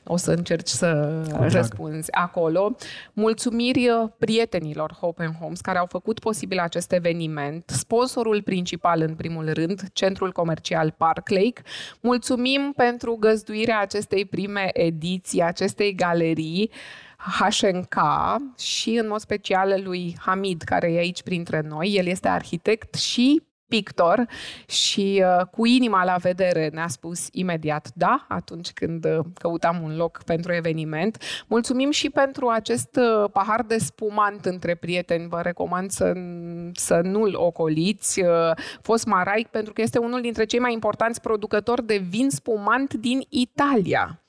[0.04, 1.22] o să încerci să
[1.52, 2.76] răspunzi acolo.
[3.12, 9.14] Mulțumiri uh, prietenilor Hope and Homes care au făcut posibil acest eveniment, sponsorul principal în
[9.14, 11.62] primul rând, Centrul Comercial Park Lake.
[12.00, 16.70] Mulțumim pentru găzduirea acestei prime ediții, acestei galerii.
[17.18, 17.96] HNK
[18.58, 21.92] și în mod special lui Hamid, care e aici printre noi.
[21.96, 24.26] El este arhitect și pictor
[24.66, 29.96] și uh, cu inima la vedere ne-a spus imediat da atunci când uh, căutam un
[29.96, 31.22] loc pentru eveniment.
[31.46, 35.28] Mulțumim și pentru acest uh, pahar de spumant între prieteni.
[35.28, 36.12] Vă recomand să,
[36.72, 38.20] să nu-l ocoliți.
[38.22, 38.50] Uh,
[38.80, 43.20] fost Maraic pentru că este unul dintre cei mai importanți producători de vin spumant din
[43.28, 44.20] Italia.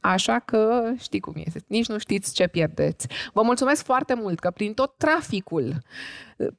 [0.00, 3.06] Așa că știi cum este, nici nu știți ce pierdeți.
[3.32, 5.82] Vă mulțumesc foarte mult că prin tot traficul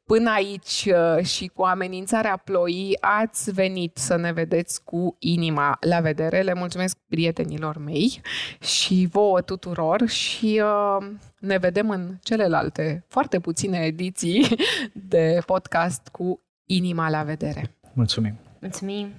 [0.05, 5.99] până aici uh, și cu amenințarea ploii ați venit să ne vedeți cu inima la
[5.99, 6.41] vedere.
[6.41, 8.21] Le mulțumesc prietenilor mei
[8.59, 11.07] și vouă tuturor și uh,
[11.39, 14.47] ne vedem în celelalte foarte puține ediții
[14.93, 17.75] de podcast cu inima la vedere.
[17.93, 18.39] Mulțumim!
[18.59, 19.13] Mulțumim!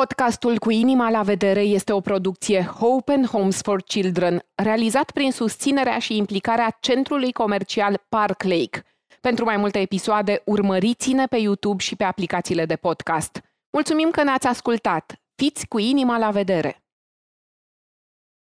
[0.00, 5.32] Podcastul Cu inima la vedere este o producție Hope and Homes for Children, realizat prin
[5.32, 8.82] susținerea și implicarea Centrului Comercial Park Lake.
[9.20, 13.40] Pentru mai multe episoade, urmăriți-ne pe YouTube și pe aplicațiile de podcast.
[13.72, 15.14] Mulțumim că ne-ați ascultat!
[15.34, 16.83] Fiți cu inima la vedere!